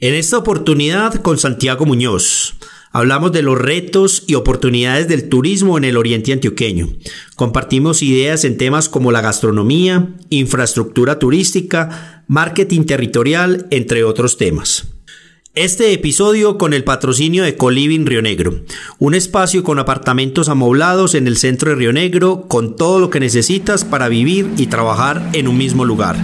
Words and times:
En 0.00 0.12
esta 0.14 0.38
oportunidad 0.38 1.22
con 1.22 1.38
Santiago 1.38 1.86
Muñoz. 1.86 2.56
Hablamos 2.90 3.30
de 3.30 3.42
los 3.42 3.56
retos 3.56 4.24
y 4.26 4.34
oportunidades 4.34 5.06
del 5.06 5.28
turismo 5.28 5.78
en 5.78 5.84
el 5.84 5.96
oriente 5.96 6.32
antioqueño. 6.32 6.88
Compartimos 7.36 8.02
ideas 8.02 8.44
en 8.44 8.58
temas 8.58 8.88
como 8.88 9.12
la 9.12 9.20
gastronomía, 9.20 10.08
infraestructura 10.30 11.20
turística, 11.20 12.24
marketing 12.26 12.86
territorial, 12.86 13.68
entre 13.70 14.02
otros 14.02 14.36
temas. 14.36 14.88
Este 15.54 15.92
episodio 15.92 16.58
con 16.58 16.74
el 16.74 16.82
patrocinio 16.82 17.44
de 17.44 17.56
Coliving 17.56 18.06
Río 18.06 18.20
Negro, 18.20 18.64
un 18.98 19.14
espacio 19.14 19.62
con 19.62 19.78
apartamentos 19.78 20.48
amoblados 20.48 21.14
en 21.14 21.28
el 21.28 21.36
centro 21.36 21.70
de 21.70 21.76
Río 21.76 21.92
Negro 21.92 22.48
con 22.48 22.74
todo 22.74 22.98
lo 22.98 23.10
que 23.10 23.20
necesitas 23.20 23.84
para 23.84 24.08
vivir 24.08 24.50
y 24.56 24.66
trabajar 24.66 25.30
en 25.34 25.46
un 25.46 25.56
mismo 25.56 25.84
lugar. 25.84 26.16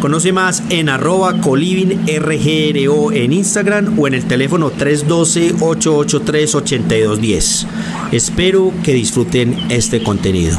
Conoce 0.00 0.32
más 0.32 0.62
en 0.70 0.88
arroba 0.88 1.32
RGRO 1.32 3.12
en 3.12 3.32
Instagram 3.32 3.98
o 3.98 4.06
en 4.06 4.14
el 4.14 4.24
teléfono 4.24 4.70
312-883-8210. 4.70 7.66
Espero 8.12 8.72
que 8.84 8.92
disfruten 8.92 9.58
este 9.70 10.00
contenido. 10.02 10.58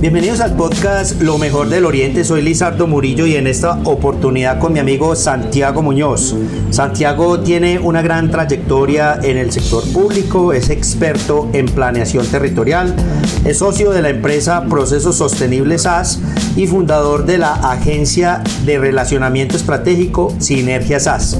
Bienvenidos 0.00 0.40
al 0.40 0.56
podcast 0.56 1.20
Lo 1.20 1.36
mejor 1.36 1.68
del 1.68 1.84
Oriente. 1.84 2.24
Soy 2.24 2.40
Lizardo 2.40 2.86
Murillo 2.86 3.26
y 3.26 3.36
en 3.36 3.46
esta 3.46 3.72
oportunidad 3.84 4.58
con 4.58 4.72
mi 4.72 4.78
amigo 4.78 5.14
Santiago 5.14 5.82
Muñoz. 5.82 6.34
Santiago 6.70 7.40
tiene 7.40 7.78
una 7.78 8.00
gran 8.00 8.30
trayectoria 8.30 9.20
en 9.22 9.36
el 9.36 9.52
sector 9.52 9.86
público, 9.92 10.54
es 10.54 10.70
experto 10.70 11.50
en 11.52 11.66
planeación 11.66 12.26
territorial, 12.26 12.96
es 13.44 13.58
socio 13.58 13.90
de 13.90 14.00
la 14.00 14.08
empresa 14.08 14.64
Procesos 14.70 15.16
Sostenibles 15.16 15.82
SAS 15.82 16.18
y 16.56 16.66
fundador 16.66 17.26
de 17.26 17.36
la 17.36 17.52
agencia 17.52 18.42
de 18.64 18.78
relacionamiento 18.78 19.58
estratégico 19.58 20.34
Sinergia 20.38 20.98
SAS. 20.98 21.38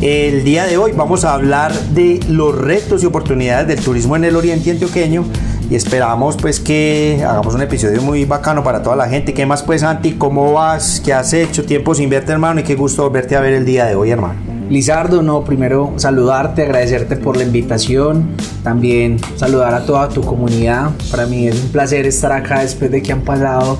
El 0.00 0.42
día 0.42 0.64
de 0.64 0.76
hoy 0.76 0.90
vamos 0.90 1.24
a 1.24 1.34
hablar 1.34 1.72
de 1.90 2.18
los 2.28 2.58
retos 2.58 3.04
y 3.04 3.06
oportunidades 3.06 3.68
del 3.68 3.78
turismo 3.78 4.16
en 4.16 4.24
el 4.24 4.34
Oriente 4.34 4.72
Antioqueño 4.72 5.24
y 5.72 5.74
esperamos 5.74 6.36
pues 6.36 6.60
que 6.60 7.24
hagamos 7.26 7.54
un 7.54 7.62
episodio 7.62 8.02
muy 8.02 8.26
bacano 8.26 8.62
para 8.62 8.82
toda 8.82 8.94
la 8.94 9.08
gente. 9.08 9.32
¿Qué 9.32 9.46
más 9.46 9.62
pues 9.62 9.80
Santi? 9.80 10.12
¿Cómo 10.12 10.52
vas? 10.52 11.00
¿Qué 11.02 11.14
has 11.14 11.32
hecho? 11.32 11.64
Tiempo 11.64 11.94
sin 11.94 12.10
verte 12.10 12.30
hermano 12.30 12.60
y 12.60 12.62
qué 12.62 12.74
gusto 12.74 13.10
verte 13.10 13.36
a 13.36 13.40
ver 13.40 13.54
el 13.54 13.64
día 13.64 13.86
de 13.86 13.94
hoy 13.94 14.10
hermano. 14.10 14.34
Lizardo, 14.68 15.22
no, 15.22 15.44
primero 15.44 15.94
saludarte, 15.96 16.64
agradecerte 16.64 17.16
por 17.16 17.38
la 17.38 17.44
invitación, 17.44 18.36
también 18.62 19.18
saludar 19.36 19.72
a 19.72 19.86
toda 19.86 20.10
tu 20.10 20.20
comunidad. 20.20 20.90
Para 21.10 21.24
mí 21.24 21.48
es 21.48 21.58
un 21.58 21.70
placer 21.70 22.04
estar 22.04 22.32
acá 22.32 22.60
después 22.60 22.90
de 22.90 23.02
que 23.02 23.12
han 23.12 23.22
pasado 23.22 23.78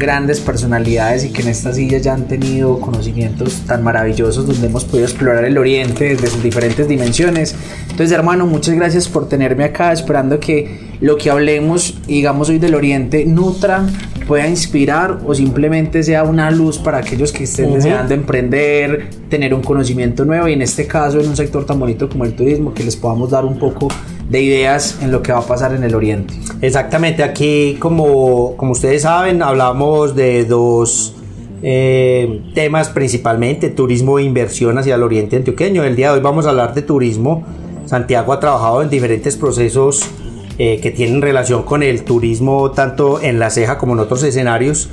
grandes 0.00 0.40
personalidades 0.40 1.24
y 1.24 1.30
que 1.30 1.42
en 1.42 1.48
esta 1.48 1.72
silla 1.72 1.98
ya 1.98 2.14
han 2.14 2.26
tenido 2.26 2.80
conocimientos 2.80 3.62
tan 3.66 3.84
maravillosos 3.84 4.44
donde 4.44 4.66
hemos 4.66 4.84
podido 4.84 5.06
explorar 5.06 5.44
el 5.44 5.56
oriente 5.56 6.08
desde 6.08 6.26
sus 6.26 6.42
diferentes 6.42 6.88
dimensiones. 6.88 7.54
Entonces, 7.82 8.10
hermano, 8.10 8.46
muchas 8.46 8.74
gracias 8.74 9.06
por 9.06 9.28
tenerme 9.28 9.62
acá, 9.62 9.92
esperando 9.92 10.40
que 10.40 10.90
lo 11.00 11.16
que 11.16 11.30
hablemos, 11.30 12.00
digamos 12.08 12.48
hoy 12.48 12.58
del 12.58 12.74
oriente, 12.74 13.24
nutra, 13.24 13.86
pueda 14.26 14.46
inspirar 14.46 15.18
o 15.26 15.34
simplemente 15.34 16.02
sea 16.02 16.24
una 16.24 16.50
luz 16.50 16.78
para 16.78 16.98
aquellos 16.98 17.32
que 17.32 17.44
estén 17.44 17.74
deseando 17.74 18.14
emprender, 18.14 19.10
tener 19.28 19.52
un 19.52 19.60
conocimiento 19.60 20.24
nuevo 20.24 20.48
y 20.48 20.52
en 20.52 20.62
este 20.62 20.86
caso 20.86 21.20
en 21.20 21.28
un 21.28 21.36
sector 21.36 21.66
tan 21.66 21.78
bonito 21.80 22.08
como 22.08 22.24
el 22.24 22.34
turismo, 22.34 22.72
que 22.72 22.84
les 22.84 22.96
podamos 22.96 23.30
dar 23.30 23.44
un 23.44 23.58
poco 23.58 23.88
de 24.30 24.40
ideas 24.40 24.98
en 25.02 25.10
lo 25.10 25.22
que 25.22 25.32
va 25.32 25.40
a 25.40 25.46
pasar 25.46 25.74
en 25.74 25.82
el 25.82 25.94
Oriente. 25.94 26.32
Exactamente, 26.62 27.22
aquí 27.22 27.76
como, 27.78 28.56
como 28.56 28.72
ustedes 28.72 29.02
saben 29.02 29.42
hablamos 29.42 30.14
de 30.14 30.44
dos 30.44 31.16
eh, 31.62 32.40
temas 32.54 32.88
principalmente, 32.88 33.68
turismo 33.70 34.18
e 34.18 34.22
inversión 34.22 34.78
hacia 34.78 34.94
el 34.94 35.02
Oriente 35.02 35.36
Antioqueño. 35.36 35.82
El 35.82 35.96
día 35.96 36.10
de 36.10 36.14
hoy 36.14 36.20
vamos 36.20 36.46
a 36.46 36.50
hablar 36.50 36.74
de 36.74 36.82
turismo. 36.82 37.44
Santiago 37.86 38.32
ha 38.32 38.38
trabajado 38.40 38.82
en 38.82 38.88
diferentes 38.88 39.36
procesos 39.36 40.06
eh, 40.58 40.78
que 40.80 40.92
tienen 40.92 41.20
relación 41.22 41.64
con 41.64 41.82
el 41.82 42.04
turismo 42.04 42.70
tanto 42.70 43.20
en 43.20 43.40
la 43.40 43.50
ceja 43.50 43.78
como 43.78 43.94
en 43.94 43.98
otros 43.98 44.22
escenarios. 44.22 44.88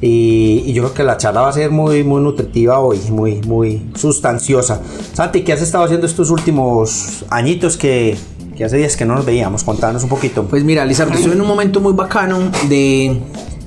Y, 0.00 0.62
y, 0.64 0.72
yo 0.72 0.84
creo 0.84 0.94
que 0.94 1.02
la 1.02 1.16
charla 1.16 1.42
va 1.42 1.48
a 1.48 1.52
ser 1.52 1.72
muy, 1.72 2.04
muy 2.04 2.22
nutritiva 2.22 2.78
hoy, 2.78 2.98
muy, 3.10 3.40
muy 3.42 3.82
sustanciosa. 3.96 4.80
Santi, 5.12 5.42
¿qué 5.42 5.52
has 5.52 5.60
estado 5.60 5.84
haciendo 5.84 6.06
estos 6.06 6.30
últimos 6.30 7.24
añitos 7.30 7.76
que, 7.76 8.16
que 8.58 8.64
hace 8.64 8.76
días 8.76 8.96
que 8.96 9.04
no 9.04 9.14
nos 9.14 9.24
veíamos. 9.24 9.62
Contanos 9.62 10.02
un 10.02 10.08
poquito. 10.08 10.44
Pues 10.46 10.64
mira, 10.64 10.84
Lizardo, 10.84 11.14
estoy 11.14 11.30
en 11.30 11.40
un 11.40 11.46
momento 11.46 11.80
muy 11.80 11.92
bacano 11.92 12.50
de, 12.68 13.20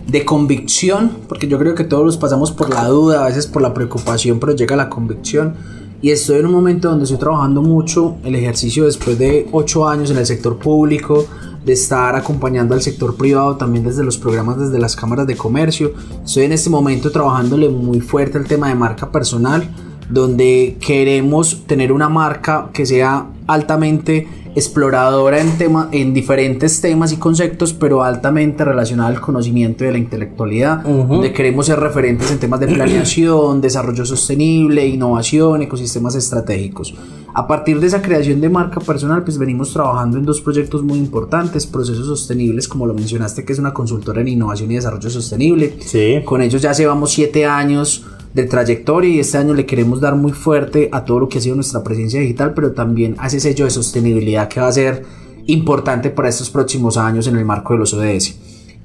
de 0.05 0.25
convicción, 0.25 1.13
porque 1.29 1.47
yo 1.47 1.57
creo 1.57 1.75
que 1.75 1.85
todos 1.85 2.05
los 2.05 2.17
pasamos 2.17 2.51
por 2.51 2.69
la 2.69 2.85
duda, 2.89 3.23
a 3.23 3.27
veces 3.29 3.47
por 3.47 3.61
la 3.61 3.73
preocupación, 3.73 4.37
pero 4.41 4.53
llega 4.53 4.75
la 4.75 4.89
convicción. 4.89 5.53
Y 6.01 6.09
estoy 6.09 6.39
en 6.39 6.47
un 6.47 6.51
momento 6.51 6.89
donde 6.89 7.05
estoy 7.05 7.19
trabajando 7.19 7.61
mucho 7.61 8.17
el 8.25 8.35
ejercicio 8.35 8.83
después 8.83 9.17
de 9.17 9.47
ocho 9.53 9.87
años 9.87 10.11
en 10.11 10.17
el 10.17 10.25
sector 10.25 10.57
público, 10.57 11.25
de 11.63 11.71
estar 11.71 12.13
acompañando 12.17 12.75
al 12.75 12.81
sector 12.81 13.15
privado 13.15 13.55
también 13.55 13.85
desde 13.85 14.03
los 14.03 14.17
programas, 14.17 14.59
desde 14.59 14.77
las 14.77 14.97
cámaras 14.97 15.25
de 15.25 15.37
comercio. 15.37 15.93
Estoy 16.25 16.43
en 16.43 16.51
este 16.51 16.69
momento 16.69 17.11
trabajándole 17.11 17.69
muy 17.69 18.01
fuerte 18.01 18.37
el 18.37 18.45
tema 18.45 18.67
de 18.67 18.75
marca 18.75 19.09
personal, 19.09 19.69
donde 20.09 20.77
queremos 20.85 21.65
tener 21.65 21.93
una 21.93 22.09
marca 22.09 22.71
que 22.73 22.85
sea 22.85 23.27
altamente 23.47 24.27
exploradora 24.55 25.39
en, 25.39 25.57
tema, 25.57 25.89
en 25.91 26.13
diferentes 26.13 26.81
temas 26.81 27.11
y 27.11 27.17
conceptos, 27.17 27.73
pero 27.73 28.03
altamente 28.03 28.65
relacionada 28.65 29.09
al 29.09 29.21
conocimiento 29.21 29.83
de 29.83 29.93
la 29.93 29.97
intelectualidad, 29.97 30.83
donde 30.83 31.31
queremos 31.33 31.67
ser 31.67 31.79
referentes 31.79 32.31
en 32.31 32.39
temas 32.39 32.59
de 32.59 32.67
planeación, 32.67 33.61
desarrollo 33.61 34.05
sostenible, 34.05 34.85
innovación, 34.85 35.61
ecosistemas 35.61 36.15
estratégicos. 36.15 36.93
A 37.33 37.47
partir 37.47 37.79
de 37.79 37.87
esa 37.87 38.01
creación 38.01 38.41
de 38.41 38.49
marca 38.49 38.81
personal, 38.81 39.23
pues 39.23 39.37
venimos 39.37 39.71
trabajando 39.71 40.17
en 40.17 40.25
dos 40.25 40.41
proyectos 40.41 40.83
muy 40.83 40.99
importantes, 40.99 41.65
procesos 41.65 42.05
sostenibles, 42.05 42.67
como 42.67 42.85
lo 42.85 42.93
mencionaste, 42.93 43.45
que 43.45 43.53
es 43.53 43.59
una 43.59 43.73
consultora 43.73 44.19
en 44.19 44.27
innovación 44.27 44.69
y 44.71 44.75
desarrollo 44.75 45.09
sostenible. 45.09 45.77
Sí. 45.79 46.21
Con 46.25 46.41
ellos 46.41 46.61
ya 46.61 46.73
llevamos 46.73 47.13
siete 47.13 47.45
años 47.45 48.05
de 48.33 48.43
trayectoria 48.45 49.09
y 49.09 49.19
este 49.19 49.37
año 49.37 49.53
le 49.53 49.65
queremos 49.65 49.99
dar 49.99 50.15
muy 50.15 50.31
fuerte 50.31 50.89
a 50.91 51.03
todo 51.03 51.19
lo 51.19 51.29
que 51.29 51.37
ha 51.37 51.41
sido 51.41 51.55
nuestra 51.55 51.83
presencia 51.83 52.19
digital, 52.19 52.53
pero 52.53 52.71
también 52.71 53.15
a 53.17 53.27
ese 53.27 53.39
sello 53.39 53.65
de 53.65 53.71
sostenibilidad 53.71 54.47
que 54.47 54.59
va 54.59 54.67
a 54.67 54.71
ser 54.71 55.03
importante 55.47 56.09
para 56.09 56.29
estos 56.29 56.49
próximos 56.49 56.97
años 56.97 57.27
en 57.27 57.35
el 57.35 57.45
marco 57.45 57.73
de 57.73 57.79
los 57.79 57.93
ODS. 57.93 58.35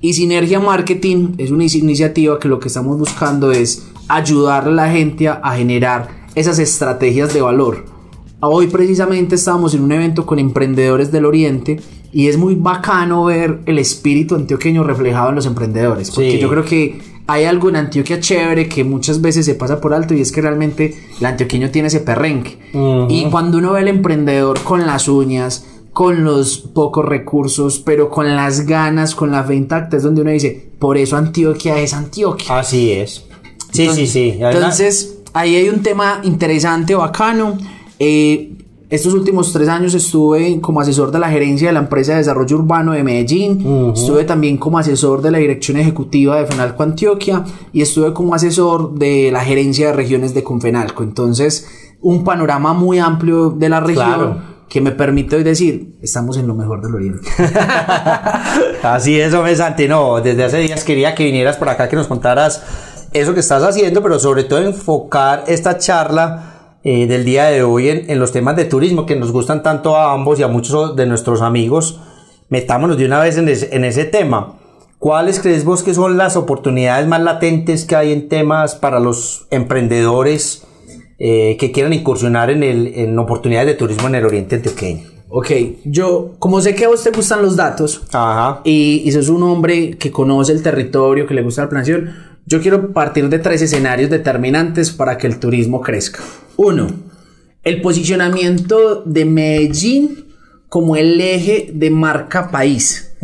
Y 0.00 0.12
Sinergia 0.12 0.60
Marketing 0.60 1.34
es 1.38 1.50
una 1.50 1.64
iniciativa 1.64 2.38
que 2.38 2.48
lo 2.48 2.58
que 2.58 2.68
estamos 2.68 2.98
buscando 2.98 3.52
es 3.52 3.86
ayudar 4.08 4.68
a 4.68 4.70
la 4.70 4.90
gente 4.90 5.28
a 5.28 5.56
generar 5.56 6.26
esas 6.34 6.58
estrategias 6.58 7.32
de 7.32 7.40
valor. 7.40 7.84
Hoy 8.40 8.66
precisamente 8.66 9.36
estábamos 9.36 9.74
en 9.74 9.82
un 9.82 9.92
evento 9.92 10.26
con 10.26 10.38
emprendedores 10.38 11.10
del 11.10 11.24
Oriente 11.24 11.80
y 12.12 12.28
es 12.28 12.36
muy 12.36 12.54
bacano 12.54 13.24
ver 13.24 13.60
el 13.66 13.78
espíritu 13.78 14.34
antioqueño 14.34 14.84
reflejado 14.84 15.30
en 15.30 15.36
los 15.36 15.46
emprendedores, 15.46 16.10
porque 16.10 16.38
yo 16.38 16.48
creo 16.50 16.64
que 16.64 16.98
hay 17.26 17.44
algo 17.44 17.68
en 17.68 17.76
Antioquia 17.76 18.20
chévere 18.20 18.68
que 18.68 18.84
muchas 18.84 19.20
veces 19.20 19.46
se 19.46 19.54
pasa 19.54 19.80
por 19.80 19.92
alto 19.94 20.14
y 20.14 20.20
es 20.20 20.30
que 20.30 20.40
realmente 20.40 20.96
el 21.18 21.26
antioqueño 21.26 21.70
tiene 21.70 21.88
ese 21.88 22.00
perrenque. 22.00 22.58
Y 23.08 23.24
cuando 23.30 23.58
uno 23.58 23.72
ve 23.72 23.80
al 23.80 23.88
emprendedor 23.88 24.60
con 24.62 24.86
las 24.86 25.08
uñas, 25.08 25.66
con 25.92 26.24
los 26.24 26.58
pocos 26.58 27.04
recursos, 27.04 27.78
pero 27.78 28.10
con 28.10 28.36
las 28.36 28.66
ganas, 28.66 29.14
con 29.14 29.32
la 29.32 29.42
fe 29.42 29.54
intacta, 29.54 29.96
es 29.96 30.02
donde 30.02 30.20
uno 30.20 30.30
dice, 30.30 30.68
por 30.78 30.98
eso 30.98 31.16
Antioquia 31.16 31.78
es 31.78 31.94
Antioquia. 31.94 32.58
Así 32.58 32.92
es. 32.92 33.24
Sí, 33.72 33.88
sí, 33.92 34.06
sí. 34.06 34.38
Entonces, 34.38 35.18
ahí 35.32 35.56
hay 35.56 35.68
un 35.68 35.82
tema 35.82 36.20
interesante, 36.22 36.94
bacano. 36.94 37.58
Eh, 37.98 38.55
estos 38.88 39.14
últimos 39.14 39.52
tres 39.52 39.68
años 39.68 39.94
estuve 39.94 40.60
como 40.60 40.80
asesor 40.80 41.10
de 41.10 41.18
la 41.18 41.28
gerencia 41.28 41.68
de 41.68 41.72
la 41.72 41.80
empresa 41.80 42.12
de 42.12 42.18
desarrollo 42.18 42.56
urbano 42.56 42.92
de 42.92 43.02
Medellín, 43.02 43.92
estuve 43.94 44.24
también 44.24 44.58
como 44.58 44.78
asesor 44.78 45.22
de 45.22 45.32
la 45.32 45.38
dirección 45.38 45.76
ejecutiva 45.76 46.36
de 46.36 46.46
Fenalco 46.46 46.84
Antioquia 46.84 47.44
y 47.72 47.82
estuve 47.82 48.12
como 48.12 48.34
asesor 48.34 48.94
de 48.94 49.30
la 49.32 49.40
gerencia 49.40 49.88
de 49.88 49.92
regiones 49.92 50.34
de 50.34 50.44
Confenalco. 50.44 51.02
Entonces, 51.02 51.66
un 52.00 52.22
panorama 52.22 52.74
muy 52.74 52.98
amplio 52.98 53.50
de 53.50 53.68
la 53.68 53.80
región. 53.80 54.56
que 54.68 54.80
me 54.80 54.90
permite 54.90 55.36
hoy 55.36 55.44
decir, 55.44 55.96
estamos 56.02 56.36
en 56.36 56.48
lo 56.48 56.54
mejor 56.54 56.82
del 56.82 56.92
Oriente. 56.92 57.28
Así 58.82 59.18
es, 59.18 59.32
hombre 59.32 59.54
Santi, 59.54 59.86
no, 59.86 60.20
desde 60.20 60.42
hace 60.42 60.58
días 60.58 60.82
quería 60.82 61.14
que 61.14 61.22
vinieras 61.22 61.56
por 61.56 61.68
acá, 61.68 61.88
que 61.88 61.94
nos 61.94 62.08
contaras 62.08 62.64
eso 63.12 63.32
que 63.32 63.40
estás 63.40 63.62
haciendo, 63.62 64.02
pero 64.02 64.18
sobre 64.18 64.42
todo 64.42 64.60
enfocar 64.60 65.44
esta 65.46 65.78
charla 65.78 66.55
eh, 66.88 67.08
del 67.08 67.24
día 67.24 67.46
de 67.46 67.64
hoy 67.64 67.88
en, 67.88 68.08
en, 68.08 68.20
los 68.20 68.30
temas 68.30 68.54
de 68.54 68.64
turismo 68.64 69.06
que 69.06 69.16
nos 69.16 69.32
gustan 69.32 69.64
tanto 69.64 69.96
a 69.96 70.12
ambos 70.12 70.38
y 70.38 70.44
a 70.44 70.48
muchos 70.48 70.94
de 70.94 71.04
nuestros 71.04 71.42
amigos. 71.42 71.98
Metámonos 72.48 72.96
de 72.96 73.06
una 73.06 73.18
vez 73.18 73.36
en, 73.38 73.48
en 73.48 73.84
ese 73.84 74.04
tema. 74.04 74.60
¿Cuáles 75.00 75.40
crees 75.40 75.64
vos 75.64 75.82
que 75.82 75.94
son 75.94 76.16
las 76.16 76.36
oportunidades 76.36 77.08
más 77.08 77.20
latentes 77.20 77.86
que 77.86 77.96
hay 77.96 78.12
en 78.12 78.28
temas 78.28 78.76
para 78.76 79.00
los 79.00 79.48
emprendedores 79.50 80.64
eh, 81.18 81.56
que 81.58 81.72
quieran 81.72 81.92
incursionar 81.92 82.50
en, 82.50 82.62
el, 82.62 82.86
en 82.94 83.18
oportunidades 83.18 83.66
de 83.66 83.74
turismo 83.74 84.06
en 84.06 84.14
el 84.14 84.24
oriente 84.24 84.54
antioqueño? 84.54 85.08
Ok, 85.28 85.50
yo, 85.86 86.36
como 86.38 86.60
sé 86.60 86.76
que 86.76 86.84
a 86.84 86.88
vos 86.88 87.02
te 87.02 87.10
gustan 87.10 87.42
los 87.42 87.56
datos 87.56 88.02
Ajá. 88.12 88.60
Y, 88.62 89.02
y 89.04 89.10
sos 89.10 89.28
un 89.28 89.42
hombre 89.42 89.98
que 89.98 90.12
conoce 90.12 90.52
el 90.52 90.62
territorio, 90.62 91.26
que 91.26 91.34
le 91.34 91.42
gusta 91.42 91.62
la 91.62 91.68
planeación, 91.68 92.14
yo 92.46 92.60
quiero 92.60 92.92
partir 92.92 93.28
de 93.28 93.40
tres 93.40 93.60
escenarios 93.60 94.08
determinantes 94.08 94.92
para 94.92 95.18
que 95.18 95.26
el 95.26 95.40
turismo 95.40 95.80
crezca. 95.80 96.20
Uno, 96.56 96.86
el 97.62 97.80
posicionamiento 97.82 99.02
de 99.04 99.24
Medellín 99.24 100.24
como 100.68 100.96
el 100.96 101.20
eje 101.20 101.70
de 101.72 101.90
marca 101.90 102.50
país. 102.50 103.14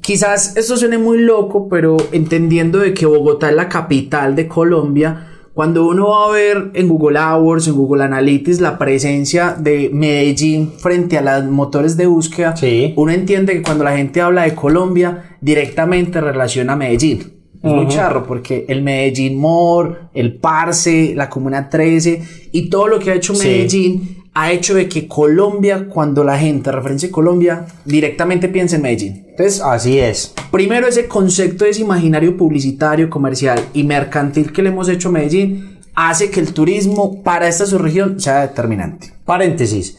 Quizás 0.00 0.56
esto 0.56 0.76
suene 0.76 0.98
muy 0.98 1.18
loco, 1.18 1.68
pero 1.68 1.96
entendiendo 2.12 2.78
de 2.78 2.92
que 2.94 3.06
Bogotá 3.06 3.50
es 3.50 3.56
la 3.56 3.68
capital 3.68 4.36
de 4.36 4.48
Colombia, 4.48 5.28
cuando 5.54 5.86
uno 5.86 6.08
va 6.08 6.26
a 6.26 6.32
ver 6.32 6.70
en 6.74 6.88
Google 6.88 7.16
AdWords, 7.18 7.68
en 7.68 7.74
Google 7.76 8.02
Analytics, 8.02 8.60
la 8.60 8.76
presencia 8.76 9.54
de 9.58 9.88
Medellín 9.92 10.72
frente 10.78 11.16
a 11.16 11.22
los 11.22 11.48
motores 11.50 11.96
de 11.96 12.06
búsqueda, 12.06 12.56
Sí. 12.56 12.92
uno 12.96 13.12
entiende 13.12 13.52
que 13.54 13.62
cuando 13.62 13.84
la 13.84 13.96
gente 13.96 14.20
habla 14.20 14.42
de 14.42 14.54
Colombia, 14.56 15.36
directamente 15.40 16.20
relaciona 16.20 16.72
a 16.72 16.76
Medellín. 16.76 17.33
Es 17.64 17.72
muy 17.72 17.88
charro 17.88 18.26
porque 18.26 18.66
el 18.68 18.82
Medellín 18.82 19.38
More, 19.38 19.96
el 20.12 20.34
Parse, 20.36 21.14
la 21.16 21.30
Comuna 21.30 21.70
13 21.70 22.22
y 22.52 22.68
todo 22.68 22.88
lo 22.88 22.98
que 22.98 23.10
ha 23.10 23.14
hecho 23.14 23.34
Sí. 23.34 23.46
Medellín 23.46 24.24
ha 24.34 24.52
hecho 24.52 24.74
de 24.74 24.88
que 24.88 25.06
Colombia, 25.06 25.86
cuando 25.88 26.24
la 26.24 26.36
gente 26.36 26.70
referencia 26.72 27.08
a 27.08 27.12
Colombia, 27.12 27.66
directamente 27.84 28.48
piensa 28.48 28.76
en 28.76 28.82
Medellín. 28.82 29.26
Entonces, 29.30 29.62
Así 29.62 29.98
es. 29.98 30.34
Primero 30.50 30.86
ese 30.86 31.06
concepto, 31.06 31.64
ese 31.64 31.80
imaginario 31.82 32.36
publicitario, 32.36 33.08
comercial 33.08 33.60
y 33.72 33.84
mercantil 33.84 34.52
que 34.52 34.62
le 34.62 34.68
hemos 34.68 34.88
hecho 34.88 35.08
a 35.08 35.12
Medellín 35.12 35.78
hace 35.94 36.30
que 36.30 36.40
el 36.40 36.52
turismo 36.52 37.22
para 37.22 37.48
esta 37.48 37.64
subregión 37.64 38.20
sea 38.20 38.42
determinante. 38.42 39.14
Paréntesis. 39.24 39.96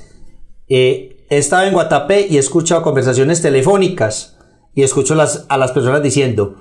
Eh, 0.68 1.26
he 1.30 1.38
estado 1.38 1.66
en 1.66 1.74
Guatapé 1.74 2.28
y 2.30 2.36
he 2.36 2.40
escuchado 2.40 2.82
conversaciones 2.82 3.42
telefónicas 3.42 4.38
y 4.74 4.84
escucho 4.84 5.16
las, 5.16 5.46
a 5.48 5.58
las 5.58 5.72
personas 5.72 6.04
diciendo, 6.04 6.56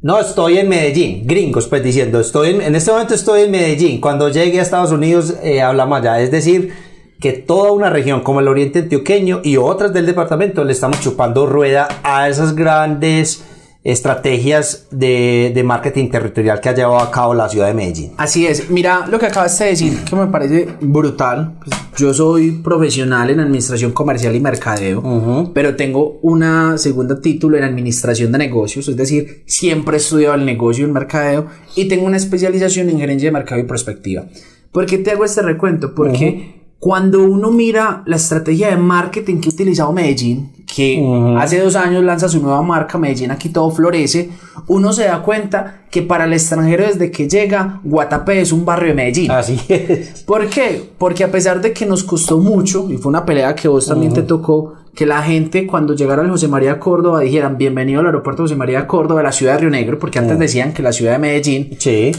no, 0.00 0.20
estoy 0.20 0.58
en 0.58 0.68
Medellín, 0.68 1.26
gringos 1.26 1.66
pues 1.66 1.82
diciendo, 1.82 2.20
estoy 2.20 2.50
en, 2.50 2.62
en 2.62 2.76
este 2.76 2.92
momento 2.92 3.14
estoy 3.14 3.42
en 3.42 3.50
Medellín, 3.50 4.00
cuando 4.00 4.28
llegue 4.28 4.60
a 4.60 4.62
Estados 4.62 4.92
Unidos 4.92 5.34
eh, 5.42 5.60
hablamos 5.60 5.98
allá, 5.98 6.20
es 6.20 6.30
decir, 6.30 6.72
que 7.20 7.32
toda 7.32 7.72
una 7.72 7.90
región 7.90 8.20
como 8.20 8.38
el 8.38 8.46
Oriente 8.46 8.78
Antioqueño 8.78 9.40
y 9.42 9.56
otras 9.56 9.92
del 9.92 10.06
departamento 10.06 10.62
le 10.62 10.72
estamos 10.72 11.00
chupando 11.00 11.46
rueda 11.46 11.88
a 12.04 12.28
esas 12.28 12.54
grandes 12.54 13.44
estrategias 13.88 14.86
de, 14.90 15.50
de 15.54 15.62
marketing 15.64 16.10
territorial 16.10 16.60
que 16.60 16.68
ha 16.68 16.74
llevado 16.74 16.98
a 16.98 17.10
cabo 17.10 17.32
la 17.32 17.48
ciudad 17.48 17.68
de 17.68 17.74
Medellín. 17.74 18.12
Así 18.18 18.46
es, 18.46 18.68
mira 18.68 19.06
lo 19.06 19.18
que 19.18 19.26
acabas 19.26 19.58
de 19.58 19.64
decir, 19.64 20.04
que 20.04 20.14
me 20.14 20.26
parece 20.26 20.68
brutal. 20.82 21.54
Pues, 21.64 21.80
yo 21.96 22.12
soy 22.12 22.52
profesional 22.52 23.30
en 23.30 23.40
administración 23.40 23.92
comercial 23.92 24.36
y 24.36 24.40
mercadeo, 24.40 25.50
pero 25.54 25.74
tengo 25.74 26.18
una 26.20 26.76
segunda 26.76 27.18
título 27.20 27.56
en 27.56 27.64
administración 27.64 28.30
de 28.30 28.38
negocios, 28.38 28.88
es 28.88 28.96
decir, 28.96 29.42
siempre 29.46 29.96
he 29.96 30.00
estudiado 30.00 30.34
el 30.34 30.44
negocio 30.44 30.84
y 30.84 30.86
el 30.88 30.92
mercadeo 30.92 31.46
y 31.74 31.88
tengo 31.88 32.04
una 32.04 32.18
especialización 32.18 32.90
en 32.90 32.98
gerencia 32.98 33.28
de 33.28 33.32
mercado 33.32 33.58
y 33.58 33.64
prospectiva. 33.64 34.26
¿Por 34.70 34.84
qué 34.84 34.98
te 34.98 35.12
hago 35.12 35.24
este 35.24 35.40
recuento? 35.40 35.94
Porque 35.94 36.57
cuando 36.78 37.24
uno 37.24 37.50
mira 37.50 38.02
la 38.06 38.16
estrategia 38.16 38.68
de 38.68 38.76
marketing 38.76 39.38
que 39.40 39.48
ha 39.48 39.52
utilizado 39.52 39.92
Medellín, 39.92 40.52
que 40.64 41.02
hace 41.38 41.60
dos 41.60 41.74
años 41.74 42.04
lanza 42.04 42.28
su 42.28 42.40
nueva 42.40 42.62
marca 42.62 42.98
Medellín, 42.98 43.30
aquí 43.30 43.48
todo 43.48 43.70
florece, 43.70 44.30
uno 44.68 44.92
se 44.92 45.04
da 45.04 45.22
cuenta 45.22 45.82
que 45.90 46.02
para 46.02 46.26
el 46.26 46.32
extranjero 46.32 46.84
desde 46.86 47.10
que 47.10 47.28
llega, 47.28 47.80
Guatapé 47.82 48.40
es 48.40 48.52
un 48.52 48.64
barrio 48.64 48.88
de 48.88 48.94
Medellín. 48.94 49.30
Así 49.30 49.58
es. 49.68 50.22
¿Por 50.22 50.46
qué? 50.48 50.90
Porque 50.98 51.24
a 51.24 51.32
pesar 51.32 51.60
de 51.60 51.72
que 51.72 51.84
nos 51.84 52.04
costó 52.04 52.38
mucho, 52.38 52.88
y 52.90 52.96
fue 52.96 53.10
una 53.10 53.24
pelea 53.24 53.54
que 53.54 53.66
vos 53.66 53.86
también 53.86 54.12
te 54.12 54.22
tocó, 54.22 54.74
que 54.94 55.06
la 55.06 55.22
gente 55.22 55.66
cuando 55.66 55.94
llegara 55.94 56.22
al 56.22 56.30
José 56.30 56.48
María 56.48 56.78
Córdoba 56.78 57.20
dijeran 57.20 57.56
bienvenido 57.56 58.00
al 58.00 58.06
aeropuerto 58.06 58.42
José 58.42 58.56
María 58.56 58.86
Córdoba 58.86 59.20
de 59.20 59.24
la 59.24 59.32
ciudad 59.32 59.54
de 59.54 59.60
Río 59.60 59.70
Negro, 59.70 59.98
porque 59.98 60.18
antes 60.18 60.38
decían 60.38 60.72
que 60.72 60.82
la 60.82 60.92
ciudad 60.92 61.12
de 61.12 61.18
Medellín 61.18 61.76
Sí. 61.78 62.12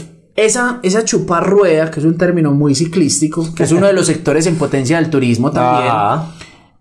Esa, 0.44 0.80
esa 0.82 1.04
chupar 1.04 1.48
rueda, 1.48 1.90
que 1.90 2.00
es 2.00 2.06
un 2.06 2.16
término 2.16 2.52
muy 2.52 2.74
ciclístico, 2.74 3.54
que 3.54 3.62
es 3.64 3.72
uno 3.72 3.86
de 3.86 3.92
los 3.92 4.06
sectores 4.12 4.46
en 4.46 4.56
potencia 4.56 4.96
del 4.96 5.10
turismo 5.10 5.50
también, 5.50 5.90
Ajá. 5.90 6.32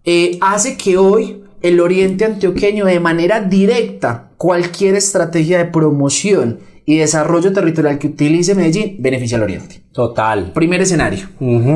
eh, 0.03 0.37
hace 0.41 0.77
que 0.77 0.97
hoy 0.97 1.43
el 1.61 1.79
oriente 1.79 2.25
antioqueño 2.25 2.85
de 2.85 2.99
manera 2.99 3.41
directa 3.41 4.29
cualquier 4.37 4.95
estrategia 4.95 5.57
de 5.57 5.65
promoción 5.65 6.59
y 6.85 6.97
desarrollo 6.97 7.53
territorial 7.53 7.99
que 7.99 8.07
utilice 8.07 8.55
Medellín 8.55 8.95
beneficia 8.99 9.37
al 9.37 9.43
oriente. 9.43 9.83
Total. 9.91 10.53
Primer 10.53 10.81
escenario. 10.81 11.27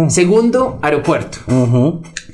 Segundo, 0.08 0.80
aeropuerto. 0.82 1.38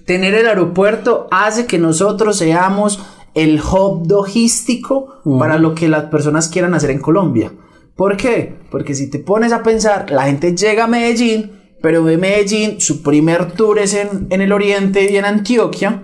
Tener 0.06 0.34
el 0.34 0.48
aeropuerto 0.48 1.28
hace 1.32 1.66
que 1.66 1.78
nosotros 1.78 2.38
seamos 2.38 3.02
el 3.34 3.60
hub 3.60 4.08
logístico 4.10 5.22
para 5.40 5.58
lo 5.58 5.76
que 5.76 5.90
las 5.90 6.06
personas 6.06 6.48
quieran 6.48 6.74
hacer 6.74 6.92
en 6.92 7.00
Colombia. 7.00 7.52
¿Por 8.00 8.16
qué? 8.16 8.56
Porque 8.72 8.96
si 8.96 9.10
te 9.10 9.20
pones 9.20 9.52
a 9.52 9.62
pensar, 9.62 10.10
la 10.10 10.24
gente 10.24 10.56
llega 10.56 10.86
a 10.86 10.88
Medellín, 10.88 11.52
pero 11.82 12.02
de 12.06 12.18
Medellín 12.18 12.80
su 12.80 13.04
primer 13.04 13.52
tour 13.52 13.78
es 13.78 13.94
en, 13.94 14.28
el 14.30 14.54
oriente 14.54 15.12
y 15.12 15.18
en 15.18 15.26
Antioquia. 15.26 16.04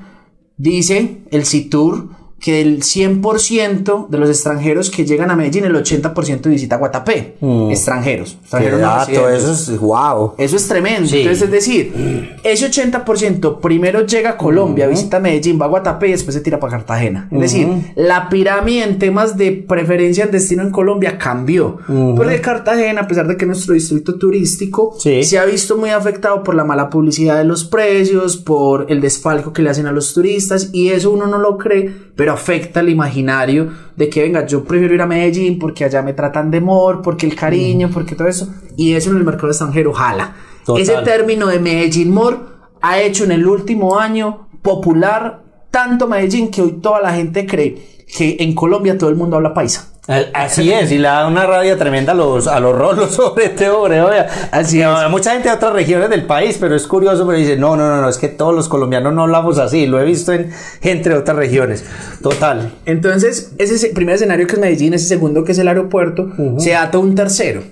Dice 0.57 1.21
el 1.31 1.45
CITUR 1.45 2.09
que 2.39 2.53
del 2.63 2.83
100% 2.83 4.07
de 4.09 4.17
los 4.17 4.29
extranjeros 4.29 4.89
que 4.91 5.05
llegan 5.05 5.31
a 5.31 5.35
Medellín, 5.35 5.65
el 5.65 5.75
80% 5.75 6.49
visita 6.49 6.77
Guatapé. 6.77 7.35
Extranjeros. 7.71 8.33
Qué 8.33 8.39
extranjeros 8.41 8.79
no 8.81 8.87
dato, 8.87 9.29
eso 9.29 9.51
es 9.51 9.79
wow. 9.79 10.33
Eso 10.37 10.55
es 10.55 10.67
tremendo. 10.67 11.07
Sí. 11.09 11.19
Entonces, 11.21 11.43
es 11.43 11.51
decir, 11.51 12.37
ese 12.43 12.69
80% 12.69 13.59
primero 13.61 14.05
llega 14.05 14.31
a 14.31 14.37
Colombia, 14.37 14.87
visita 14.87 15.19
Medellín, 15.19 15.59
va 15.59 15.65
a 15.65 15.69
Guatapé 15.69 16.09
y 16.09 16.11
después 16.11 16.35
se 16.35 16.41
tira 16.41 16.59
para 16.59 16.71
Cartagena. 16.77 17.27
Es 17.31 17.39
decir, 17.39 17.67
la 17.95 18.29
pirámide 18.29 18.83
en 18.83 18.99
temas 18.99 19.37
de 19.37 19.51
preferencia 19.53 20.25
en 20.25 20.31
destino 20.31 20.61
en 20.63 20.71
Colombia 20.71 21.17
cambió. 21.17 21.79
Porque 22.15 22.41
Cartagena, 22.41 23.01
a 23.01 23.07
pesar 23.07 23.27
de 23.27 23.37
que 23.37 23.45
es 23.45 23.47
nuestro 23.49 23.73
distrito 23.73 24.15
turístico, 24.19 24.95
Sí. 24.99 25.23
se 25.23 25.39
ha 25.39 25.45
visto 25.45 25.77
muy 25.77 25.89
afectado 25.89 26.43
por 26.43 26.53
la 26.55 26.63
mala 26.63 26.89
publicidad 26.89 27.37
de 27.37 27.45
los 27.45 27.63
precios, 27.63 28.37
por 28.37 28.85
el 28.89 29.01
desfalco 29.01 29.53
que 29.53 29.61
le 29.61 29.69
hacen 29.69 29.87
a 29.87 29.91
los 29.91 30.13
turistas 30.13 30.69
y 30.73 30.89
eso 30.89 31.11
uno 31.11 31.27
no 31.27 31.37
lo 31.37 31.57
cree, 31.57 31.91
pero 32.15 32.24
afecta 32.33 32.79
el 32.79 32.89
imaginario 32.89 33.71
de 33.95 34.09
que 34.09 34.21
venga, 34.21 34.45
yo 34.45 34.63
prefiero 34.63 34.93
ir 34.93 35.01
a 35.01 35.05
Medellín 35.05 35.59
porque 35.59 35.85
allá 35.85 36.01
me 36.01 36.13
tratan 36.13 36.51
de 36.51 36.57
amor, 36.59 37.01
porque 37.01 37.25
el 37.25 37.35
cariño, 37.35 37.89
porque 37.93 38.15
todo 38.15 38.27
eso 38.27 38.53
y 38.75 38.93
eso 38.93 39.11
en 39.11 39.17
el 39.17 39.23
mercado 39.23 39.49
extranjero 39.49 39.93
jala. 39.93 40.35
Total. 40.65 40.81
Ese 40.81 40.95
término 41.03 41.47
de 41.47 41.59
Medellín 41.59 42.11
More 42.11 42.37
ha 42.81 42.99
hecho 42.99 43.23
en 43.23 43.31
el 43.31 43.47
último 43.47 43.99
año 43.99 44.47
popular 44.61 45.43
tanto 45.71 46.07
Medellín 46.07 46.49
que 46.49 46.61
hoy 46.61 46.71
toda 46.81 47.01
la 47.01 47.13
gente 47.13 47.45
cree 47.45 47.95
que 48.07 48.37
en 48.39 48.53
Colombia 48.55 48.97
todo 48.97 49.09
el 49.09 49.15
mundo 49.15 49.35
habla 49.35 49.53
paisa. 49.53 49.91
Así 50.07 50.71
es, 50.73 50.91
y 50.91 50.97
le 50.97 51.07
da 51.07 51.27
una 51.27 51.45
rabia 51.45 51.77
tremenda 51.77 52.11
a 52.11 52.15
los, 52.15 52.47
a 52.47 52.59
los 52.59 52.75
rolos 52.77 53.11
sobre 53.15 53.45
este 53.45 53.69
hombre. 53.69 54.01
oiga. 54.01 54.27
Así 54.51 54.79
No, 54.79 55.01
es. 55.01 55.09
Mucha 55.09 55.31
gente 55.33 55.49
de 55.49 55.55
otras 55.55 55.73
regiones 55.73 56.09
del 56.09 56.25
país, 56.25 56.57
pero 56.59 56.75
es 56.75 56.85
curioso, 56.87 57.25
pero 57.25 57.37
dice, 57.37 57.57
no, 57.57 57.75
no, 57.75 57.87
no, 57.89 58.01
no, 58.01 58.09
es 58.09 58.17
que 58.17 58.27
todos 58.27 58.53
los 58.53 58.69
colombianos 58.69 59.13
no 59.13 59.23
hablamos 59.23 59.57
así, 59.57 59.87
lo 59.87 59.99
he 59.99 60.05
visto 60.05 60.33
en 60.33 60.51
gente 60.81 61.09
de 61.09 61.15
otras 61.15 61.37
regiones. 61.37 61.83
Total. 62.21 62.73
Entonces, 62.85 63.53
ese 63.57 63.75
es 63.75 63.83
el 63.83 63.91
primer 63.91 64.15
escenario 64.15 64.47
que 64.47 64.53
es 64.53 64.59
Medellín, 64.59 64.93
ese 64.93 65.07
segundo 65.07 65.43
que 65.43 65.53
es 65.53 65.57
el 65.59 65.67
aeropuerto, 65.67 66.29
se 66.57 66.75
ata 66.75 66.97
un 66.97 67.15
tercero. 67.15 67.63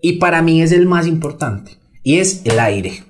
Y 0.00 0.18
para 0.18 0.42
mí 0.42 0.62
es 0.62 0.72
el 0.72 0.86
más 0.86 1.06
importante. 1.06 1.78
Y 2.02 2.18
es 2.18 2.42
el 2.44 2.58
aire. 2.58 3.04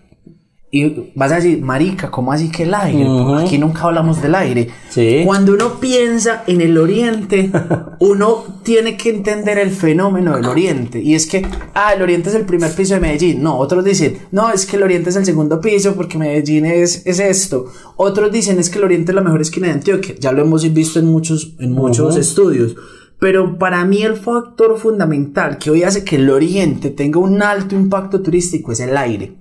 Y 0.75 1.11
vas 1.15 1.31
a 1.31 1.35
decir, 1.35 1.61
marica, 1.61 2.11
¿cómo 2.11 2.33
así 2.33 2.51
que 2.51 2.63
el 2.63 2.73
aire? 2.73 3.07
Aquí 3.39 3.59
nunca 3.59 3.83
hablamos 3.83 4.23
del 4.23 4.35
aire. 4.35 4.71
Sí. 4.89 5.21
Cuando 5.27 5.53
uno 5.53 5.79
piensa 5.79 6.45
en 6.47 6.63
el 6.63 6.79
oriente, 6.79 7.51
uno 8.01 8.45
tiene 8.63 8.97
que 8.97 9.11
entender 9.11 9.59
el 9.59 9.71
fenómeno 9.71 10.35
del 10.35 10.47
oriente. 10.47 10.99
Y 10.99 11.15
es 11.15 11.27
que, 11.27 11.47
ah, 11.75 11.93
el 11.93 12.01
oriente 12.01 12.31
es 12.31 12.37
el 12.37 12.47
primer 12.47 12.75
piso 12.75 12.95
de 12.95 13.01
Medellín. 13.01 13.43
No, 13.43 13.59
otros 13.59 13.85
dicen, 13.85 14.17
no, 14.31 14.51
es 14.51 14.65
que 14.65 14.77
el 14.77 14.83
oriente 14.85 15.11
es 15.11 15.17
el 15.17 15.27
segundo 15.27 15.61
piso 15.61 15.95
porque 15.95 16.17
Medellín 16.17 16.65
es, 16.65 17.03
es 17.05 17.21
esto. 17.21 17.67
Otros 17.97 18.33
dicen, 18.33 18.59
es 18.59 18.71
que 18.71 18.79
el 18.79 18.85
oriente 18.85 19.13
es 19.13 19.15
la 19.15 19.21
mejor 19.21 19.43
esquina 19.43 19.67
de 19.67 19.75
Antioquia. 19.75 20.15
Ya 20.19 20.33
lo 20.33 20.41
hemos 20.41 20.73
visto 20.73 20.99
en 20.99 21.05
muchos, 21.05 21.55
en 21.59 21.73
muchos 21.73 22.17
estudios. 22.17 22.77
Pero 23.23 23.57
para 23.57 23.85
mí 23.85 24.03
el 24.03 24.17
factor 24.17 24.77
fundamental 24.79 25.57
que 25.57 25.71
hoy 25.71 25.85
hace 25.85 26.03
que 26.03 26.17
el 26.17 26.29
oriente 26.29 26.91
tenga 26.91 27.21
un 27.21 27.41
alto 27.41 27.77
impacto 27.77 28.21
turístico 28.21 28.73
es 28.73 28.81
el 28.81 28.97
aire. 28.97 29.37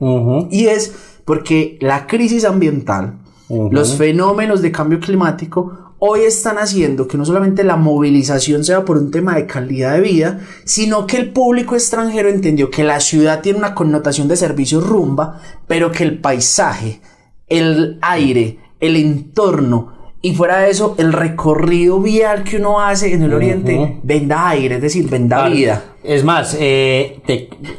Y 0.52 0.68
es 0.68 0.94
porque 1.26 1.78
la 1.82 2.08
crisis 2.08 2.46
ambiental 2.46 3.20
Los 3.50 3.98
fenómenos 3.98 4.62
de 4.62 4.72
cambio 4.72 5.00
climático 5.00 5.92
hoy 6.04 6.22
están 6.22 6.58
haciendo 6.58 7.08
que 7.08 7.16
no 7.16 7.26
solamente 7.26 7.64
la 7.64 7.76
movilización 7.76 8.64
sea 8.64 8.86
por 8.86 8.98
un 8.98 9.12
tema 9.12 9.36
de 9.36 9.46
calidad 9.46 9.94
de 9.94 10.02
vida, 10.02 10.40
sino 10.64 11.06
que 11.06 11.18
el 11.18 11.32
público 11.32 11.76
extranjero 11.76 12.28
entendió 12.28 12.72
que 12.72 12.84
la 12.84 13.00
ciudad 13.00 13.42
tiene 13.42 13.60
una 13.60 13.76
connotación 13.76 14.28
de 14.28 14.36
servicio 14.36 14.82
rumba, 14.82 15.40
pero 15.68 15.92
que 15.92 16.04
el 16.04 16.20
paisaje, 16.20 17.02
el 17.48 18.00
aire, 18.02 18.58
el 18.80 18.96
entorno, 18.96 20.01
y 20.24 20.36
fuera 20.36 20.60
de 20.60 20.70
eso, 20.70 20.94
el 21.00 21.14
recorrido 21.14 22.00
vial 22.00 22.44
que 22.44 22.58
uno 22.58 22.80
hace 22.80 23.12
en 23.14 23.24
el 23.24 23.34
oriente 23.34 24.00
venda 24.04 24.50
aire, 24.50 24.76
es 24.76 24.82
decir, 24.82 25.10
venda 25.10 25.50
vida. 25.50 25.84
Es 26.04 26.24
más, 26.24 26.56
eh, 26.60 27.20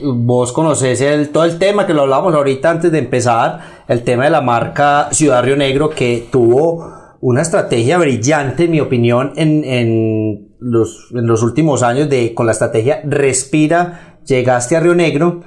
vos 0.03 0.53
conoces 0.53 1.01
el, 1.01 1.29
todo 1.29 1.45
el 1.45 1.59
tema 1.59 1.87
que 1.87 1.95
lo 1.95 2.03
hablábamos 2.03 2.35
ahorita 2.35 2.71
antes 2.71 2.91
de 2.91 2.99
empezar, 2.99 3.85
el 3.87 4.03
tema 4.03 4.25
de 4.25 4.31
la 4.31 4.41
marca 4.41 5.09
Ciudad 5.13 5.45
Río 5.45 5.57
Negro 5.57 5.91
que 5.91 6.27
tuvo 6.33 7.17
una 7.21 7.43
estrategia 7.43 7.97
brillante, 7.99 8.65
en 8.65 8.73
mi 8.73 8.81
opinión, 8.81 9.33
en, 9.37 9.63
en, 9.63 10.57
los, 10.59 11.11
en 11.15 11.27
los 11.29 11.45
últimos 11.45 11.85
años 11.85 12.09
de, 12.09 12.35
con 12.35 12.47
la 12.47 12.53
estrategia 12.53 13.03
Respira, 13.05 14.19
llegaste 14.27 14.75
a 14.75 14.81
Río 14.81 14.97
Negro. 14.97 15.43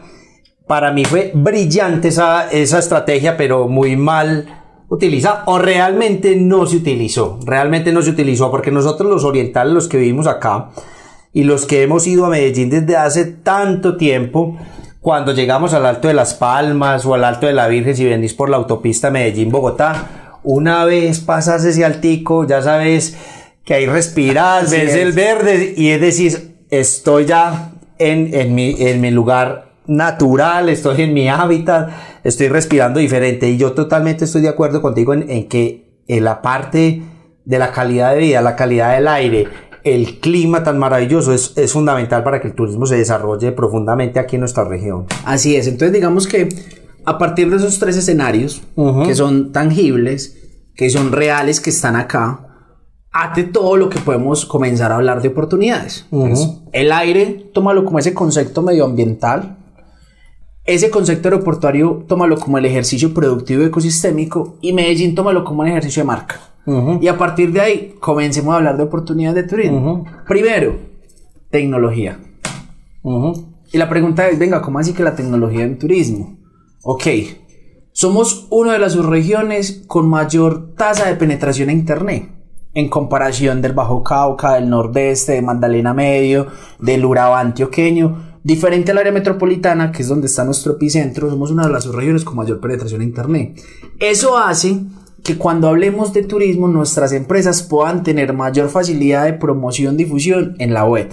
Para 0.66 0.94
mí 0.94 1.04
fue 1.04 1.32
brillante 1.36 2.08
esa, 2.08 2.50
esa 2.50 2.80
estrategia, 2.80 3.36
pero 3.36 3.68
muy 3.68 3.98
mal 3.98 4.65
utiliza 4.90 5.44
o 5.46 5.58
realmente 5.58 6.36
no 6.36 6.66
se 6.66 6.78
utilizó. 6.78 7.40
Realmente 7.46 7.92
no 7.92 8.02
se 8.02 8.12
utilizó 8.12 8.52
porque 8.52 8.72
nosotros 8.72 9.10
los 9.10 9.24
orientales, 9.24 9.74
los 9.74 9.88
que 9.88 9.98
vivimos 9.98 10.28
acá 10.28 10.70
y 11.34 11.44
los 11.44 11.66
que 11.66 11.84
hemos 11.84 12.08
ido 12.08 12.26
a 12.26 12.30
Medellín 12.30 12.70
desde 12.70 12.96
hace 12.96 13.26
tanto 13.26 13.98
tiempo, 13.98 14.58
cuando 15.02 15.34
llegamos 15.34 15.74
al 15.74 15.86
Alto 15.86 16.08
de 16.08 16.14
las 16.14 16.34
Palmas 16.34 17.06
o 17.06 17.14
al 17.14 17.24
Alto 17.24 17.46
de 17.46 17.54
la 17.54 17.68
Virgen, 17.68 17.96
si 17.96 18.06
venís 18.06 18.34
por 18.34 18.50
la 18.50 18.58
autopista 18.58 19.12
Medellín-Bogotá, 19.12 20.40
una 20.44 20.86
vez 20.86 21.20
pasas 21.20 21.66
ese 21.66 21.84
altico, 21.84 22.48
ya 22.48 22.62
sabes 22.62 23.18
que 23.64 23.74
ahí 23.74 23.86
respiras, 23.86 24.72
ves 24.72 24.96
el 24.96 25.12
verde 25.12 25.74
y 25.76 25.90
es 25.90 26.00
decir, 26.00 26.56
estoy 26.70 27.26
ya 27.26 27.72
en, 27.98 28.34
en, 28.34 28.56
mi, 28.56 28.76
en 28.80 29.02
mi 29.02 29.12
lugar 29.12 29.75
natural, 29.88 30.70
estoy 30.70 31.04
en 31.04 31.14
mi 31.14 31.30
hábitat, 31.30 31.90
estoy 32.24 32.48
respirando 32.48 33.00
diferente 33.00 33.50
y 33.50 33.58
yo 33.58 33.74
totalmente 33.74 34.26
estoy 34.26 34.42
de 34.42 34.50
acuerdo 34.50 34.82
contigo 34.82 35.14
en, 35.14 35.48
que 35.48 36.04
en 36.08 36.24
la 36.24 36.42
parte 36.42 37.02
de 37.46 37.60
la 37.60 37.72
calidad 37.72 38.14
de 38.14 38.20
vida, 38.20 38.42
la 38.42 38.56
calidad 38.56 38.96
del 38.96 39.08
aire, 39.08 39.48
el 39.84 40.20
clima 40.20 40.64
tan 40.64 40.80
maravilloso 40.80 41.34
es, 41.34 41.72
fundamental 41.72 42.24
para 42.24 42.42
que 42.42 42.48
el 42.48 42.56
turismo 42.56 42.86
se 42.88 42.98
desarrolle 42.98 43.52
profundamente 43.52 44.20
aquí 44.20 44.36
en 44.36 44.42
nuestra 44.42 44.64
región. 44.64 45.06
Así 45.26 45.56
es, 45.56 45.68
entonces 45.68 45.94
digamos 45.94 46.28
que 46.28 46.50
a 47.06 47.18
partir 47.18 47.50
de 47.52 47.58
esos 47.58 47.78
tres 47.80 47.96
escenarios 47.96 48.64
que 49.06 49.14
son 49.14 49.52
tangibles, 49.52 50.38
que 50.76 50.90
son 50.90 51.12
reales, 51.12 51.62
que 51.62 51.70
están 51.70 51.96
acá, 51.96 52.46
ate 53.12 53.44
todo 53.44 53.78
lo 53.78 53.90
que 53.90 54.00
podemos 54.00 54.46
comenzar 54.46 54.92
a 54.92 54.96
hablar 54.96 55.22
de 55.22 55.30
oportunidades. 55.30 56.06
el 56.74 56.92
aire, 56.92 57.50
tómalo 57.54 57.86
como 57.86 58.00
ese 58.00 58.14
concepto 58.14 58.62
medioambiental, 58.62 59.65
ese 60.66 60.90
concepto 60.90 61.28
aeroportuario 61.28 62.04
tómalo 62.08 62.38
como 62.38 62.58
el 62.58 62.66
ejercicio 62.66 63.14
productivo 63.14 63.64
ecosistémico 63.64 64.58
y 64.62 64.74
Medellín 64.74 65.14
tómalo 65.14 65.44
como 65.44 65.62
un 65.62 65.68
ejercicio 65.68 66.02
de 66.02 66.08
marca. 66.08 66.40
Y 67.00 67.08
a 67.08 67.18
partir 67.18 67.52
de 67.52 67.62
ahí 67.62 67.96
comencemos 68.00 68.54
a 68.54 68.58
hablar 68.58 68.76
de 68.76 68.84
oportunidades 68.84 69.36
de 69.36 69.48
turismo. 69.48 70.04
Primero, 70.28 70.76
tecnología. 71.52 72.20
Y 73.72 73.78
la 73.78 73.88
pregunta 73.88 74.28
es, 74.28 74.40
venga, 74.40 74.64
¿cómo 74.64 74.80
así 74.80 74.94
que 74.94 75.04
la 75.04 75.16
tecnología 75.16 75.64
en 75.64 75.78
turismo? 75.78 76.38
Ok, 76.82 77.04
somos 77.92 78.48
una 78.50 78.74
de 78.74 78.80
las 78.80 78.94
subregiones 78.94 79.84
con 79.86 80.10
mayor 80.10 80.74
tasa 80.76 81.08
de 81.08 81.16
penetración 81.16 81.70
en 81.70 81.80
Internet 81.80 82.32
en 82.76 82.90
comparación 82.90 83.62
del 83.62 83.72
Bajo 83.72 84.04
Cauca, 84.04 84.56
del 84.56 84.70
Nordeste, 84.70 85.32
de 85.32 85.42
Magdalena 85.42 85.94
Medio, 85.94 86.48
del 86.78 87.06
Urabá 87.06 87.40
antioqueño 87.40 88.25
Diferente 88.46 88.92
al 88.92 89.00
área 89.00 89.12
metropolitana, 89.12 89.92
que 89.92 90.04
es 90.04 90.08
donde 90.08 90.28
está 90.28 90.44
nuestro 90.44 90.74
epicentro, 90.74 91.32
somos 91.32 91.50
una 91.50 91.66
de 91.66 91.74
las 91.74 91.88
regiones 91.88 92.24
con 92.24 92.36
mayor 92.36 92.60
penetración 92.60 93.02
en 93.02 93.08
Internet. 93.08 93.60
Eso 94.00 94.38
hace 94.38 94.84
que 95.24 95.36
cuando 95.36 95.68
hablemos 95.68 96.14
de 96.14 96.22
turismo, 96.22 96.68
nuestras 96.68 97.12
empresas 97.12 97.64
puedan 97.64 98.04
tener 98.04 98.34
mayor 98.34 98.70
facilidad 98.70 99.26
de 99.26 99.34
promoción, 99.34 99.98
difusión 99.98 100.54
en 100.60 100.76
la 100.76 100.86
web. 100.86 101.10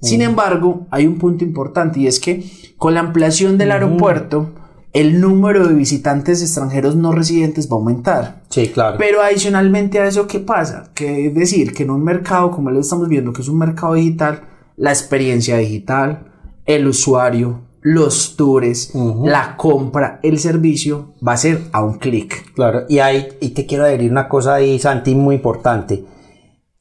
Sin 0.00 0.22
embargo, 0.22 0.86
hay 0.92 1.08
un 1.08 1.18
punto 1.18 1.44
importante 1.44 1.98
y 1.98 2.06
es 2.06 2.20
que 2.20 2.44
con 2.76 2.94
la 2.94 3.00
ampliación 3.00 3.58
del 3.58 3.72
aeropuerto, 3.72 4.52
el 4.92 5.20
número 5.20 5.66
de 5.66 5.74
visitantes 5.74 6.40
extranjeros 6.40 6.94
no 6.94 7.10
residentes 7.10 7.68
va 7.68 7.72
a 7.74 7.78
aumentar. 7.80 8.42
Sí, 8.48 8.68
claro. 8.68 8.96
Pero 8.96 9.22
adicionalmente 9.22 9.98
a 9.98 10.06
eso, 10.06 10.28
¿qué 10.28 10.38
pasa? 10.38 10.92
Que 10.94 11.26
es 11.26 11.34
decir, 11.34 11.74
que 11.74 11.82
en 11.82 11.90
un 11.90 12.04
mercado 12.04 12.52
como 12.52 12.70
lo 12.70 12.78
estamos 12.78 13.08
viendo, 13.08 13.32
que 13.32 13.42
es 13.42 13.48
un 13.48 13.58
mercado 13.58 13.94
digital, 13.94 14.42
la 14.76 14.90
experiencia 14.90 15.56
digital, 15.56 16.35
el 16.66 16.86
usuario, 16.86 17.62
los 17.80 18.36
tours, 18.36 18.92
la 19.24 19.56
compra, 19.56 20.18
el 20.22 20.38
servicio 20.38 21.14
va 21.26 21.34
a 21.34 21.36
ser 21.36 21.62
a 21.72 21.84
un 21.84 21.98
clic. 21.98 22.52
Claro, 22.54 22.84
y, 22.88 22.98
hay, 22.98 23.28
y 23.40 23.50
te 23.50 23.64
quiero 23.64 23.84
adherir 23.84 24.10
una 24.10 24.28
cosa 24.28 24.54
ahí, 24.54 24.78
Santi, 24.78 25.14
muy 25.14 25.36
importante. 25.36 26.04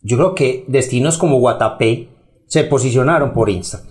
Yo 0.02 0.18
creo 0.18 0.36
que 0.36 0.66
destinos 0.68 1.18
como 1.18 1.40
Guatapé 1.40 2.10
se 2.48 2.64
posicionaron 2.64 3.34
por 3.34 3.50
Insta. 3.50 3.82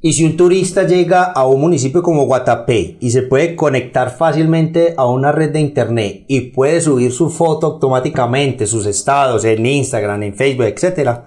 Y 0.00 0.12
si 0.12 0.26
un 0.26 0.36
turista 0.36 0.82
llega 0.82 1.24
a 1.24 1.46
un 1.46 1.62
municipio 1.62 2.02
como 2.02 2.26
Guatapé 2.26 2.98
y 3.00 3.10
se 3.10 3.22
puede 3.22 3.56
conectar 3.56 4.10
fácilmente 4.10 4.92
a 4.98 5.06
una 5.06 5.32
red 5.32 5.50
de 5.50 5.60
internet 5.60 6.24
y 6.28 6.52
puede 6.52 6.82
subir 6.82 7.10
su 7.10 7.30
foto 7.30 7.66
automáticamente, 7.68 8.66
sus 8.66 8.84
estados 8.84 9.44
en 9.46 9.64
Instagram, 9.64 10.22
en 10.24 10.34
Facebook, 10.34 10.66
etc., 10.66 11.20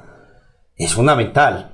es 0.76 0.94
fundamental. 0.94 1.72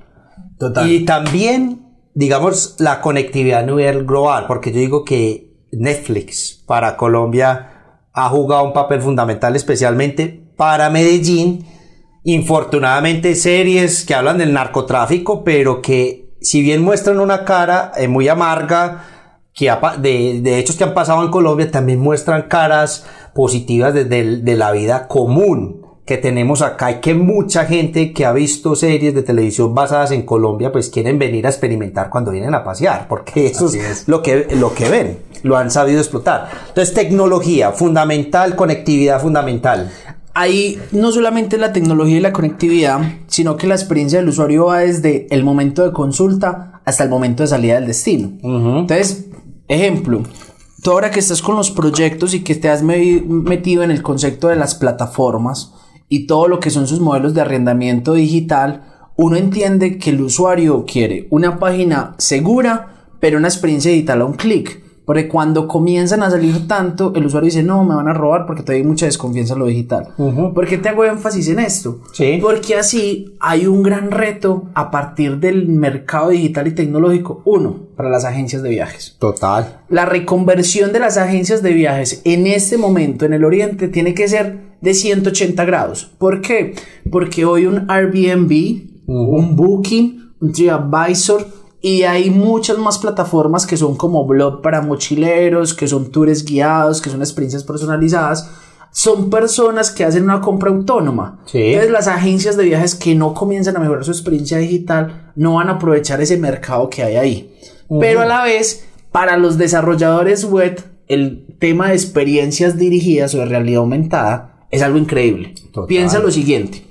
Total. 0.58 0.90
Y 0.90 1.04
también 1.04 1.83
digamos, 2.14 2.76
la 2.78 3.00
conectividad 3.00 3.60
a 3.60 3.66
nivel 3.66 4.04
global, 4.04 4.46
porque 4.46 4.72
yo 4.72 4.78
digo 4.78 5.04
que 5.04 5.52
Netflix 5.72 6.62
para 6.66 6.96
Colombia 6.96 7.70
ha 8.12 8.28
jugado 8.28 8.64
un 8.64 8.72
papel 8.72 9.02
fundamental, 9.02 9.56
especialmente 9.56 10.28
para 10.56 10.90
Medellín. 10.90 11.66
Infortunadamente, 12.22 13.34
series 13.34 14.04
que 14.04 14.14
hablan 14.14 14.38
del 14.38 14.52
narcotráfico, 14.52 15.44
pero 15.44 15.82
que, 15.82 16.30
si 16.40 16.62
bien 16.62 16.82
muestran 16.82 17.20
una 17.20 17.44
cara 17.44 17.92
eh, 17.96 18.08
muy 18.08 18.28
amarga, 18.28 19.04
que 19.52 19.70
de, 19.98 20.40
de, 20.40 20.58
hechos 20.58 20.76
que 20.76 20.84
han 20.84 20.94
pasado 20.94 21.22
en 21.22 21.30
Colombia, 21.30 21.70
también 21.70 22.00
muestran 22.00 22.42
caras 22.42 23.06
positivas 23.34 23.92
de, 23.92 24.04
de 24.04 24.56
la 24.56 24.72
vida 24.72 25.06
común 25.06 25.83
que 26.04 26.18
tenemos 26.18 26.60
acá 26.60 26.90
y 26.90 27.00
que 27.00 27.14
mucha 27.14 27.64
gente 27.64 28.12
que 28.12 28.26
ha 28.26 28.32
visto 28.32 28.76
series 28.76 29.14
de 29.14 29.22
televisión 29.22 29.74
basadas 29.74 30.10
en 30.10 30.22
Colombia 30.22 30.70
pues 30.70 30.90
quieren 30.90 31.18
venir 31.18 31.46
a 31.46 31.50
experimentar 31.50 32.10
cuando 32.10 32.30
vienen 32.30 32.54
a 32.54 32.62
pasear 32.62 33.08
porque 33.08 33.46
eso 33.46 33.68
es, 33.68 34.06
Lo, 34.06 34.22
que, 34.22 34.48
lo 34.54 34.74
que 34.74 34.88
ven, 34.88 35.18
lo 35.42 35.56
han 35.56 35.70
sabido 35.70 36.00
explotar. 36.00 36.50
Entonces 36.68 36.94
tecnología 36.94 37.72
fundamental, 37.72 38.54
conectividad 38.54 39.20
fundamental. 39.20 39.90
Ahí 40.34 40.78
no 40.90 41.12
solamente 41.12 41.56
la 41.56 41.72
tecnología 41.72 42.16
y 42.18 42.20
la 42.20 42.32
conectividad, 42.32 43.00
sino 43.28 43.56
que 43.56 43.68
la 43.68 43.76
experiencia 43.76 44.18
del 44.18 44.28
usuario 44.28 44.66
va 44.66 44.80
desde 44.80 45.28
el 45.30 45.44
momento 45.44 45.84
de 45.84 45.92
consulta 45.92 46.82
hasta 46.84 47.04
el 47.04 47.08
momento 47.08 47.44
de 47.44 47.46
salida 47.46 47.76
del 47.76 47.86
destino. 47.86 48.32
Entonces, 48.42 49.26
ejemplo, 49.68 50.24
tú 50.82 50.90
ahora 50.90 51.12
que 51.12 51.20
estás 51.20 51.40
con 51.40 51.56
los 51.56 51.70
proyectos 51.70 52.34
y 52.34 52.42
que 52.42 52.56
te 52.56 52.68
has 52.68 52.82
metido 52.82 53.84
en 53.84 53.92
el 53.92 54.02
concepto 54.02 54.48
de 54.48 54.56
las 54.56 54.74
plataformas, 54.74 55.72
y 56.08 56.26
todo 56.26 56.48
lo 56.48 56.60
que 56.60 56.70
son 56.70 56.86
sus 56.86 57.00
modelos 57.00 57.34
de 57.34 57.40
arrendamiento 57.40 58.14
digital, 58.14 58.82
uno 59.16 59.36
entiende 59.36 59.98
que 59.98 60.10
el 60.10 60.20
usuario 60.20 60.84
quiere 60.86 61.26
una 61.30 61.58
página 61.58 62.14
segura, 62.18 63.06
pero 63.20 63.38
una 63.38 63.48
experiencia 63.48 63.90
digital 63.90 64.22
a 64.22 64.24
un 64.24 64.34
clic. 64.34 64.84
Porque 65.04 65.28
cuando 65.28 65.68
comienzan 65.68 66.22
a 66.22 66.30
salir 66.30 66.66
tanto, 66.66 67.12
el 67.14 67.26
usuario 67.26 67.46
dice, 67.46 67.62
no, 67.62 67.84
me 67.84 67.94
van 67.94 68.08
a 68.08 68.14
robar 68.14 68.46
porque 68.46 68.62
todavía 68.62 68.82
hay 68.82 68.88
mucha 68.88 69.04
desconfianza 69.04 69.52
en 69.52 69.58
lo 69.58 69.66
digital. 69.66 70.08
¿Por 70.16 70.66
qué 70.66 70.78
te 70.78 70.88
hago 70.88 71.04
énfasis 71.04 71.48
en 71.48 71.58
esto? 71.58 72.00
Sí. 72.12 72.38
Porque 72.40 72.74
así 72.76 73.36
hay 73.38 73.66
un 73.66 73.82
gran 73.82 74.10
reto 74.10 74.64
a 74.74 74.90
partir 74.90 75.38
del 75.38 75.68
mercado 75.68 76.30
digital 76.30 76.68
y 76.68 76.72
tecnológico. 76.72 77.42
Uno, 77.44 77.80
para 77.96 78.08
las 78.08 78.24
agencias 78.24 78.62
de 78.62 78.70
viajes. 78.70 79.16
Total. 79.18 79.80
La 79.90 80.06
reconversión 80.06 80.92
de 80.92 81.00
las 81.00 81.18
agencias 81.18 81.62
de 81.62 81.74
viajes 81.74 82.22
en 82.24 82.46
este 82.46 82.78
momento 82.78 83.26
en 83.26 83.34
el 83.34 83.44
Oriente 83.44 83.88
tiene 83.88 84.14
que 84.14 84.26
ser 84.26 84.73
de 84.80 84.94
180 84.94 85.64
grados. 85.64 86.10
¿Por 86.18 86.40
qué? 86.40 86.74
Porque 87.10 87.44
hoy 87.44 87.66
un 87.66 87.90
Airbnb, 87.90 89.06
un 89.06 89.56
Booking, 89.56 90.34
un 90.40 90.52
TripAdvisor 90.52 91.46
y 91.84 92.04
hay 92.04 92.30
muchas 92.30 92.78
más 92.78 92.96
plataformas 92.96 93.66
que 93.66 93.76
son 93.76 93.94
como 93.96 94.26
blog 94.26 94.62
para 94.62 94.80
mochileros, 94.80 95.74
que 95.74 95.86
son 95.86 96.10
tours 96.10 96.42
guiados, 96.42 97.02
que 97.02 97.10
son 97.10 97.20
experiencias 97.20 97.62
personalizadas. 97.62 98.50
Son 98.90 99.28
personas 99.28 99.90
que 99.90 100.02
hacen 100.02 100.22
una 100.24 100.40
compra 100.40 100.70
autónoma. 100.70 101.40
Entonces 101.52 101.90
las 101.90 102.08
agencias 102.08 102.56
de 102.56 102.64
viajes 102.64 102.94
que 102.94 103.14
no 103.14 103.34
comienzan 103.34 103.76
a 103.76 103.80
mejorar 103.80 104.02
su 104.02 104.12
experiencia 104.12 104.56
digital 104.56 105.32
no 105.36 105.56
van 105.56 105.68
a 105.68 105.72
aprovechar 105.72 106.22
ese 106.22 106.38
mercado 106.38 106.88
que 106.88 107.02
hay 107.02 107.16
ahí. 107.16 107.54
Pero 108.00 108.22
a 108.22 108.26
la 108.26 108.44
vez, 108.44 108.86
para 109.12 109.36
los 109.36 109.58
desarrolladores 109.58 110.46
web, 110.46 110.82
el 111.06 111.54
tema 111.58 111.88
de 111.88 111.96
experiencias 111.96 112.78
dirigidas 112.78 113.34
o 113.34 113.40
de 113.40 113.44
realidad 113.44 113.80
aumentada 113.80 114.53
es 114.74 114.82
algo 114.82 114.98
increíble. 114.98 115.54
Total. 115.72 115.86
Piensa 115.86 116.18
lo 116.18 116.30
siguiente. 116.30 116.84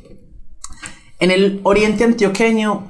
En 1.19 1.31
el 1.31 1.59
oriente 1.63 2.03
antioqueño, 2.03 2.87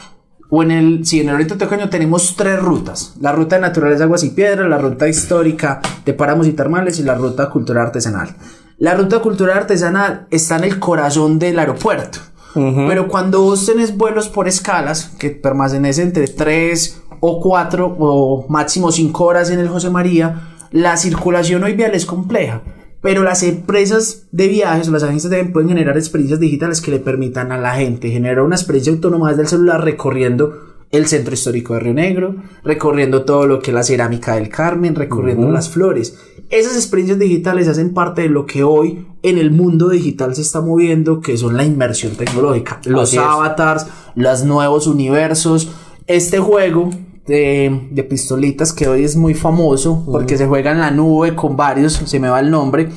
o 0.50 0.64
en 0.64 0.72
el, 0.72 1.06
sí, 1.06 1.22
en 1.22 1.30
el 1.30 1.36
oriente 1.36 1.54
antioqueño 1.54 1.90
tenemos 1.90 2.36
tres 2.36 2.60
rutas. 2.60 3.16
La 3.20 3.32
ruta 3.32 3.56
de 3.56 3.62
naturales, 3.62 4.02
aguas 4.02 4.24
y 4.24 4.30
piedras, 4.30 4.70
la 4.70 4.78
ruta 4.78 5.08
histórica 5.08 5.82
de 6.06 6.14
páramos 6.14 6.48
y 6.48 6.54
termales 6.54 7.00
y 7.00 7.04
la 7.04 7.16
ruta 7.16 7.50
cultural 7.50 7.88
artesanal. 7.88 8.36
La 8.78 8.96
ruta 8.96 9.20
cultural 9.20 9.58
artesanal 9.58 10.28
está 10.30 10.58
en 10.58 10.66
el 10.66 10.80
corazón 10.80 11.40
del 11.40 11.60
aeropuerto. 11.60 12.20
Pero 12.54 13.08
cuando 13.08 13.42
vos 13.42 13.66
tenés 13.66 13.98
vuelos 13.98 14.30
por 14.30 14.48
escalas, 14.48 15.06
que 15.18 15.32
permanecen 15.32 16.08
entre 16.08 16.28
3 16.28 17.02
o 17.20 17.42
4 17.42 17.96
o 17.98 18.46
máximo 18.48 18.92
5 18.92 19.24
horas 19.24 19.50
en 19.50 19.60
el 19.60 19.70
José 19.70 19.90
María, 19.90 20.50
la 20.72 20.98
circulación 20.98 21.64
hoy 21.64 21.74
vial 21.74 21.96
es 21.96 22.06
compleja. 22.06 22.62
Pero 23.04 23.22
las 23.22 23.44
empresas 23.44 24.28
de 24.32 24.48
viajes 24.48 24.88
o 24.88 24.92
las 24.92 25.04
agencias 25.04 25.30
de 25.30 25.44
pueden 25.46 25.70
generar 25.70 25.98
experiencias 25.98 26.40
digitales 26.40 26.80
que 26.82 26.90
le 26.90 27.00
permitan 27.00 27.52
a 27.52 27.58
la 27.58 27.76
gente 27.76 28.10
generar 28.10 28.42
una 28.42 28.56
experiencia 28.56 28.94
autónoma 28.94 29.30
desde 29.30 29.44
el 29.44 29.48
celular 29.50 29.84
recorriendo 29.84 30.74
el 30.90 31.08
centro 31.08 31.34
histórico 31.34 31.74
de 31.74 31.82
Río 31.82 31.94
Negro, 31.96 32.36
recorriendo 32.64 33.26
todo 33.26 33.46
lo 33.46 33.60
que 33.60 33.72
es 33.72 33.76
la 33.76 33.84
cerámica 33.84 34.36
del 34.36 34.48
Carmen, 34.48 34.96
recorriendo 34.96 35.52
las 35.52 35.70
flores. 35.70 36.18
Esas 36.50 36.76
experiencias 36.76 37.20
digitales 37.20 37.68
hacen 37.68 37.94
parte 37.94 38.22
de 38.22 38.30
lo 38.30 38.46
que 38.46 38.64
hoy 38.64 39.06
en 39.24 39.38
el 39.38 39.52
mundo 39.52 39.90
digital 39.90 40.36
se 40.36 40.42
está 40.42 40.62
moviendo, 40.62 41.20
que 41.20 41.36
son 41.36 41.58
la 41.58 41.66
inmersión 41.66 42.16
tecnológica, 42.16 42.80
los 42.86 43.10
Así 43.10 43.18
es. 43.18 43.24
avatars, 43.24 43.88
los 44.16 44.44
nuevos 44.46 44.88
universos. 44.88 45.72
Este 46.06 46.40
juego 46.40 46.92
de, 47.26 47.88
de 47.92 48.04
pistolitas 48.04 48.74
que 48.74 48.88
hoy 48.88 49.04
es 49.04 49.16
muy 49.16 49.34
famoso 49.34 50.04
porque 50.12 50.38
se 50.38 50.48
juega 50.48 50.72
en 50.72 50.80
la 50.80 50.92
nube 50.92 51.36
con 51.36 51.56
varios, 51.56 51.94
se 51.94 52.20
me 52.20 52.30
va 52.30 52.40
el 52.40 52.52
nombre. 52.52 52.90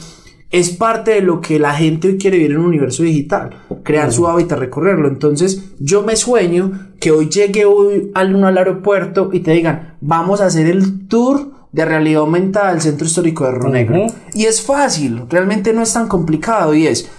Es 0.51 0.71
parte 0.71 1.11
de 1.11 1.23
lo 1.23 1.41
que 1.41 1.59
la 1.59 1.75
gente 1.75 2.09
hoy 2.09 2.19
quiere 2.19 2.37
vivir 2.37 2.53
en 2.53 2.59
un 2.59 2.67
universo 2.67 3.03
digital, 3.03 3.65
crear 3.83 4.13
su 4.13 4.29
hábitat, 4.29 4.59
recorrerlo. 4.59 5.09
Entonces, 5.09 5.73
yo 5.81 6.03
me 6.03 6.17
sueño 6.17 6.89
que 7.01 7.11
hoy 7.11 7.29
llegue 7.29 7.65
hoy 7.65 8.11
alumno 8.15 8.47
al 8.47 8.57
aeropuerto 8.57 9.31
y 9.33 9.41
te 9.41 9.53
digan, 9.53 9.97
vamos 10.01 10.41
a 10.41 10.47
hacer 10.47 10.67
el 10.67 11.09
tour 11.09 11.51
de 11.73 11.85
realidad 11.85 12.23
aumentada 12.23 12.71
del 12.71 12.81
centro 12.81 13.07
histórico 13.07 13.45
de 13.45 13.53
Río 13.53 13.69
Negro. 13.69 14.05
Ujú. 14.07 14.15
Y 14.35 14.45
es 14.45 14.63
fácil, 14.63 15.25
realmente 15.29 15.73
no 15.73 15.83
es 15.83 15.93
tan 15.93 16.09
complicado 16.09 16.75
y 16.75 16.87
es, 16.87 17.11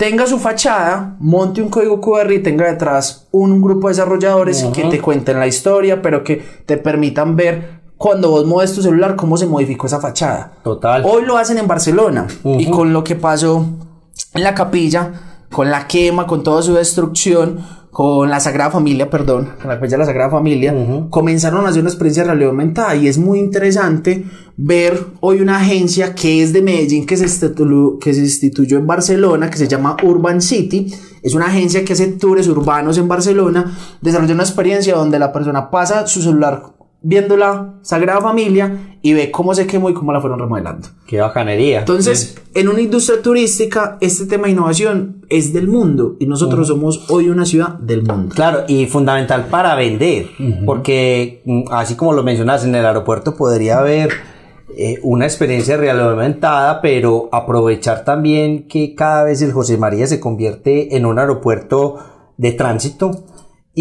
tenga 0.00 0.26
su 0.26 0.38
fachada, 0.38 1.14
monte 1.20 1.60
un 1.60 1.68
código 1.68 2.00
QR 2.00 2.32
y 2.32 2.38
tenga 2.38 2.64
detrás 2.64 3.28
un 3.32 3.60
grupo 3.60 3.88
de 3.88 3.92
desarrolladores 3.92 4.64
que 4.72 4.84
te 4.84 4.98
cuenten 4.98 5.38
la 5.38 5.46
historia, 5.46 6.00
pero 6.00 6.24
que 6.24 6.42
te 6.64 6.78
permitan 6.78 7.36
ver 7.36 7.82
cuando 7.98 8.30
vos 8.30 8.46
mueves 8.46 8.72
tu 8.72 8.80
celular 8.80 9.14
cómo 9.14 9.36
se 9.36 9.44
modificó 9.44 9.88
esa 9.88 10.00
fachada. 10.00 10.52
Total. 10.64 11.04
Hoy 11.04 11.26
lo 11.26 11.36
hacen 11.36 11.58
en 11.58 11.68
Barcelona 11.68 12.28
y 12.44 12.70
con 12.70 12.94
lo 12.94 13.04
que 13.04 13.14
pasó 13.14 13.66
en 14.32 14.42
la 14.42 14.54
capilla, 14.54 15.12
con 15.52 15.70
la 15.70 15.86
quema, 15.86 16.26
con 16.26 16.42
toda 16.42 16.62
su 16.62 16.72
destrucción, 16.72 17.60
con 17.90 18.30
la 18.30 18.38
Sagrada 18.38 18.70
Familia, 18.70 19.10
perdón, 19.10 19.48
con 19.60 19.68
la 19.68 19.74
capilla 19.74 19.92
de 19.92 19.98
la 19.98 20.04
Sagrada 20.06 20.30
Familia, 20.30 20.72
comenzaron 21.10 21.66
a 21.66 21.70
hacer 21.70 21.80
una 21.80 21.90
experiencia 21.90 22.22
de 22.22 22.28
realidad 22.28 22.50
aumentada 22.50 22.94
y 22.94 23.08
es 23.08 23.18
muy 23.18 23.40
interesante 23.40 24.24
ver 24.56 25.06
hoy 25.20 25.40
una 25.40 25.56
agencia 25.56 26.14
que 26.14 26.42
es 26.42 26.52
de 26.52 26.62
Medellín, 26.62 27.04
que 27.06 27.16
se, 27.16 27.24
institu- 27.26 27.98
que 27.98 28.14
se 28.14 28.20
instituyó 28.20 28.78
en 28.78 28.86
Barcelona, 28.86 29.50
que 29.50 29.58
se 29.58 29.66
llama 29.66 29.96
Urban 30.04 30.40
City. 30.40 30.94
Es 31.22 31.34
una 31.34 31.46
agencia 31.46 31.84
que 31.84 31.92
hace 31.94 32.06
tours 32.12 32.46
urbanos 32.48 32.96
en 32.96 33.08
Barcelona, 33.08 33.76
desarrolla 34.00 34.34
una 34.34 34.44
experiencia 34.44 34.94
donde 34.94 35.18
la 35.18 35.32
persona 35.32 35.70
pasa 35.70 36.06
su 36.06 36.22
celular 36.22 36.62
viendo 37.02 37.36
la 37.36 37.74
Sagrada 37.82 38.20
Familia 38.20 38.98
y 39.02 39.14
ve 39.14 39.30
cómo 39.30 39.54
se 39.54 39.66
quemó 39.66 39.88
y 39.88 39.94
cómo 39.94 40.12
la 40.12 40.20
fueron 40.20 40.38
remodelando. 40.38 40.88
Qué 41.06 41.20
bacanería. 41.20 41.80
Entonces, 41.80 42.36
en 42.54 42.68
una 42.68 42.80
industria 42.80 43.22
turística, 43.22 43.96
este 44.00 44.26
tema 44.26 44.46
de 44.46 44.52
innovación 44.52 45.24
es 45.28 45.52
del 45.52 45.68
mundo 45.68 46.16
y 46.18 46.26
nosotros 46.26 46.68
somos 46.68 47.10
hoy 47.10 47.30
una 47.30 47.46
ciudad 47.46 47.78
del 47.78 48.02
mundo. 48.02 48.34
Claro, 48.34 48.64
y 48.68 48.86
fundamental 48.86 49.46
para 49.46 49.74
vender, 49.74 50.26
porque 50.66 51.42
mm, 51.44 51.62
así 51.70 51.94
como 51.94 52.12
lo 52.12 52.22
mencionas, 52.22 52.64
en 52.64 52.74
el 52.74 52.84
aeropuerto 52.84 53.34
podría 53.34 53.78
haber 53.78 54.10
eh, 54.76 54.98
una 55.02 55.24
experiencia 55.24 55.76
realmente 55.76 56.10
aumentada, 56.10 56.80
pero 56.80 57.28
aprovechar 57.32 58.04
también 58.04 58.68
que 58.68 58.94
cada 58.94 59.24
vez 59.24 59.40
el 59.42 59.52
José 59.52 59.78
María 59.78 60.06
se 60.06 60.20
convierte 60.20 60.96
en 60.96 61.06
un 61.06 61.18
aeropuerto 61.18 61.98
de 62.36 62.52
tránsito 62.52 63.24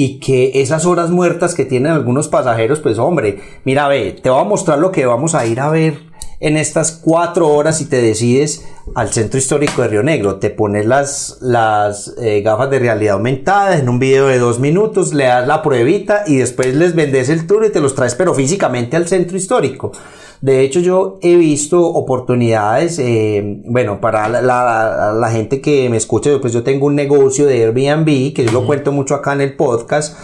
y 0.02 0.18
que 0.20 0.62
esas 0.62 0.86
horas 0.86 1.10
muertas 1.10 1.54
que 1.54 1.66
tienen 1.66 1.92
algunos 1.92 2.30
pasajeros, 2.30 2.80
pues 2.80 2.98
hombre, 2.98 3.42
mira, 3.66 3.90
ve, 3.90 4.18
te 4.24 4.30
voy 4.30 4.40
a 4.40 4.46
mostrar 4.46 4.80
lo 4.80 4.94
que 4.94 5.06
vamos 5.06 5.36
a 5.36 5.46
ir 5.46 5.60
a 5.60 5.70
ver 5.70 5.98
en 6.40 6.56
estas 6.56 6.94
cuatro 7.04 7.50
horas 7.50 7.82
y 7.82 7.86
te 7.86 8.02
decides 8.02 8.66
al 8.96 9.10
centro 9.12 9.38
histórico 9.38 9.82
de 9.82 9.90
Río 9.90 10.02
Negro. 10.02 10.38
Te 10.38 10.52
pones 10.52 10.86
las, 10.86 11.40
las 11.42 12.16
eh, 12.18 12.40
gafas 12.40 12.70
de 12.70 12.80
realidad 12.80 13.16
aumentada 13.16 13.78
en 13.78 13.90
un 13.90 14.00
video 14.00 14.28
de 14.28 14.40
dos 14.40 14.58
minutos, 14.58 15.14
le 15.14 15.26
das 15.26 15.46
la 15.46 15.62
pruebita 15.62 16.24
y 16.26 16.38
después 16.38 16.74
les 16.76 16.96
vendes 16.96 17.28
el 17.28 17.46
tour 17.46 17.66
y 17.66 17.70
te 17.70 17.82
los 17.82 17.94
traes, 17.94 18.16
pero 18.16 18.34
físicamente 18.34 18.96
al 18.96 19.06
centro 19.06 19.36
histórico. 19.36 19.92
De 20.42 20.62
hecho, 20.62 20.80
yo 20.80 21.20
he 21.22 21.36
visto 21.36 21.86
oportunidades, 21.86 22.98
eh, 23.00 23.62
bueno, 23.66 24.00
para 24.00 24.30
la, 24.30 24.42
la- 24.42 25.14
la 25.14 25.32
gente 25.32 25.60
que 25.60 25.90
me 25.90 25.98
escucha, 25.98 26.30
pues 26.40 26.54
yo 26.54 26.64
tengo 26.64 26.86
un 26.86 26.96
negocio 26.96 27.46
de 27.46 27.66
Airbnb, 27.66 28.34
que 28.34 28.46
yo 28.46 28.52
lo 28.54 28.66
cuento 28.66 28.92
mucho 28.94 29.16
acá 29.16 29.34
en 29.34 29.42
el 29.42 29.54
podcast, 29.58 30.18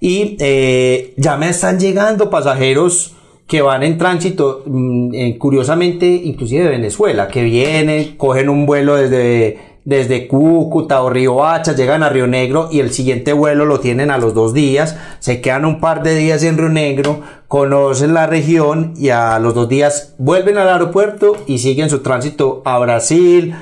y 0.00 0.36
eh, 0.40 1.14
ya 1.16 1.36
me 1.38 1.48
están 1.48 1.78
llegando 1.80 2.28
pasajeros 2.28 3.14
que 3.46 3.62
van 3.62 3.82
en 3.82 3.96
tránsito, 3.96 4.62
mm, 4.66 5.14
eh, 5.14 5.38
curiosamente, 5.38 6.06
inclusive 6.06 6.64
de 6.64 6.70
Venezuela, 6.70 7.28
que 7.28 7.42
vienen, 7.42 8.16
cogen 8.18 8.48
un 8.50 8.66
vuelo 8.66 8.96
desde, 8.96 9.58
desde 9.84 10.26
Cúcuta 10.26 11.02
o 11.02 11.10
Río 11.10 11.44
Hacha, 11.44 11.74
llegan 11.74 12.02
a 12.02 12.08
Río 12.08 12.26
Negro 12.26 12.68
y 12.70 12.80
el 12.80 12.90
siguiente 12.92 13.32
vuelo 13.32 13.66
lo 13.66 13.80
tienen 13.80 14.10
a 14.10 14.18
los 14.18 14.34
dos 14.34 14.54
días, 14.54 14.96
se 15.18 15.40
quedan 15.40 15.64
un 15.64 15.80
par 15.80 16.02
de 16.02 16.14
días 16.14 16.42
en 16.42 16.56
Río 16.56 16.70
Negro, 16.70 17.20
conocen 17.48 18.14
la 18.14 18.26
región 18.26 18.94
y 18.96 19.10
a 19.10 19.38
los 19.38 19.54
dos 19.54 19.68
días 19.68 20.14
vuelven 20.18 20.58
al 20.58 20.68
aeropuerto 20.68 21.36
y 21.46 21.58
siguen 21.58 21.90
su 21.90 22.00
tránsito 22.00 22.62
a 22.64 22.78
Brasil, 22.78 23.54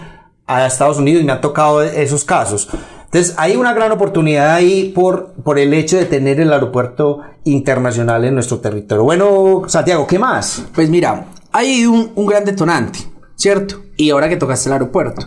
a 0.46 0.66
Estados 0.66 0.98
Unidos 0.98 1.22
y 1.22 1.24
me 1.24 1.32
han 1.32 1.40
tocado 1.40 1.82
esos 1.82 2.24
casos. 2.24 2.68
Entonces 3.04 3.34
hay 3.36 3.56
una 3.56 3.74
gran 3.74 3.92
oportunidad 3.92 4.54
ahí 4.54 4.90
por, 4.94 5.34
por 5.44 5.58
el 5.58 5.74
hecho 5.74 5.98
de 5.98 6.06
tener 6.06 6.40
el 6.40 6.52
aeropuerto 6.52 7.20
internacional 7.44 8.24
en 8.24 8.34
nuestro 8.34 8.60
territorio. 8.60 9.04
Bueno, 9.04 9.64
Santiago, 9.66 10.06
¿qué 10.06 10.18
más? 10.18 10.64
Pues 10.74 10.88
mira, 10.88 11.26
hay 11.52 11.84
un, 11.84 12.12
un 12.14 12.26
gran 12.26 12.44
detonante, 12.44 13.00
¿cierto? 13.34 13.82
Y 13.98 14.08
ahora 14.10 14.30
que 14.30 14.36
tocaste 14.36 14.70
el 14.70 14.72
aeropuerto, 14.72 15.26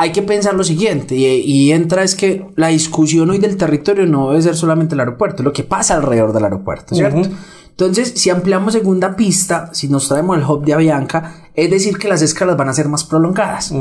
hay 0.00 0.12
que 0.12 0.22
pensar 0.22 0.54
lo 0.54 0.64
siguiente, 0.64 1.14
y, 1.14 1.26
y 1.26 1.72
entra 1.72 2.02
es 2.02 2.14
que 2.14 2.46
la 2.56 2.68
discusión 2.68 3.28
hoy 3.28 3.36
del 3.36 3.58
territorio 3.58 4.06
no 4.06 4.30
debe 4.30 4.40
ser 4.40 4.56
solamente 4.56 4.94
el 4.94 5.00
aeropuerto, 5.00 5.42
lo 5.42 5.52
que 5.52 5.62
pasa 5.62 5.94
alrededor 5.94 6.32
del 6.32 6.44
aeropuerto, 6.44 6.94
¿cierto? 6.94 7.28
Entonces, 7.68 8.14
si 8.16 8.30
ampliamos 8.30 8.72
segunda 8.72 9.14
pista, 9.14 9.68
si 9.74 9.88
nos 9.88 10.08
traemos 10.08 10.38
el 10.38 10.44
hub 10.44 10.64
de 10.64 10.72
Avianca, 10.72 11.50
es 11.54 11.70
decir 11.70 11.98
que 11.98 12.08
las 12.08 12.22
escalas 12.22 12.56
van 12.56 12.70
a 12.70 12.72
ser 12.72 12.88
más 12.88 13.04
prolongadas. 13.04 13.74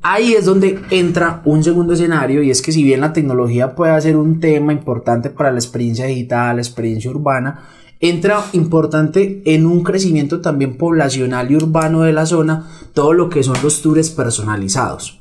Ahí 0.00 0.32
es 0.32 0.46
donde 0.46 0.80
entra 0.88 1.42
un 1.44 1.62
segundo 1.62 1.92
escenario 1.92 2.42
y 2.42 2.50
es 2.50 2.62
que 2.62 2.72
si 2.72 2.82
bien 2.82 3.02
la 3.02 3.12
tecnología 3.12 3.74
puede 3.74 4.00
ser 4.00 4.16
un 4.16 4.40
tema 4.40 4.72
importante 4.72 5.28
para 5.28 5.52
la 5.52 5.58
experiencia 5.58 6.06
digital, 6.06 6.56
la 6.56 6.62
experiencia 6.62 7.10
urbana, 7.10 7.66
entra 8.00 8.42
importante 8.54 9.42
en 9.44 9.66
un 9.66 9.82
crecimiento 9.82 10.40
también 10.40 10.78
poblacional 10.78 11.50
y 11.50 11.56
urbano 11.56 12.00
de 12.00 12.14
la 12.14 12.24
zona 12.24 12.66
todo 12.94 13.12
lo 13.12 13.28
que 13.28 13.42
son 13.42 13.56
los 13.62 13.82
tours 13.82 14.08
personalizados. 14.08 15.19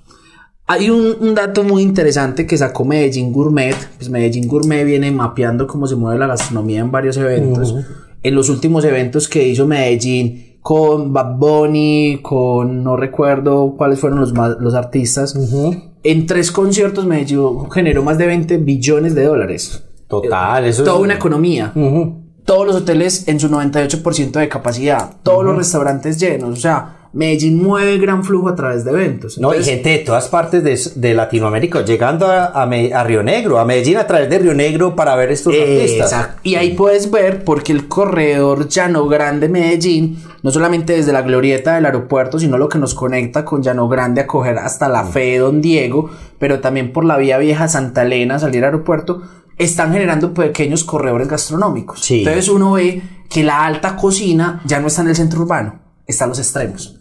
Hay 0.71 0.91
un, 0.91 1.15
un 1.19 1.33
dato 1.33 1.63
muy 1.63 1.81
interesante 1.81 2.45
que 2.45 2.55
sacó 2.57 2.85
Medellín 2.85 3.33
Gourmet. 3.33 3.75
Pues 3.97 4.07
Medellín 4.09 4.47
Gourmet 4.47 4.85
viene 4.85 5.09
mapeando 5.11 5.65
cómo 5.65 5.87
se 5.87 5.95
mueve 5.95 6.19
la 6.19 6.27
gastronomía 6.27 6.81
en 6.81 6.91
varios 6.91 7.17
eventos. 7.17 7.73
En 8.21 8.35
los 8.35 8.49
últimos 8.49 8.83
eventos 8.85 9.27
que 9.27 9.47
hizo 9.47 9.65
Medellín 9.65 10.57
con 10.61 11.11
Bad 11.11 11.37
Bunny, 11.37 12.19
con 12.21 12.83
no 12.83 12.97
recuerdo 12.97 13.73
cuáles 13.77 13.99
fueron 13.99 14.19
los, 14.19 14.33
más- 14.33 14.57
los 14.59 14.75
artistas. 14.75 15.35
En 16.03 16.25
tres 16.27 16.51
conciertos 16.51 17.05
Medellín 17.07 17.41
generó 17.71 18.03
más 18.03 18.19
de 18.19 18.27
20 18.27 18.57
billones 18.57 19.15
de 19.15 19.23
dólares. 19.25 19.83
Total, 20.07 20.65
eso 20.65 20.83
Toda 20.83 20.97
es... 20.97 21.03
una 21.03 21.13
economía. 21.15 21.73
Todos 22.45 22.67
los 22.67 22.75
hoteles 22.75 23.27
en 23.27 23.39
su 23.39 23.49
98% 23.49 24.31
de 24.31 24.47
capacidad. 24.49 25.13
Todos 25.23 25.43
los 25.43 25.55
restaurantes 25.57 26.19
llenos. 26.19 26.51
O 26.57 26.61
sea, 26.61 26.97
Medellín 27.11 27.63
mueve 27.63 27.97
gran 27.97 28.23
flujo 28.23 28.49
a 28.49 28.55
través 28.55 28.85
de 28.85 28.91
eventos. 28.91 29.39
No, 29.39 29.55
y 29.55 29.63
gente 29.63 29.89
de 29.89 29.97
todas 29.99 30.27
partes 30.27 30.63
de, 30.63 30.79
de 30.99 31.13
Latinoamérica 31.15 31.83
llegando 31.83 32.27
a, 32.27 32.45
a 32.45 32.63
a 32.63 33.03
Río 33.03 33.23
Negro, 33.23 33.59
a 33.59 33.65
Medellín 33.65 33.97
a 33.97 34.05
través 34.05 34.29
de 34.29 34.37
Río 34.37 34.53
Negro 34.53 34.95
para 34.95 35.15
ver 35.15 35.31
estos 35.31 35.53
artistas. 35.53 36.11
Exacto. 36.11 36.39
Y 36.43 36.55
ahí 36.55 36.73
puedes 36.73 37.09
ver 37.09 37.43
porque 37.43 37.71
el 37.71 37.87
corredor 37.87 38.67
Llano 38.67 39.07
Grande 39.07 39.49
Medellín, 39.49 40.21
no 40.43 40.51
solamente 40.51 40.93
desde 40.93 41.11
la 41.11 41.23
glorieta 41.23 41.75
del 41.75 41.85
aeropuerto, 41.85 42.37
sino 42.37 42.57
lo 42.57 42.69
que 42.69 42.77
nos 42.77 42.93
conecta 42.93 43.43
con 43.43 43.63
Llano 43.63 43.87
Grande 43.87 44.21
a 44.21 44.27
coger 44.27 44.59
hasta 44.59 44.87
la 44.87 45.03
fe 45.03 45.31
de 45.31 45.39
Don 45.39 45.61
Diego, 45.61 46.11
pero 46.37 46.59
también 46.59 46.93
por 46.93 47.05
la 47.05 47.17
vía 47.17 47.39
vieja 47.39 47.67
Santa 47.67 48.03
Elena, 48.03 48.37
salir 48.37 48.63
al 48.63 48.73
aeropuerto, 48.73 49.23
están 49.57 49.93
generando 49.93 50.33
pequeños 50.33 50.83
corredores 50.83 51.27
gastronómicos. 51.27 52.01
Sí. 52.01 52.19
Entonces 52.19 52.49
uno 52.49 52.73
ve 52.73 53.01
que 53.27 53.43
la 53.43 53.65
alta 53.65 53.95
cocina 53.95 54.61
ya 54.65 54.79
no 54.79 54.87
está 54.87 55.01
en 55.01 55.09
el 55.09 55.15
centro 55.15 55.41
urbano. 55.41 55.88
Están 56.09 56.29
los 56.29 56.39
extremos, 56.39 56.97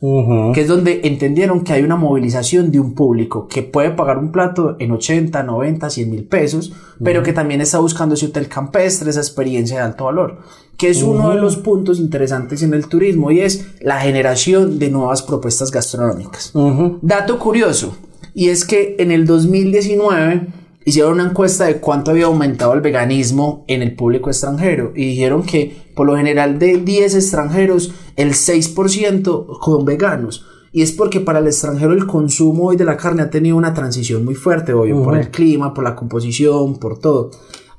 que 0.53 0.61
es 0.61 0.68
donde 0.68 1.01
entendieron 1.05 1.64
que 1.64 1.73
hay 1.73 1.83
una 1.83 1.97
movilización 1.97 2.71
de 2.71 2.79
un 2.79 2.92
público 2.92 3.49
que 3.49 3.62
puede 3.62 3.90
pagar 3.90 4.18
un 4.18 4.31
plato 4.31 4.77
en 4.79 4.92
80, 4.92 5.42
90, 5.42 5.88
100 5.88 6.11
mil 6.11 6.25
pesos, 6.25 6.75
pero 7.03 7.23
que 7.23 7.33
también 7.33 7.62
está 7.62 7.79
buscando 7.79 8.16
ese 8.16 8.27
hotel 8.27 8.49
campestre, 8.49 9.09
esa 9.09 9.21
experiencia 9.21 9.79
de 9.79 9.83
alto 9.83 10.05
valor, 10.05 10.40
que 10.77 10.90
es 10.90 11.03
uno 11.03 11.31
de 11.31 11.37
los 11.37 11.57
puntos 11.57 11.99
interesantes 11.99 12.62
en 12.62 12.75
el 12.75 12.87
turismo 12.87 13.31
y 13.31 13.40
es 13.40 13.66
la 13.81 13.99
generación 13.99 14.79
de 14.79 14.90
nuevas 14.90 15.23
propuestas 15.23 15.71
gastronómicas. 15.71 16.53
Dato 17.01 17.38
curioso, 17.38 17.97
y 18.35 18.51
es 18.51 18.66
que 18.66 18.97
en 18.99 19.11
el 19.11 19.25
2019 19.25 20.49
hicieron 20.88 21.14
una 21.14 21.29
encuesta 21.29 21.66
de 21.66 21.81
cuánto 21.81 22.11
había 22.11 22.27
aumentado 22.27 22.72
el 22.72 22.81
veganismo 22.81 23.64
en 23.68 23.83
el 23.83 23.94
público 23.94 24.31
extranjero 24.31 24.92
y 24.96 25.05
dijeron 25.05 25.42
que 25.42 25.77
por 25.94 26.07
lo 26.07 26.16
general 26.16 26.59
de 26.59 26.79
10 26.79 27.14
extranjeros 27.14 27.92
el 28.16 28.33
6% 28.33 29.59
son 29.62 29.85
veganos. 29.85 30.46
Y 30.72 30.83
es 30.83 30.92
porque 30.92 31.20
para 31.20 31.40
el 31.40 31.46
extranjero 31.46 31.92
el 31.92 32.07
consumo 32.07 32.68
hoy 32.68 32.77
de 32.77 32.87
la 32.87 32.96
carne 32.96 33.22
ha 33.22 33.31
tenido 33.31 33.57
una 33.57 33.74
transición 33.74 34.24
muy 34.24 34.35
fuerte, 34.35 34.72
obvio, 34.72 35.03
por 35.03 35.18
el 35.18 35.31
clima, 35.31 35.74
por 35.74 35.85
la 35.85 35.94
composición, 35.94 36.79
por 36.79 36.98
todo. 36.98 37.33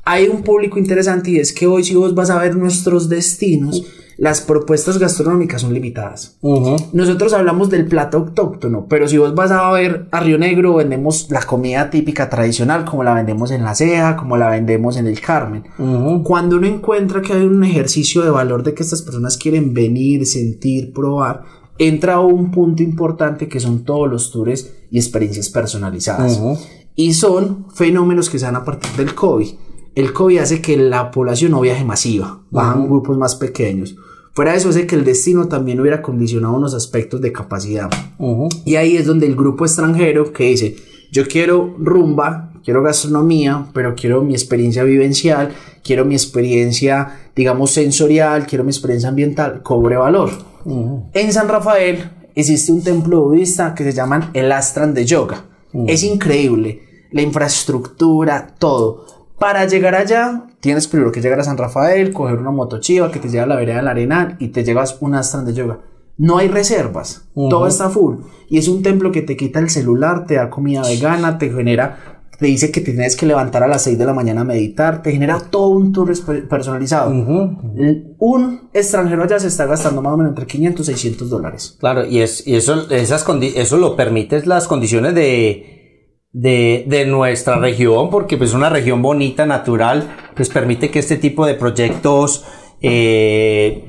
Hay 0.06 0.28
un 0.28 0.44
público 0.44 0.78
interesante 0.78 1.32
y 1.32 1.38
es 1.38 1.52
que 1.52 1.66
hoy 1.66 1.84
si 1.84 1.96
vos 1.96 2.14
vas 2.14 2.30
a 2.30 2.40
ver 2.40 2.56
nuestros 2.56 3.10
destinos, 3.10 3.84
las 4.20 4.42
propuestas 4.42 4.98
gastronómicas 4.98 5.62
son 5.62 5.74
limitadas. 5.74 6.38
Nosotros 6.92 7.32
hablamos 7.32 7.70
del 7.70 7.88
plato 7.88 8.18
autóctono, 8.18 8.86
pero 8.90 9.08
si 9.08 9.18
vos 9.18 9.34
vas 9.34 9.50
a 9.52 9.72
ver 9.72 10.10
a 10.12 10.20
Río 10.20 10.38
Negro, 10.38 10.76
vendemos 10.76 11.28
la 11.30 11.42
comida 11.44 11.90
típica 11.90 12.30
tradicional, 12.30 12.84
como 12.84 13.06
la 13.06 13.14
vendemos 13.14 13.50
en 13.52 13.64
la 13.64 13.74
Ceja, 13.76 14.18
como 14.18 14.36
la 14.36 14.50
vendemos 14.50 14.98
en 14.98 15.08
el 15.08 15.22
Carmen. 15.22 15.64
Cuando 16.24 16.58
uno 16.58 16.68
encuentra 16.68 17.22
que 17.22 17.32
hay 17.32 17.44
un 17.44 17.64
ejercicio 17.64 18.22
de 18.22 18.30
valor 18.30 18.64
de 18.64 18.74
que 18.74 18.84
estas 18.84 19.02
personas 19.02 19.38
quieren 19.38 19.74
venir, 19.74 20.26
sentir, 20.26 20.92
probar, 20.92 21.44
entra 21.78 22.20
un 22.20 22.52
punto 22.52 22.84
importante 22.84 23.48
que 23.48 23.62
son 23.62 23.86
todos 23.86 24.10
los 24.10 24.32
tours 24.32 24.70
y 24.92 24.98
experiencias 24.98 25.50
personalizadas. 25.50 26.42
Y 26.94 27.14
son 27.14 27.68
fenómenos 27.74 28.30
que 28.30 28.38
se 28.38 28.46
dan 28.46 28.58
a 28.58 28.66
partir 28.66 28.92
del 28.98 29.16
COVID. 29.16 29.48
El 29.96 30.12
COVID 30.12 30.40
hace 30.40 30.62
que 30.62 30.76
la 30.76 31.10
población 31.10 31.52
no 31.52 31.62
viaje 31.62 31.86
masiva, 31.86 32.42
bajan 32.52 32.86
grupos 32.86 33.18
más 33.18 33.36
pequeños. 33.36 33.96
Fuera 34.34 34.52
de 34.52 34.58
eso, 34.58 34.72
sé 34.72 34.88
que 34.88 34.96
el 34.96 35.04
destino 35.04 35.48
también 35.48 35.80
hubiera 35.80 36.02
condicionado 36.02 36.56
unos 36.56 36.74
aspectos 36.74 37.20
de 37.22 37.32
capacidad. 37.32 37.90
Y 38.66 38.76
ahí 38.76 38.96
es 38.96 39.06
donde 39.06 39.26
el 39.26 39.36
grupo 39.36 39.66
extranjero 39.66 40.32
que 40.32 40.46
dice, 40.46 40.76
yo 41.12 41.28
quiero 41.28 41.76
rumba, 41.80 42.54
quiero 42.64 42.84
gastronomía, 42.84 43.66
pero 43.74 43.96
quiero 43.96 44.24
mi 44.24 44.34
experiencia 44.34 44.84
vivencial, 44.84 45.54
quiero 45.84 46.06
mi 46.06 46.14
experiencia, 46.14 47.32
digamos, 47.36 47.72
sensorial, 47.72 48.46
quiero 48.46 48.64
mi 48.64 48.70
experiencia 48.70 49.10
ambiental, 49.10 49.62
cobre 49.64 49.98
valor. 49.98 50.30
En 51.14 51.34
San 51.34 51.50
Rafael 51.50 52.12
existe 52.36 52.72
un 52.72 52.84
templo 52.84 53.22
budista 53.24 53.74
que 53.74 53.84
se 53.84 53.94
llama 53.94 54.30
el 54.34 54.52
Astran 54.52 54.94
de 54.94 55.06
Yoga. 55.06 55.46
Es 55.88 56.04
increíble, 56.04 56.82
la 57.12 57.22
infraestructura, 57.22 58.56
todo. 58.58 59.06
Para 59.40 59.66
llegar 59.66 59.96
allá, 59.96 60.48
tienes 60.60 60.88
primero 60.88 61.14
que 61.14 61.22
llegar 61.22 61.40
a 61.40 61.46
San 61.46 61.58
Rafael, 61.58 62.12
coger 62.12 62.40
una 62.40 62.52
motochiva 62.52 63.10
que 63.10 63.20
te 63.20 63.30
lleva 63.30 63.46
a 63.46 63.48
la 63.48 63.56
vereda 63.56 63.78
del 63.78 63.88
Arenal 63.88 64.36
y 64.38 64.50
te 64.50 64.66
llevas 64.66 64.98
un 65.00 65.16
astran 65.16 65.46
de 65.46 65.54
yoga. 65.54 65.80
No 66.18 66.38
hay 66.38 66.50
reservas, 66.50 67.30
todo 67.34 67.66
está 67.66 67.90
full. 67.90 68.18
Y 68.50 68.58
es 68.58 68.68
un 68.68 68.84
templo 68.84 69.14
que 69.14 69.22
te 69.22 69.38
quita 69.38 69.60
el 69.60 69.70
celular, 69.70 70.26
te 70.26 70.36
da 70.36 70.50
comida 70.50 70.82
vegana, 70.82 71.38
te 71.38 71.50
genera, 71.50 72.20
te 72.38 72.48
dice 72.48 72.70
que 72.70 72.82
tienes 72.82 73.16
que 73.16 73.26
levantar 73.26 73.64
a 73.64 73.68
las 73.70 73.84
6 73.84 73.98
de 73.98 74.06
la 74.06 74.14
mañana 74.14 74.42
a 74.42 74.44
meditar, 74.44 75.02
te 75.02 75.14
genera 75.14 75.40
todo 75.40 75.70
un 75.70 75.94
tour 75.94 76.12
personalizado. 76.50 77.10
Un 78.18 78.70
extranjero 78.74 79.24
allá 79.24 79.40
se 79.40 79.48
está 79.48 79.66
gastando 79.66 80.02
más 80.02 80.12
o 80.12 80.18
menos 80.18 80.32
entre 80.32 80.48
500 80.48 80.90
y 80.90 80.92
600 80.92 81.30
dólares. 81.30 81.78
Claro, 81.80 82.06
y, 82.06 82.20
es, 82.20 82.46
y 82.46 82.58
eso, 82.58 82.90
esas 82.92 83.26
eso 83.56 83.78
lo 83.78 83.96
permite 83.96 84.46
las 84.46 84.68
condiciones 84.68 85.16
de 85.16 85.79
de, 86.32 86.86
de, 86.88 87.06
nuestra 87.06 87.58
región, 87.58 88.10
porque 88.10 88.38
pues 88.38 88.54
una 88.54 88.70
región 88.70 89.02
bonita, 89.02 89.46
natural, 89.46 90.16
pues 90.36 90.50
permite 90.50 90.92
que 90.92 91.00
este 91.00 91.18
tipo 91.18 91.46
de 91.46 91.56
proyectos 91.56 92.46
eh, 92.82 93.84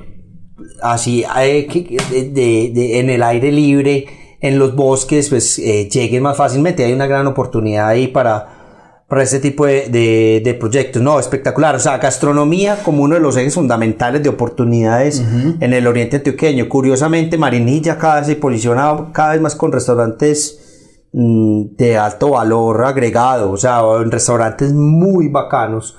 así 0.83 1.24
eh, 1.38 1.68
de, 2.11 2.70
de, 2.74 2.98
en 2.98 3.11
el 3.11 3.22
aire 3.22 3.53
libre, 3.53 4.07
en 4.40 4.59
los 4.59 4.74
bosques, 4.74 5.29
pues 5.29 5.59
eh, 5.59 5.88
lleguen 5.90 6.22
más 6.22 6.37
fácilmente. 6.37 6.85
Hay 6.85 6.92
una 6.92 7.07
gran 7.07 7.26
oportunidad 7.26 7.88
ahí 7.88 8.09
para, 8.09 9.05
para 9.07 9.22
este 9.22 9.38
tipo 9.38 9.66
de, 9.66 9.90
de, 10.42 10.55
proyectos. 10.55 11.03
No, 11.03 11.20
espectacular. 11.20 11.74
O 11.74 11.79
sea, 11.79 11.98
gastronomía 11.98 12.83
como 12.83 13.03
uno 13.03 13.16
de 13.16 13.20
los 13.20 13.37
ejes 13.37 13.55
fundamentales 13.55 14.22
de 14.22 14.31
oportunidades 14.31 15.22
en 15.61 15.74
el 15.74 15.87
oriente 15.87 16.16
antioqueño. 16.16 16.70
Curiosamente, 16.70 17.37
Marinilla 17.37 17.98
cada 17.98 18.20
vez 18.20 18.29
se 18.29 18.37
posiciona 18.37 19.11
cada 19.12 19.33
vez 19.33 19.42
más 19.42 19.55
con 19.55 19.72
restaurantes 19.72 20.69
de 21.12 21.99
alto 21.99 22.31
valor 22.31 22.85
agregado, 22.85 23.51
o 23.51 23.57
sea, 23.57 23.81
en 24.01 24.11
restaurantes 24.11 24.73
muy 24.73 25.29
bacanos 25.29 25.96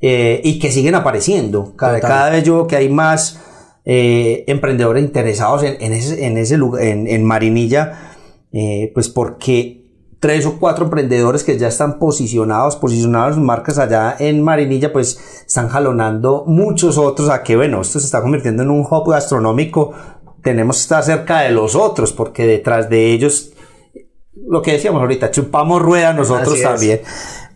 eh, 0.00 0.40
y 0.44 0.58
que 0.58 0.70
siguen 0.70 0.94
apareciendo. 0.94 1.74
Cada, 1.76 2.00
cada, 2.00 2.30
vez 2.30 2.44
yo 2.44 2.54
veo 2.54 2.66
que 2.66 2.76
hay 2.76 2.88
más 2.88 3.40
eh, 3.84 4.44
emprendedores 4.46 5.02
interesados 5.02 5.64
en, 5.64 5.76
en, 5.80 5.92
ese, 5.92 6.26
en 6.26 6.38
ese 6.38 6.56
lugar, 6.56 6.84
en, 6.84 7.08
en 7.08 7.24
Marinilla, 7.24 8.14
eh, 8.52 8.92
pues 8.94 9.08
porque 9.08 9.82
tres 10.20 10.46
o 10.46 10.60
cuatro 10.60 10.84
emprendedores 10.84 11.42
que 11.42 11.58
ya 11.58 11.66
están 11.66 11.98
posicionados, 11.98 12.76
posicionados 12.76 13.34
sus 13.34 13.42
marcas 13.42 13.78
allá 13.78 14.14
en 14.20 14.40
Marinilla, 14.40 14.92
pues 14.92 15.18
están 15.44 15.68
jalonando 15.68 16.44
muchos 16.46 16.96
otros 16.96 17.28
a 17.28 17.42
que, 17.42 17.56
bueno, 17.56 17.80
esto 17.80 17.98
se 17.98 18.06
está 18.06 18.22
convirtiendo 18.22 18.62
en 18.62 18.70
un 18.70 18.86
hub 18.88 19.10
gastronómico. 19.10 19.92
Tenemos 20.40 20.76
que 20.76 20.82
estar 20.82 21.02
cerca 21.02 21.40
de 21.40 21.50
los 21.50 21.74
otros 21.74 22.12
porque 22.12 22.46
detrás 22.46 22.88
de 22.88 23.12
ellos 23.12 23.52
lo 24.34 24.62
que 24.62 24.72
decíamos 24.72 25.00
ahorita, 25.00 25.30
chupamos 25.30 25.82
rueda 25.82 26.12
nosotros 26.12 26.60
también. 26.60 27.00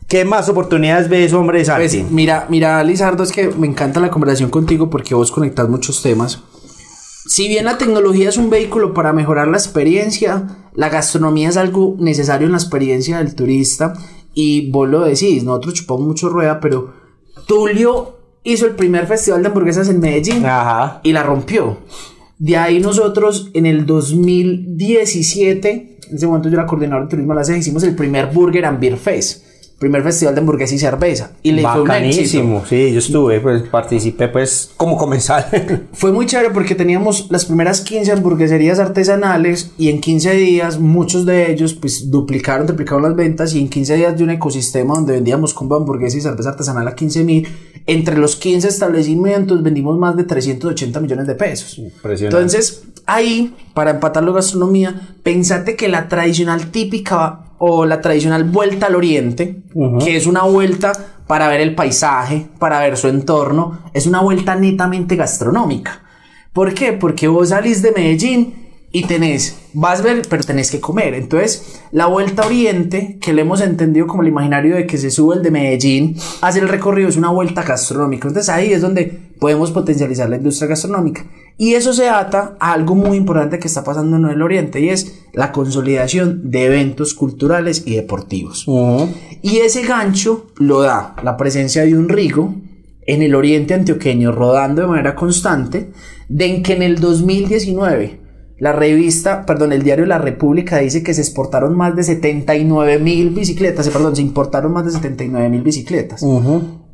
¿Qué 0.08 0.24
más 0.24 0.48
oportunidades 0.48 1.08
ves, 1.08 1.32
hombre, 1.32 1.64
pues, 1.64 2.10
mira, 2.10 2.46
mira, 2.48 2.82
Lizardo, 2.84 3.24
es 3.24 3.32
que 3.32 3.48
me 3.48 3.66
encanta 3.66 3.98
la 3.98 4.10
conversación 4.10 4.50
contigo 4.50 4.88
porque 4.88 5.16
vos 5.16 5.32
conectas 5.32 5.68
muchos 5.68 6.00
temas. 6.00 6.42
Si 7.26 7.48
bien 7.48 7.64
la 7.64 7.76
tecnología 7.76 8.28
es 8.28 8.36
un 8.36 8.50
vehículo 8.50 8.94
para 8.94 9.12
mejorar 9.12 9.48
la 9.48 9.56
experiencia, 9.56 10.46
la 10.74 10.90
gastronomía 10.90 11.48
es 11.48 11.56
algo 11.56 11.96
necesario 11.98 12.46
en 12.46 12.52
la 12.52 12.58
experiencia 12.58 13.18
del 13.18 13.34
turista. 13.34 13.94
Y 14.32 14.70
vos 14.70 14.88
lo 14.88 15.00
decís, 15.00 15.42
nosotros 15.42 15.74
chupamos 15.74 16.06
mucho 16.06 16.28
rueda, 16.28 16.60
pero 16.60 16.94
Tulio 17.48 18.20
hizo 18.44 18.66
el 18.66 18.76
primer 18.76 19.08
festival 19.08 19.42
de 19.42 19.48
hamburguesas 19.48 19.88
en 19.88 19.98
Medellín 19.98 20.46
y 21.02 21.12
la 21.12 21.24
rompió. 21.24 21.78
De 22.38 22.56
ahí 22.56 22.78
nosotros 22.78 23.50
en 23.54 23.66
el 23.66 23.86
2017 23.86 25.95
en 26.08 26.16
ese 26.16 26.26
momento 26.26 26.48
yo 26.48 26.56
era 26.56 26.66
coordinador 26.66 27.04
de 27.04 27.10
turismo 27.10 27.32
de 27.32 27.40
la 27.40 27.44
CEA, 27.44 27.56
hicimos 27.56 27.82
el 27.82 27.94
primer 27.94 28.26
Burger 28.26 28.64
and 28.64 28.80
Beer 28.80 28.96
Fest 28.96 29.45
primer 29.78 30.02
festival 30.02 30.34
de 30.34 30.40
hamburguesa 30.40 30.74
y 30.74 30.78
cerveza. 30.78 31.32
Y 31.42 31.52
le 31.52 31.62
Bacanísimo, 31.62 32.64
sí, 32.66 32.92
yo 32.92 32.98
estuve, 32.98 33.40
pues 33.40 33.62
participé 33.62 34.28
pues 34.28 34.70
como 34.76 34.96
comensal. 34.96 35.46
fue 35.92 36.12
muy 36.12 36.26
chévere 36.26 36.50
porque 36.50 36.74
teníamos 36.74 37.26
las 37.30 37.44
primeras 37.44 37.82
15 37.82 38.12
hamburgueserías 38.12 38.78
artesanales 38.78 39.72
y 39.76 39.90
en 39.90 40.00
15 40.00 40.34
días 40.34 40.78
muchos 40.78 41.26
de 41.26 41.50
ellos 41.50 41.74
pues 41.74 42.10
duplicaron, 42.10 42.66
triplicaron 42.66 43.02
las 43.02 43.14
ventas 43.14 43.54
y 43.54 43.60
en 43.60 43.68
15 43.68 43.96
días 43.96 44.16
de 44.16 44.24
un 44.24 44.30
ecosistema 44.30 44.94
donde 44.94 45.12
vendíamos 45.12 45.52
combo 45.52 45.76
hamburguesa 45.76 46.16
y 46.16 46.20
cerveza 46.22 46.50
artesanal 46.50 46.88
a 46.88 46.94
15 46.94 47.24
mil, 47.24 47.48
entre 47.86 48.16
los 48.16 48.36
15 48.36 48.68
establecimientos 48.68 49.62
vendimos 49.62 49.98
más 49.98 50.16
de 50.16 50.24
380 50.24 51.00
millones 51.00 51.26
de 51.26 51.34
pesos. 51.34 51.80
Entonces, 52.02 52.84
ahí, 53.04 53.54
para 53.74 53.92
empatar 53.92 54.24
la 54.24 54.32
gastronomía, 54.32 55.08
pensate 55.22 55.76
que 55.76 55.88
la 55.88 56.08
tradicional 56.08 56.70
típica 56.70 57.45
o 57.58 57.86
la 57.86 58.00
tradicional 58.00 58.44
vuelta 58.44 58.86
al 58.86 58.96
oriente, 58.96 59.62
que 60.02 60.16
es 60.16 60.26
una 60.26 60.42
vuelta 60.42 60.92
para 61.26 61.48
ver 61.48 61.60
el 61.60 61.74
paisaje, 61.74 62.46
para 62.58 62.80
ver 62.80 62.96
su 62.96 63.08
entorno, 63.08 63.78
es 63.92 64.06
una 64.06 64.20
vuelta 64.20 64.54
netamente 64.54 65.16
gastronómica. 65.16 66.02
¿Por 66.52 66.72
qué? 66.74 66.92
Porque 66.92 67.28
vos 67.28 67.50
salís 67.50 67.82
de 67.82 67.92
Medellín 67.92 68.66
y 68.92 69.04
tenés, 69.04 69.58
vas 69.74 70.00
a 70.00 70.04
ver, 70.04 70.22
pero 70.28 70.42
tenés 70.42 70.70
que 70.70 70.80
comer. 70.80 71.14
Entonces, 71.14 71.82
la 71.92 72.06
vuelta 72.06 72.42
a 72.42 72.46
Oriente, 72.46 73.18
que 73.20 73.32
le 73.32 73.42
hemos 73.42 73.60
entendido 73.60 74.06
como 74.06 74.22
el 74.22 74.28
imaginario 74.28 74.76
de 74.76 74.86
que 74.86 74.96
se 74.96 75.10
sube 75.10 75.36
el 75.36 75.42
de 75.42 75.50
Medellín, 75.50 76.16
hace 76.40 76.60
el 76.60 76.68
recorrido, 76.68 77.08
es 77.08 77.16
una 77.16 77.30
vuelta 77.30 77.62
gastronómica. 77.62 78.28
Entonces, 78.28 78.48
ahí 78.48 78.72
es 78.72 78.80
donde 78.80 79.25
podemos 79.38 79.70
potencializar 79.70 80.28
la 80.28 80.36
industria 80.36 80.68
gastronómica. 80.68 81.24
Y 81.58 81.74
eso 81.74 81.92
se 81.92 82.08
ata 82.08 82.56
a 82.60 82.72
algo 82.72 82.94
muy 82.94 83.16
importante 83.16 83.58
que 83.58 83.68
está 83.68 83.82
pasando 83.82 84.16
en 84.16 84.26
el 84.26 84.42
Oriente 84.42 84.80
y 84.80 84.90
es 84.90 85.24
la 85.32 85.52
consolidación 85.52 86.50
de 86.50 86.66
eventos 86.66 87.14
culturales 87.14 87.82
y 87.86 87.96
deportivos. 87.96 88.66
Y 89.42 89.58
ese 89.58 89.82
gancho 89.82 90.48
lo 90.56 90.82
da 90.82 91.16
la 91.22 91.36
presencia 91.36 91.84
de 91.84 91.96
un 91.96 92.08
Rigo 92.08 92.54
en 93.06 93.22
el 93.22 93.34
Oriente 93.34 93.72
antioqueño 93.72 94.32
rodando 94.32 94.82
de 94.82 94.88
manera 94.88 95.14
constante, 95.14 95.92
de 96.28 96.46
en 96.46 96.62
que 96.62 96.74
en 96.74 96.82
el 96.82 96.98
2019 97.00 98.26
la 98.58 98.72
revista, 98.72 99.44
perdón, 99.44 99.72
el 99.72 99.82
diario 99.82 100.06
La 100.06 100.18
República 100.18 100.78
dice 100.78 101.02
que 101.02 101.12
se 101.12 101.20
exportaron 101.20 101.76
más 101.76 101.94
de 101.94 102.02
79 102.02 102.98
mil 102.98 103.30
bicicletas, 103.30 103.86
eh, 103.86 103.90
perdón, 103.90 104.16
se 104.16 104.22
importaron 104.22 104.72
más 104.72 104.86
de 104.86 104.92
79 104.92 105.48
mil 105.50 105.62
bicicletas. 105.62 106.22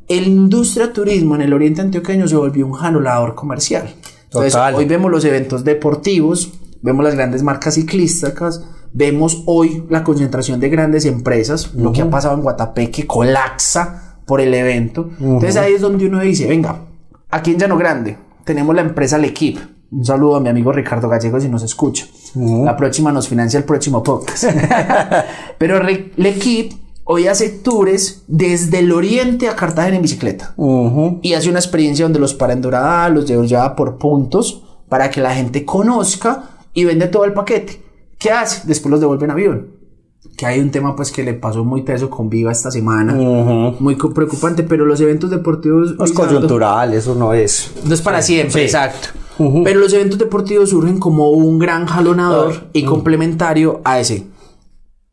El 0.07 0.27
industria 0.27 0.91
turismo 0.91 1.35
en 1.35 1.41
el 1.41 1.53
Oriente 1.53 1.81
antioqueño 1.81 2.27
se 2.27 2.35
volvió 2.35 2.65
un 2.65 2.73
janolador 2.73 3.35
comercial. 3.35 3.93
Entonces, 4.25 4.53
Total. 4.53 4.75
hoy 4.75 4.85
vemos 4.85 5.11
los 5.11 5.23
eventos 5.25 5.63
deportivos, 5.63 6.53
vemos 6.81 7.03
las 7.03 7.15
grandes 7.15 7.43
marcas 7.43 7.75
ciclísticas, 7.75 8.65
vemos 8.91 9.43
hoy 9.45 9.83
la 9.89 10.03
concentración 10.03 10.59
de 10.59 10.69
grandes 10.69 11.05
empresas, 11.05 11.73
lo 11.73 11.91
que 11.91 12.01
ha 12.01 12.09
pasado 12.09 12.35
en 12.35 12.41
Guatapé 12.41 12.91
que 12.91 13.07
colapsa 13.07 14.17
por 14.25 14.41
el 14.41 14.53
evento. 14.53 15.09
Entonces 15.19 15.57
ahí 15.57 15.73
es 15.73 15.81
donde 15.81 16.05
uno 16.07 16.19
dice, 16.19 16.47
venga, 16.47 16.81
aquí 17.29 17.51
en 17.51 17.59
Llano 17.59 17.77
Grande 17.77 18.17
tenemos 18.43 18.75
la 18.75 18.81
empresa 18.81 19.17
L'Equipe. 19.17 19.61
Un 19.91 20.03
saludo 20.03 20.37
a 20.37 20.39
mi 20.39 20.49
amigo 20.49 20.71
Ricardo 20.71 21.07
Gallego 21.07 21.39
si 21.39 21.47
nos 21.49 21.61
escucha. 21.61 22.07
La 22.35 22.75
próxima 22.75 23.11
nos 23.11 23.27
financia 23.27 23.59
el 23.59 23.63
próximo 23.63 24.01
podcast. 24.01 24.45
Pero 25.57 25.81
L'Equipe 25.83 26.75
hoy 27.05 27.27
hace 27.27 27.49
tours 27.49 28.23
desde 28.27 28.79
el 28.79 28.91
oriente 28.91 29.49
a 29.49 29.55
Cartagena 29.55 29.97
en 29.97 30.01
bicicleta 30.01 30.53
y 31.21 31.33
hace 31.33 31.49
una 31.49 31.59
experiencia 31.59 32.05
donde 32.05 32.19
los 32.19 32.33
para 32.33 32.53
en 32.53 32.61
Dorada, 32.61 33.09
los 33.09 33.25
lleva 33.27 33.75
por 33.75 33.97
puntos 33.97 34.63
para 34.89 35.09
que 35.09 35.21
la 35.21 35.33
gente 35.35 35.65
conozca 35.65 36.43
y 36.73 36.85
vende 36.85 37.07
todo 37.07 37.25
el 37.25 37.33
paquete. 37.33 37.81
¿Qué 38.17 38.31
hace? 38.31 38.61
Después 38.67 38.91
los 38.91 38.99
devuelve 38.99 39.25
en 39.25 39.31
avión. 39.31 39.67
Que 40.37 40.45
hay 40.45 40.59
un 40.59 40.71
tema 40.71 40.95
pues 40.95 41.11
que 41.11 41.23
le 41.23 41.33
pasó 41.33 41.63
muy 41.63 41.83
teso 41.83 42.09
con 42.09 42.29
Viva 42.29 42.51
esta 42.51 42.71
semana. 42.71 43.13
Muy 43.13 43.95
preocupante, 43.95 44.63
pero 44.63 44.85
los 44.85 44.99
eventos 45.01 45.29
deportivos... 45.29 45.95
Es 46.03 46.11
coyuntural, 46.13 46.93
eso 46.93 47.13
no 47.13 47.33
es. 47.33 47.71
No 47.83 47.93
es 47.93 48.01
para 48.01 48.21
siempre, 48.21 48.53
Sí. 48.53 48.59
exacto. 48.61 49.09
Pero 49.63 49.79
los 49.79 49.91
eventos 49.93 50.17
deportivos 50.19 50.69
surgen 50.69 50.99
como 50.99 51.31
un 51.31 51.59
gran 51.59 51.85
jalonador 51.85 52.67
y 52.71 52.83
complementario 52.85 53.81
a 53.83 53.99
ese. 53.99 54.27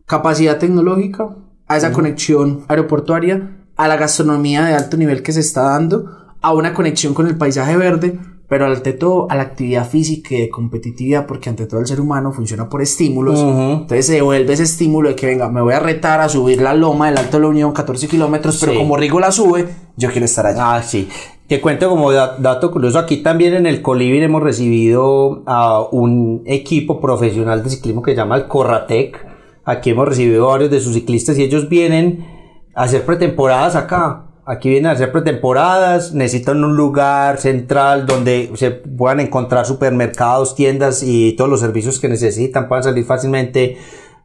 Capacidad 0.06 0.58
tecnológica, 0.58 1.36
a 1.70 1.76
esa 1.76 1.92
conexión 1.92 2.64
aeroportuaria, 2.68 3.56
a 3.76 3.86
la 3.88 3.96
gastronomía 3.96 4.64
de 4.64 4.74
alto 4.74 4.96
nivel 4.96 5.22
que 5.22 5.32
se 5.32 5.38
está 5.40 5.62
dando, 5.62 6.04
a 6.42 6.52
una 6.52 6.74
conexión 6.74 7.14
con 7.14 7.28
el 7.28 7.36
paisaje 7.38 7.76
verde, 7.76 8.18
pero 8.48 8.66
ante 8.66 8.92
todo 8.92 9.28
a 9.30 9.36
la 9.36 9.42
actividad 9.42 9.88
física 9.88 10.34
y 10.34 10.40
de 10.40 10.48
competitividad, 10.50 11.26
porque 11.26 11.48
ante 11.48 11.66
todo 11.66 11.78
el 11.78 11.86
ser 11.86 12.00
humano 12.00 12.32
funciona 12.32 12.68
por 12.68 12.82
estímulos. 12.82 13.38
Entonces 13.38 14.06
se 14.06 14.14
devuelve 14.14 14.52
ese 14.52 14.64
estímulo 14.64 15.10
de 15.10 15.14
que 15.14 15.26
venga, 15.26 15.48
me 15.48 15.62
voy 15.62 15.72
a 15.74 15.78
retar 15.78 16.20
a 16.20 16.28
subir 16.28 16.60
la 16.60 16.74
loma 16.74 17.06
del 17.06 17.18
Alto 17.18 17.36
de 17.36 17.42
la 17.44 17.48
Unión, 17.48 17.70
14 17.72 18.08
kilómetros, 18.08 18.58
pero 18.58 18.72
Sí. 18.72 18.78
como 18.78 18.96
Rigo 18.96 19.20
la 19.20 19.30
sube, 19.30 19.68
yo 19.96 20.10
quiero 20.10 20.24
estar 20.24 20.46
allá. 20.46 20.74
Ah, 20.74 20.82
sí. 20.82 21.08
Te 21.46 21.60
cuento 21.60 21.88
como 21.88 22.10
da- 22.10 22.36
dato 22.38 22.72
curioso, 22.72 22.98
aquí 22.98 23.18
también 23.18 23.54
en 23.54 23.66
el 23.66 23.80
Colibri 23.82 24.22
hemos 24.24 24.42
recibido 24.42 25.44
a 25.46 25.82
un 25.92 26.42
equipo 26.46 27.00
profesional 27.00 27.62
de 27.62 27.70
ciclismo 27.70 28.02
que 28.02 28.10
se 28.12 28.16
llama 28.16 28.34
el 28.36 28.48
Corratec. 28.48 29.29
Aquí 29.64 29.90
hemos 29.90 30.08
recibido 30.08 30.46
varios 30.46 30.70
de 30.70 30.80
sus 30.80 30.94
ciclistas 30.94 31.38
y 31.38 31.42
ellos 31.42 31.68
vienen 31.68 32.26
a 32.74 32.84
hacer 32.84 33.04
pretemporadas 33.04 33.76
acá. 33.76 34.26
Aquí 34.46 34.68
vienen 34.70 34.86
a 34.90 34.92
hacer 34.92 35.12
pretemporadas, 35.12 36.12
necesitan 36.14 36.64
un 36.64 36.76
lugar 36.76 37.38
central 37.38 38.06
donde 38.06 38.50
se 38.54 38.70
puedan 38.70 39.20
encontrar 39.20 39.66
supermercados, 39.66 40.54
tiendas 40.56 41.02
y 41.04 41.34
todos 41.36 41.48
los 41.50 41.60
servicios 41.60 42.00
que 42.00 42.08
necesitan, 42.08 42.66
puedan 42.66 42.82
salir 42.82 43.04
fácilmente 43.04 43.76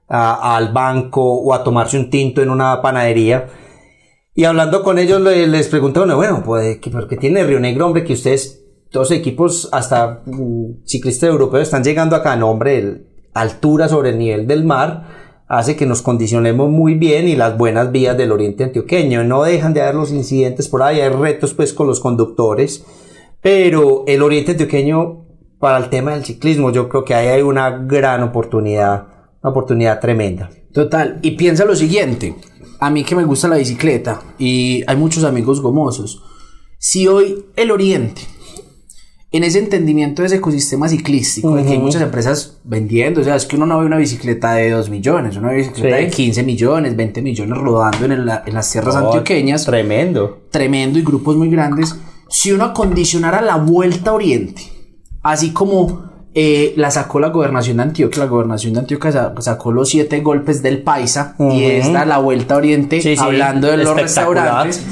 a- 0.08 0.56
al 0.56 0.72
banco 0.74 1.22
o 1.22 1.54
a 1.54 1.64
tomarse 1.64 1.98
un 2.00 2.10
tinto 2.10 2.42
en 2.42 2.50
una 2.50 2.82
panadería. 2.82 3.48
Y 4.34 4.46
hablando 4.46 4.84
con 4.84 4.98
ellos 5.00 5.22
le- 5.22 5.48
les 5.48 5.68
pregunté, 5.68 6.00
bueno, 6.00 6.42
pues, 6.44 6.80
¿qué- 6.80 6.90
¿por 6.90 7.08
qué 7.08 7.18
tiene 7.18 7.44
Río 7.44 7.60
Negro, 7.60 7.86
hombre, 7.86 8.04
que 8.04 8.14
ustedes, 8.14 8.64
todos 8.90 9.12
equipos, 9.12 9.70
hasta 9.72 10.22
mm, 10.26 10.86
ciclistas 10.86 11.30
europeos, 11.30 11.64
están 11.64 11.84
llegando 11.84 12.16
acá, 12.16 12.36
no, 12.36 12.50
hombre, 12.50 12.80
el- 12.80 13.08
altura 13.34 13.90
sobre 13.90 14.10
el 14.12 14.18
nivel 14.18 14.48
del 14.48 14.64
mar, 14.64 15.25
hace 15.48 15.76
que 15.76 15.86
nos 15.86 16.02
condicionemos 16.02 16.70
muy 16.70 16.96
bien 16.96 17.28
y 17.28 17.36
las 17.36 17.58
buenas 17.58 17.92
vías 17.92 18.18
del 18.18 18.32
oriente 18.32 18.64
antioqueño. 18.64 19.24
No 19.24 19.44
dejan 19.44 19.74
de 19.74 19.82
haber 19.82 19.96
los 19.96 20.12
incidentes 20.12 20.68
por 20.68 20.84
ahí, 20.84 21.00
hay 21.00 21.10
retos 21.10 21.54
pues 21.54 21.74
con 21.74 21.88
los 21.88 22.00
conductores, 22.00 22.86
pero 23.42 24.04
el 24.08 24.22
oriente 24.22 24.52
antioqueño, 24.52 25.26
para 25.60 25.78
el 25.78 25.90
tema 25.90 26.14
del 26.14 26.26
ciclismo, 26.26 26.72
yo 26.72 26.90
creo 26.90 27.06
que 27.06 27.14
ahí 27.14 27.28
hay 27.28 27.42
una 27.42 27.70
gran 27.70 28.24
oportunidad, 28.24 29.08
una 29.42 29.52
oportunidad 29.52 30.00
tremenda. 30.00 30.50
Total, 30.74 31.20
y 31.22 31.32
piensa 31.32 31.64
lo 31.64 31.76
siguiente, 31.76 32.36
a 32.80 32.90
mí 32.90 33.04
que 33.04 33.16
me 33.16 33.24
gusta 33.24 33.48
la 33.48 33.58
bicicleta 33.58 34.22
y 34.38 34.84
hay 34.88 34.98
muchos 34.98 35.24
amigos 35.24 35.62
gomosos, 35.62 36.22
si 36.78 37.08
hoy 37.08 37.46
el 37.56 37.72
Oriente, 37.72 38.22
en 39.38 39.44
ese 39.44 39.60
entendimiento 39.60 40.22
de 40.22 40.28
ese 40.28 40.36
ecosistema 40.38 40.88
ciclístico, 40.88 41.56
de 41.56 41.64
que 41.64 41.72
hay 41.72 41.80
muchas 41.80 42.02
empresas 42.02 42.58
vendiendo, 42.64 43.22
o 43.22 43.24
sea, 43.24 43.36
es 43.36 43.46
que 43.46 43.56
uno 43.56 43.66
no 43.66 43.80
ve 43.80 43.86
una 43.86 43.98
bicicleta 43.98 44.54
de 44.54 44.70
2 44.70 44.90
millones, 44.90 45.36
una 45.38 45.52
bicicleta 45.52 45.98
Sí. 45.98 46.04
de 46.06 46.10
15 46.10 46.44
millones, 46.44 46.96
20 46.96 47.22
millones 47.22 47.58
rodando 47.58 48.06
en, 48.06 48.12
el- 48.14 48.32
en 48.46 48.54
las 48.54 48.72
tierras 48.72 48.96
Oh, 48.96 49.00
antioqueñas, 49.08 49.66
Tremendo. 49.66 50.44
tremendo 50.52 51.00
y 51.00 51.04
grupos 51.04 51.36
muy 51.36 51.50
grandes, 51.50 51.96
si 52.30 52.52
uno 52.52 52.66
acondicionara 52.66 53.42
la 53.42 53.56
vuelta 53.58 54.12
a 54.12 54.14
Oriente, 54.14 54.62
así 55.24 55.52
como 55.52 56.14
eh, 56.38 56.74
la 56.76 56.92
sacó 56.92 57.22
la 57.22 57.30
gobernación 57.30 57.78
de 57.78 57.84
Antioquia, 57.84 58.20
la 58.26 58.30
gobernación 58.30 58.74
de 58.74 58.80
Antioquia 58.82 59.10
sa- 59.12 59.34
sacó 59.40 59.72
los 59.72 59.88
siete 59.88 60.20
golpes 60.20 60.62
del 60.62 60.82
Paisa 60.84 61.36
y 61.40 61.64
esta 61.64 62.04
la 62.06 62.18
vuelta 62.18 62.56
a 62.56 62.58
Oriente 62.58 63.00
Sí, 63.02 63.16
sí, 63.16 63.24
hablando 63.24 63.68
de 63.68 63.78
los 63.78 63.96
restaurantes. 63.96 64.84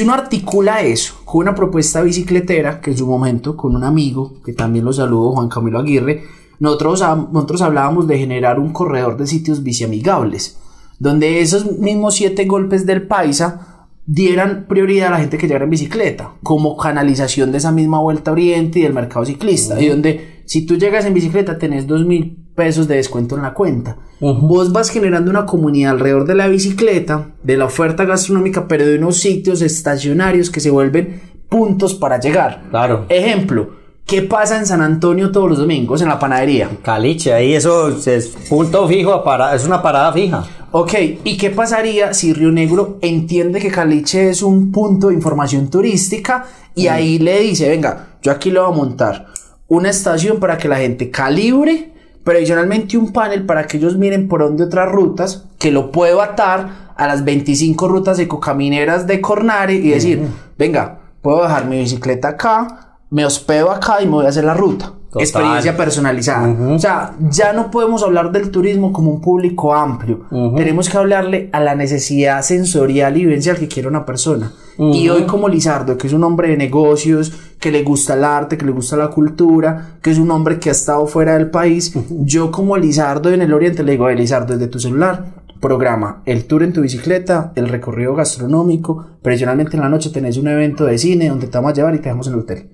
Si 0.00 0.04
uno 0.04 0.14
articula 0.14 0.80
eso 0.80 1.12
con 1.26 1.42
una 1.42 1.54
propuesta 1.54 2.00
bicicletera, 2.00 2.80
que 2.80 2.92
en 2.92 2.96
su 2.96 3.06
momento 3.06 3.54
con 3.54 3.76
un 3.76 3.84
amigo, 3.84 4.32
que 4.42 4.54
también 4.54 4.86
lo 4.86 4.94
saludo, 4.94 5.32
Juan 5.32 5.50
Camilo 5.50 5.78
Aguirre, 5.78 6.22
nosotros, 6.58 7.04
nosotros 7.30 7.60
hablábamos 7.60 8.06
de 8.06 8.16
generar 8.16 8.58
un 8.58 8.72
corredor 8.72 9.18
de 9.18 9.26
sitios 9.26 9.62
biciamigables, 9.62 10.56
donde 10.98 11.42
esos 11.42 11.78
mismos 11.78 12.14
siete 12.14 12.46
golpes 12.46 12.86
del 12.86 13.08
Paisa 13.08 13.88
dieran 14.06 14.64
prioridad 14.66 15.08
a 15.08 15.10
la 15.10 15.18
gente 15.18 15.36
que 15.36 15.46
llegara 15.46 15.64
en 15.64 15.70
bicicleta, 15.70 16.32
como 16.42 16.78
canalización 16.78 17.52
de 17.52 17.58
esa 17.58 17.70
misma 17.70 18.00
vuelta 18.00 18.32
Oriente 18.32 18.78
y 18.78 18.84
del 18.84 18.94
mercado 18.94 19.26
ciclista, 19.26 19.82
y 19.82 19.88
donde 19.88 20.40
si 20.46 20.64
tú 20.64 20.78
llegas 20.78 21.04
en 21.04 21.12
bicicleta 21.12 21.58
tenés 21.58 21.86
dos 21.86 22.06
mil 22.06 22.39
pesos 22.54 22.88
de 22.88 22.96
descuento 22.96 23.36
en 23.36 23.42
la 23.42 23.54
cuenta. 23.54 23.96
Vos 24.20 24.72
vas 24.72 24.90
generando 24.90 25.30
una 25.30 25.46
comunidad 25.46 25.92
alrededor 25.92 26.26
de 26.26 26.34
la 26.34 26.46
bicicleta, 26.48 27.30
de 27.42 27.56
la 27.56 27.64
oferta 27.66 28.04
gastronómica, 28.04 28.68
pero 28.68 28.84
de 28.86 28.98
unos 28.98 29.16
sitios 29.16 29.62
estacionarios 29.62 30.50
que 30.50 30.60
se 30.60 30.70
vuelven 30.70 31.22
puntos 31.48 31.94
para 31.94 32.20
llegar. 32.20 32.62
Claro. 32.70 33.06
Ejemplo, 33.08 33.70
¿qué 34.06 34.22
pasa 34.22 34.58
en 34.58 34.66
San 34.66 34.82
Antonio 34.82 35.30
todos 35.32 35.48
los 35.48 35.58
domingos 35.58 36.02
en 36.02 36.08
la 36.08 36.18
panadería? 36.18 36.68
Caliche, 36.82 37.32
ahí 37.32 37.54
eso 37.54 37.88
es 37.88 38.28
punto 38.48 38.86
fijo, 38.86 39.24
para- 39.24 39.54
es 39.54 39.64
una 39.64 39.80
parada 39.80 40.12
fija. 40.12 40.44
Ok, 40.72 40.92
¿y 41.24 41.36
qué 41.36 41.50
pasaría 41.50 42.12
si 42.14 42.32
Río 42.32 42.52
Negro 42.52 42.98
entiende 43.00 43.58
que 43.58 43.70
Caliche 43.70 44.28
es 44.30 44.42
un 44.42 44.70
punto 44.70 45.08
de 45.08 45.14
información 45.14 45.68
turística 45.68 46.44
y 46.76 46.86
ahí 46.86 47.18
le 47.18 47.40
dice, 47.40 47.68
venga, 47.68 48.08
yo 48.22 48.30
aquí 48.30 48.50
le 48.52 48.60
voy 48.60 48.68
a 48.72 48.76
montar 48.76 49.26
una 49.66 49.90
estación 49.90 50.38
para 50.38 50.58
que 50.58 50.68
la 50.68 50.76
gente 50.76 51.10
calibre, 51.10 51.92
pero 52.24 52.38
adicionalmente 52.38 52.98
un 52.98 53.12
panel 53.12 53.46
para 53.46 53.66
que 53.66 53.78
ellos 53.78 53.96
miren 53.96 54.28
por 54.28 54.40
dónde 54.40 54.64
otras 54.64 54.90
rutas, 54.90 55.46
que 55.58 55.70
lo 55.70 55.90
puedo 55.90 56.20
atar 56.22 56.90
a 56.96 57.06
las 57.06 57.24
25 57.24 57.88
rutas 57.88 58.18
ecocamineras 58.18 59.06
de 59.06 59.20
Cornare 59.20 59.74
y 59.74 59.90
decir, 59.90 60.22
venga, 60.58 60.98
puedo 61.22 61.42
dejar 61.42 61.66
mi 61.66 61.78
bicicleta 61.78 62.28
acá, 62.28 62.98
me 63.10 63.24
hospedo 63.24 63.70
acá 63.70 64.02
y 64.02 64.04
me 64.04 64.12
voy 64.12 64.26
a 64.26 64.28
hacer 64.28 64.44
la 64.44 64.54
ruta. 64.54 64.92
Total. 65.10 65.22
Experiencia 65.22 65.76
personalizada. 65.76 66.48
O 66.72 66.78
sea, 66.78 67.16
ya 67.30 67.52
no 67.52 67.72
podemos 67.72 68.04
hablar 68.04 68.30
del 68.30 68.52
turismo 68.52 68.92
como 68.92 69.10
un 69.10 69.20
público 69.20 69.74
amplio. 69.74 70.26
Tenemos 70.56 70.88
que 70.88 70.96
hablarle 70.98 71.50
a 71.52 71.58
la 71.58 71.74
necesidad 71.74 72.42
sensorial 72.42 73.16
y 73.16 73.24
vivencial 73.24 73.58
que 73.58 73.66
quiere 73.66 73.88
una 73.88 74.04
persona. 74.04 74.52
Y 74.80 75.08
hoy 75.10 75.24
como 75.24 75.48
Lizardo, 75.48 75.98
que 75.98 76.06
es 76.06 76.12
un 76.14 76.24
hombre 76.24 76.48
de 76.48 76.56
negocios, 76.56 77.32
que 77.58 77.70
le 77.70 77.82
gusta 77.82 78.14
el 78.14 78.24
arte, 78.24 78.56
que 78.56 78.64
le 78.64 78.72
gusta 78.72 78.96
la 78.96 79.08
cultura, 79.08 79.98
que 80.00 80.10
es 80.10 80.18
un 80.18 80.30
hombre 80.30 80.58
que 80.58 80.70
ha 80.70 80.72
estado 80.72 81.06
fuera 81.06 81.34
del 81.34 81.50
país, 81.50 81.92
yo 82.10 82.50
como 82.50 82.78
Lizardo 82.78 83.30
en 83.30 83.42
el 83.42 83.52
Oriente 83.52 83.82
le 83.82 83.92
digo, 83.92 84.08
"Eh, 84.08 84.16
Lizardo, 84.16 84.54
desde 84.54 84.68
tu 84.68 84.80
celular, 84.80 85.34
programa 85.60 86.22
el 86.24 86.46
tour 86.46 86.62
en 86.62 86.72
tu 86.72 86.80
bicicleta, 86.80 87.52
el 87.54 87.68
recorrido 87.68 88.14
gastronómico, 88.14 89.04
tradicionalmente 89.20 89.76
en 89.76 89.82
la 89.82 89.90
noche 89.90 90.08
tenés 90.08 90.38
un 90.38 90.48
evento 90.48 90.86
de 90.86 90.96
cine 90.96 91.28
donde 91.28 91.48
te 91.48 91.58
vamos 91.58 91.72
a 91.72 91.74
llevar 91.74 91.94
y 91.94 91.98
te 91.98 92.04
dejamos 92.04 92.28
en 92.28 92.32
el 92.32 92.38
hotel. 92.40 92.70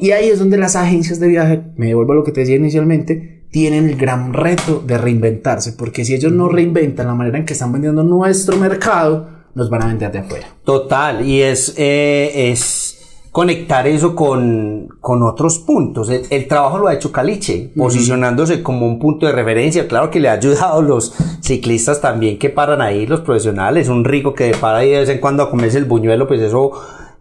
Y 0.00 0.12
ahí 0.12 0.28
es 0.28 0.38
donde 0.38 0.56
las 0.56 0.76
agencias 0.76 1.18
de 1.18 1.26
viaje, 1.26 1.62
me 1.76 1.86
devuelvo 1.86 2.12
a 2.12 2.16
lo 2.16 2.24
que 2.24 2.30
te 2.30 2.40
decía 2.40 2.56
inicialmente, 2.56 3.46
tienen 3.50 3.88
el 3.88 3.96
gran 3.96 4.32
reto 4.32 4.80
de 4.86 4.96
reinventarse, 4.96 5.72
porque 5.72 6.04
si 6.04 6.14
ellos 6.14 6.30
no 6.30 6.48
reinventan 6.48 7.08
la 7.08 7.16
manera 7.16 7.38
en 7.38 7.44
que 7.44 7.54
están 7.54 7.72
vendiendo 7.72 8.04
nuestro 8.04 8.56
mercado, 8.56 9.39
nos 9.54 9.70
van 9.70 9.82
a 9.82 9.86
vender 9.86 10.12
de 10.12 10.18
afuera. 10.18 10.46
Total, 10.64 11.26
y 11.26 11.42
es, 11.42 11.74
eh, 11.76 12.50
es 12.50 12.96
conectar 13.32 13.86
eso 13.86 14.14
con, 14.14 14.88
con 15.00 15.22
otros 15.22 15.58
puntos. 15.58 16.10
El, 16.10 16.22
el 16.30 16.48
trabajo 16.48 16.78
lo 16.78 16.88
ha 16.88 16.94
hecho 16.94 17.12
Caliche, 17.12 17.70
posicionándose 17.76 18.62
como 18.62 18.86
un 18.86 18.98
punto 18.98 19.26
de 19.26 19.32
referencia. 19.32 19.86
Claro 19.86 20.10
que 20.10 20.20
le 20.20 20.28
ha 20.28 20.32
ayudado 20.32 20.80
a 20.80 20.82
los 20.82 21.14
ciclistas 21.40 22.00
también 22.00 22.38
que 22.38 22.50
paran 22.50 22.80
ahí, 22.80 23.06
los 23.06 23.20
profesionales. 23.20 23.88
Un 23.88 24.04
rico 24.04 24.34
que 24.34 24.52
para 24.60 24.78
ahí 24.78 24.90
de 24.90 25.00
vez 25.00 25.08
en 25.08 25.20
cuando 25.20 25.42
a 25.42 25.50
comerse 25.50 25.78
el 25.78 25.84
buñuelo, 25.84 26.26
pues 26.26 26.40
eso 26.40 26.72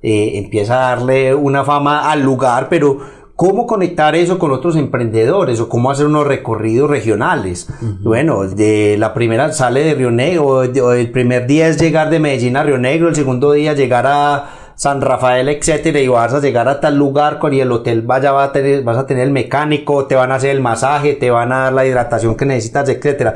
eh, 0.01 0.31
empieza 0.35 0.75
a 0.75 0.95
darle 0.95 1.35
una 1.35 1.63
fama 1.63 2.11
al 2.11 2.21
lugar, 2.21 2.69
pero 2.69 3.18
¿Cómo 3.39 3.67
conectar 3.67 4.17
eso 4.17 4.37
con 4.37 4.51
otros 4.51 4.75
emprendedores 4.75 5.61
o 5.61 5.69
cómo 5.69 5.89
hacer 5.91 6.07
unos 6.07 6.27
recorridos 6.27 6.89
regionales? 6.89 7.69
Bueno, 8.01 8.43
de 8.45 8.97
la 8.99 9.13
primera 9.13 9.53
sale 9.53 9.81
de 9.85 9.93
Río 9.93 10.11
Negro, 10.11 10.63
el 10.63 11.09
primer 11.09 11.47
día 11.47 11.69
es 11.69 11.79
llegar 11.79 12.09
de 12.09 12.19
Medellín 12.19 12.57
a 12.57 12.63
Río 12.63 12.77
Negro, 12.77 13.07
el 13.07 13.15
segundo 13.15 13.53
día 13.53 13.71
llegar 13.71 14.07
a 14.07 14.73
San 14.75 14.99
Rafael, 14.99 15.47
etcétera, 15.47 16.01
y 16.01 16.09
vas 16.09 16.33
a 16.33 16.41
llegar 16.41 16.67
a 16.67 16.81
tal 16.81 16.97
lugar 16.97 17.39
con 17.39 17.53
y 17.53 17.61
el 17.61 17.71
hotel 17.71 18.01
vaya 18.01 18.33
va 18.33 18.43
a 18.43 18.51
tener, 18.51 18.83
vas 18.83 18.97
a 18.97 19.07
tener 19.07 19.23
el 19.23 19.31
mecánico, 19.31 20.05
te 20.05 20.15
van 20.15 20.33
a 20.33 20.35
hacer 20.35 20.49
el 20.49 20.59
masaje, 20.59 21.13
te 21.13 21.31
van 21.31 21.53
a 21.53 21.59
dar 21.59 21.71
la 21.71 21.85
hidratación 21.85 22.35
que 22.35 22.45
necesitas, 22.45 22.89
etcétera. 22.89 23.35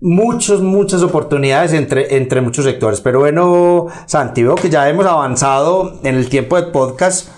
Muchas, 0.00 0.58
muchas 0.60 1.04
oportunidades 1.04 1.72
entre, 1.72 2.16
entre 2.16 2.40
muchos 2.40 2.64
sectores. 2.64 3.00
Pero 3.00 3.20
bueno, 3.20 3.86
Santi, 4.06 4.42
veo 4.42 4.56
que 4.56 4.70
ya 4.70 4.88
hemos 4.88 5.06
avanzado 5.06 6.00
en 6.02 6.16
el 6.16 6.28
tiempo 6.28 6.56
de 6.56 6.64
podcast 6.72 7.37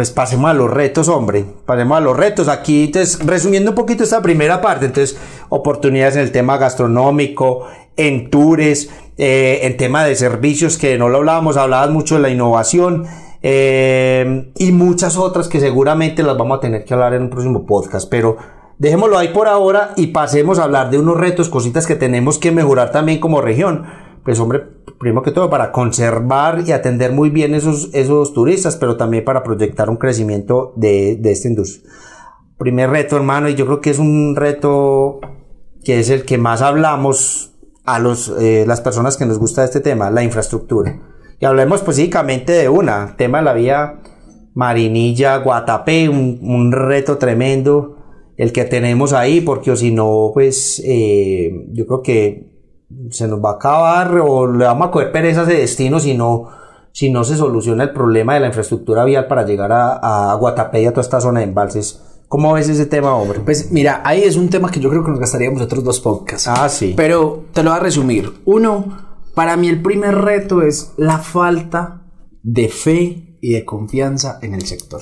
pues 0.00 0.12
pasemos 0.12 0.50
a 0.50 0.54
los 0.54 0.70
retos, 0.70 1.08
hombre. 1.08 1.44
Pasemos 1.66 1.98
a 1.98 2.00
los 2.00 2.16
retos. 2.16 2.48
Aquí, 2.48 2.84
entonces, 2.84 3.18
resumiendo 3.26 3.72
un 3.72 3.74
poquito 3.74 4.02
esta 4.02 4.22
primera 4.22 4.62
parte, 4.62 4.86
entonces, 4.86 5.18
oportunidades 5.50 6.16
en 6.16 6.22
el 6.22 6.32
tema 6.32 6.56
gastronómico, 6.56 7.66
en 7.98 8.30
tours, 8.30 8.88
eh, 9.18 9.58
en 9.64 9.76
tema 9.76 10.02
de 10.06 10.14
servicios, 10.14 10.78
que 10.78 10.96
no 10.96 11.10
lo 11.10 11.18
hablábamos, 11.18 11.58
hablabas 11.58 11.90
mucho 11.90 12.14
de 12.14 12.22
la 12.22 12.30
innovación. 12.30 13.04
Eh, 13.42 14.50
y 14.56 14.72
muchas 14.72 15.18
otras 15.18 15.48
que 15.48 15.60
seguramente 15.60 16.22
las 16.22 16.38
vamos 16.38 16.56
a 16.56 16.60
tener 16.62 16.86
que 16.86 16.94
hablar 16.94 17.12
en 17.12 17.24
un 17.24 17.28
próximo 17.28 17.66
podcast, 17.66 18.08
pero 18.08 18.38
dejémoslo 18.78 19.18
ahí 19.18 19.28
por 19.28 19.48
ahora 19.48 19.92
y 19.96 20.06
pasemos 20.06 20.58
a 20.58 20.64
hablar 20.64 20.88
de 20.88 20.98
unos 20.98 21.18
retos, 21.18 21.50
cositas 21.50 21.86
que 21.86 21.94
tenemos 21.94 22.38
que 22.38 22.52
mejorar 22.52 22.90
también 22.90 23.20
como 23.20 23.42
región. 23.42 23.84
Pues 24.24 24.38
hombre, 24.38 24.62
primero 24.98 25.22
que 25.22 25.30
todo 25.30 25.48
para 25.48 25.72
conservar 25.72 26.62
y 26.66 26.72
atender 26.72 27.12
muy 27.12 27.30
bien 27.30 27.54
esos, 27.54 27.90
esos 27.94 28.32
turistas, 28.32 28.76
pero 28.76 28.96
también 28.96 29.24
para 29.24 29.42
proyectar 29.42 29.88
un 29.88 29.96
crecimiento 29.96 30.72
de, 30.76 31.16
de 31.16 31.32
esta 31.32 31.48
industria. 31.48 31.90
Primer 32.58 32.90
reto, 32.90 33.16
hermano, 33.16 33.48
y 33.48 33.54
yo 33.54 33.64
creo 33.64 33.80
que 33.80 33.90
es 33.90 33.98
un 33.98 34.36
reto 34.36 35.20
que 35.84 36.00
es 36.00 36.10
el 36.10 36.24
que 36.24 36.36
más 36.36 36.60
hablamos 36.60 37.58
a 37.84 37.98
los, 37.98 38.28
eh, 38.38 38.64
las 38.66 38.80
personas 38.80 39.16
que 39.16 39.26
nos 39.26 39.38
gusta 39.38 39.64
este 39.64 39.80
tema, 39.80 40.10
la 40.10 40.22
infraestructura. 40.22 41.00
Y 41.38 41.46
hablemos 41.46 41.80
específicamente 41.80 42.52
de 42.52 42.68
una, 42.68 43.16
tema 43.16 43.38
de 43.38 43.44
la 43.44 43.54
vía 43.54 44.00
Marinilla, 44.52 45.38
Guatapé, 45.38 46.08
un, 46.10 46.38
un 46.42 46.72
reto 46.72 47.16
tremendo 47.16 47.96
el 48.36 48.52
que 48.52 48.64
tenemos 48.64 49.12
ahí, 49.12 49.40
porque 49.40 49.70
o 49.70 49.76
si 49.76 49.90
no, 49.90 50.30
pues 50.32 50.82
eh, 50.84 51.66
yo 51.72 51.86
creo 51.86 52.02
que 52.02 52.49
se 53.10 53.28
nos 53.28 53.42
va 53.42 53.50
a 53.50 53.54
acabar 53.54 54.18
o 54.18 54.46
le 54.46 54.64
vamos 54.64 54.88
a 54.88 54.90
coger 54.90 55.12
pereza 55.12 55.42
ese 55.42 55.54
destino 55.54 56.00
si 56.00 56.14
no, 56.16 56.48
si 56.92 57.10
no 57.10 57.24
se 57.24 57.36
soluciona 57.36 57.84
el 57.84 57.92
problema 57.92 58.34
de 58.34 58.40
la 58.40 58.46
infraestructura 58.48 59.04
vial 59.04 59.26
para 59.26 59.44
llegar 59.44 59.72
a, 59.72 60.32
a 60.32 60.34
Guatapé 60.34 60.82
y 60.82 60.86
a 60.86 60.90
toda 60.90 61.02
esta 61.02 61.20
zona 61.20 61.40
de 61.40 61.46
embalses. 61.46 62.02
¿Cómo 62.28 62.52
ves 62.52 62.68
ese 62.68 62.86
tema, 62.86 63.14
hombre? 63.16 63.40
Pues 63.40 63.72
mira, 63.72 64.02
ahí 64.04 64.22
es 64.22 64.36
un 64.36 64.48
tema 64.50 64.70
que 64.70 64.78
yo 64.78 64.88
creo 64.88 65.02
que 65.02 65.10
nos 65.10 65.18
gastaríamos 65.18 65.60
otros 65.62 65.82
dos 65.82 65.98
podcasts. 65.98 66.46
Ah, 66.46 66.68
sí. 66.68 66.94
Pero 66.96 67.46
te 67.52 67.64
lo 67.64 67.70
voy 67.70 67.80
a 67.80 67.82
resumir. 67.82 68.32
Uno, 68.44 68.84
para 69.34 69.56
mí 69.56 69.68
el 69.68 69.82
primer 69.82 70.14
reto 70.14 70.62
es 70.62 70.92
la 70.96 71.18
falta 71.18 72.02
de 72.44 72.68
fe 72.68 73.36
y 73.40 73.52
de 73.52 73.64
confianza 73.64 74.38
en 74.42 74.54
el 74.54 74.64
sector. 74.64 75.00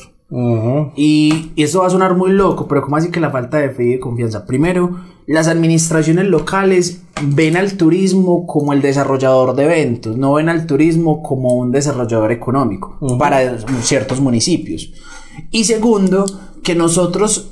Y, 0.96 1.52
y 1.54 1.62
esto 1.62 1.80
va 1.80 1.86
a 1.86 1.90
sonar 1.90 2.16
muy 2.16 2.30
loco, 2.30 2.66
pero 2.66 2.82
¿cómo 2.82 2.96
así 2.96 3.10
que 3.10 3.20
la 3.20 3.30
falta 3.30 3.58
de 3.58 3.70
fe 3.70 3.84
y 3.84 3.92
de 3.92 4.00
confianza? 4.00 4.46
Primero, 4.46 4.98
las 5.28 5.46
administraciones 5.46 6.26
locales 6.26 7.02
ven 7.22 7.58
al 7.58 7.74
turismo 7.74 8.46
como 8.46 8.72
el 8.72 8.80
desarrollador 8.80 9.54
de 9.54 9.64
eventos, 9.64 10.16
no 10.16 10.32
ven 10.32 10.48
al 10.48 10.66
turismo 10.66 11.22
como 11.22 11.54
un 11.54 11.70
desarrollador 11.70 12.32
económico 12.32 12.98
para 13.18 13.58
ciertos 13.82 14.22
municipios. 14.22 14.90
Y 15.50 15.64
segundo, 15.64 16.24
que 16.64 16.74
nosotros 16.74 17.50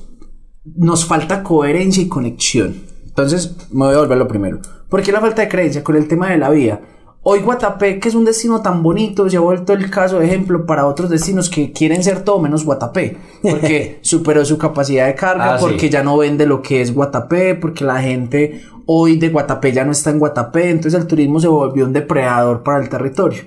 nos 0.65 1.05
falta 1.05 1.43
coherencia 1.43 2.03
y 2.03 2.09
conexión. 2.09 2.83
Entonces, 3.05 3.55
me 3.71 3.85
voy 3.85 3.95
a 3.95 3.99
volver 3.99 4.19
lo 4.19 4.27
primero. 4.27 4.59
¿Por 4.89 5.03
qué 5.03 5.13
la 5.13 5.21
falta 5.21 5.43
de 5.43 5.49
creencia 5.49 5.85
con 5.85 5.97
el 5.97 6.09
tema 6.09 6.31
de 6.31 6.39
la 6.39 6.49
vía? 6.49 6.81
Hoy 7.29 7.41
Guatapé, 7.41 7.99
que 7.99 8.09
es 8.09 8.15
un 8.15 8.25
destino 8.25 8.63
tan 8.63 8.85
bonito, 8.85 9.29
se 9.29 9.37
ha 9.37 9.41
vuelto 9.41 9.73
el 9.73 9.91
caso 9.91 10.21
de 10.21 10.27
ejemplo 10.27 10.65
para 10.65 10.87
otros 10.87 11.11
destinos 11.11 11.51
que 11.51 11.73
quieren 11.73 12.05
ser 12.05 12.23
todo 12.23 12.39
menos 12.39 12.65
Guatapé, 12.65 13.17
porque 13.43 13.99
superó 14.03 14.45
su 14.45 14.57
capacidad 14.59 15.09
de 15.09 15.17
carga, 15.17 15.55
Ah, 15.55 15.59
sí. 15.59 15.65
porque 15.69 15.91
ya 15.91 16.05
no 16.05 16.17
vende 16.19 16.47
lo 16.47 16.63
que 16.63 16.81
es 16.81 16.95
Guatapé, 16.95 17.57
porque 17.57 17.83
la 17.85 18.01
gente 18.01 18.63
hoy 18.87 19.17
de 19.19 19.31
Guatapé 19.31 19.73
ya 19.73 19.85
no 19.85 19.91
está 19.91 20.11
en 20.11 20.21
Guatapé, 20.21 20.71
entonces 20.71 21.01
el 21.01 21.09
turismo 21.09 21.41
se 21.41 21.49
volvió 21.49 21.85
un 21.85 21.93
depredador 21.93 22.63
para 22.63 22.81
el 22.81 22.89
territorio. 22.89 23.43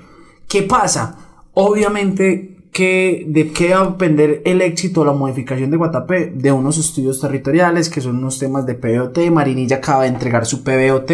¿Qué 0.49 0.63
pasa? 0.63 1.15
Obviamente 1.53 2.57
que 2.71 3.25
de 3.27 3.51
qué 3.51 3.73
va 3.73 3.81
a 3.81 3.85
depender 3.87 4.41
el 4.45 4.61
éxito 4.61 5.01
o 5.01 5.05
la 5.05 5.13
modificación 5.13 5.71
de 5.71 5.77
Guatapé 5.77 6.31
de 6.35 6.51
unos 6.51 6.77
estudios 6.77 7.19
territoriales 7.19 7.89
que 7.89 7.99
son 7.99 8.17
unos 8.17 8.37
temas 8.37 8.65
de 8.65 8.75
PBOT. 8.75 9.17
Marinilla 9.31 9.77
acaba 9.77 10.03
de 10.03 10.09
entregar 10.09 10.45
su 10.45 10.63
PBOT. 10.63 11.11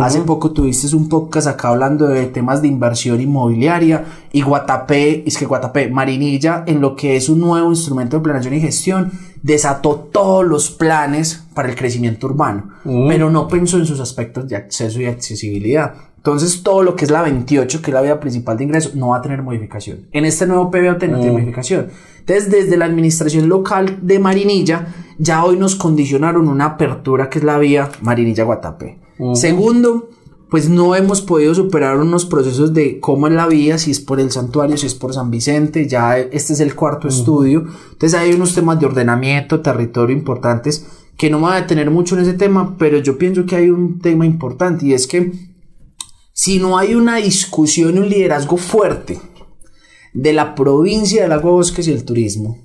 Hace 0.00 0.20
poco 0.22 0.50
tuviste 0.50 0.94
un 0.94 1.08
podcast 1.08 1.46
acá 1.46 1.68
hablando 1.68 2.08
de 2.08 2.26
temas 2.26 2.62
de 2.62 2.68
inversión 2.68 3.20
inmobiliaria 3.20 4.04
y 4.32 4.42
Guatapé, 4.42 5.22
es 5.26 5.38
que 5.38 5.46
Guatapé, 5.46 5.88
Marinilla, 5.88 6.64
en 6.66 6.80
lo 6.80 6.96
que 6.96 7.16
es 7.16 7.28
un 7.28 7.40
nuevo 7.40 7.70
instrumento 7.70 8.16
de 8.16 8.22
planeación 8.22 8.54
y 8.54 8.60
gestión, 8.60 9.12
desató 9.42 10.08
todos 10.12 10.44
los 10.44 10.70
planes 10.70 11.44
para 11.54 11.68
el 11.68 11.76
crecimiento 11.76 12.26
urbano, 12.26 12.70
pero 13.08 13.30
no 13.30 13.48
pensó 13.48 13.78
en 13.78 13.86
sus 13.86 14.00
aspectos 14.00 14.48
de 14.48 14.56
acceso 14.56 15.00
y 15.00 15.06
accesibilidad. 15.06 15.94
Entonces, 16.28 16.62
todo 16.62 16.82
lo 16.82 16.94
que 16.94 17.06
es 17.06 17.10
la 17.10 17.22
28, 17.22 17.80
que 17.80 17.90
es 17.90 17.94
la 17.94 18.02
vía 18.02 18.20
principal 18.20 18.58
de 18.58 18.64
ingreso, 18.64 18.90
no 18.94 19.08
va 19.08 19.16
a 19.16 19.22
tener 19.22 19.42
modificación. 19.42 20.08
En 20.12 20.26
este 20.26 20.46
nuevo 20.46 20.70
PBOT 20.70 21.04
no 21.04 21.20
tiene 21.20 21.32
modificación. 21.32 21.88
Entonces, 22.18 22.50
desde 22.50 22.76
la 22.76 22.84
administración 22.84 23.48
local 23.48 23.98
de 24.02 24.18
Marinilla, 24.18 24.88
ya 25.16 25.42
hoy 25.42 25.56
nos 25.56 25.74
condicionaron 25.74 26.48
una 26.48 26.66
apertura 26.66 27.30
que 27.30 27.38
es 27.38 27.44
la 27.44 27.58
vía 27.58 27.88
Marinilla-Guatapé. 28.02 28.98
Segundo, 29.32 30.10
pues 30.50 30.68
no 30.68 30.94
hemos 30.94 31.22
podido 31.22 31.54
superar 31.54 31.96
unos 31.96 32.26
procesos 32.26 32.74
de 32.74 33.00
cómo 33.00 33.26
es 33.28 33.32
la 33.32 33.46
vía, 33.46 33.78
si 33.78 33.90
es 33.90 34.00
por 34.00 34.20
el 34.20 34.30
santuario, 34.30 34.76
si 34.76 34.86
es 34.86 34.94
por 34.94 35.14
San 35.14 35.30
Vicente, 35.30 35.88
ya 35.88 36.18
este 36.18 36.52
es 36.52 36.60
el 36.60 36.74
cuarto 36.74 37.08
estudio. 37.08 37.64
Entonces 37.92 38.14
hay 38.18 38.34
unos 38.34 38.54
temas 38.54 38.78
de 38.78 38.84
ordenamiento, 38.84 39.60
territorio 39.60 40.14
importantes 40.14 40.86
que 41.18 41.30
no 41.30 41.38
me 41.38 41.46
voy 41.46 41.52
a 41.54 41.60
detener 41.62 41.90
mucho 41.90 42.14
en 42.14 42.22
ese 42.22 42.34
tema, 42.34 42.76
pero 42.78 42.98
yo 42.98 43.18
pienso 43.18 43.44
que 43.44 43.56
hay 43.56 43.70
un 43.70 43.98
tema 43.98 44.24
importante 44.24 44.86
y 44.86 44.92
es 44.92 45.08
que 45.08 45.32
si 46.38 46.60
no 46.60 46.78
hay 46.78 46.94
una 46.94 47.16
discusión 47.16 47.96
y 47.96 47.98
un 47.98 48.08
liderazgo 48.08 48.58
fuerte 48.58 49.18
de 50.14 50.32
la 50.32 50.54
provincia 50.54 51.22
del 51.22 51.32
agua, 51.32 51.50
bosques 51.50 51.88
y 51.88 51.90
el 51.90 52.04
turismo 52.04 52.64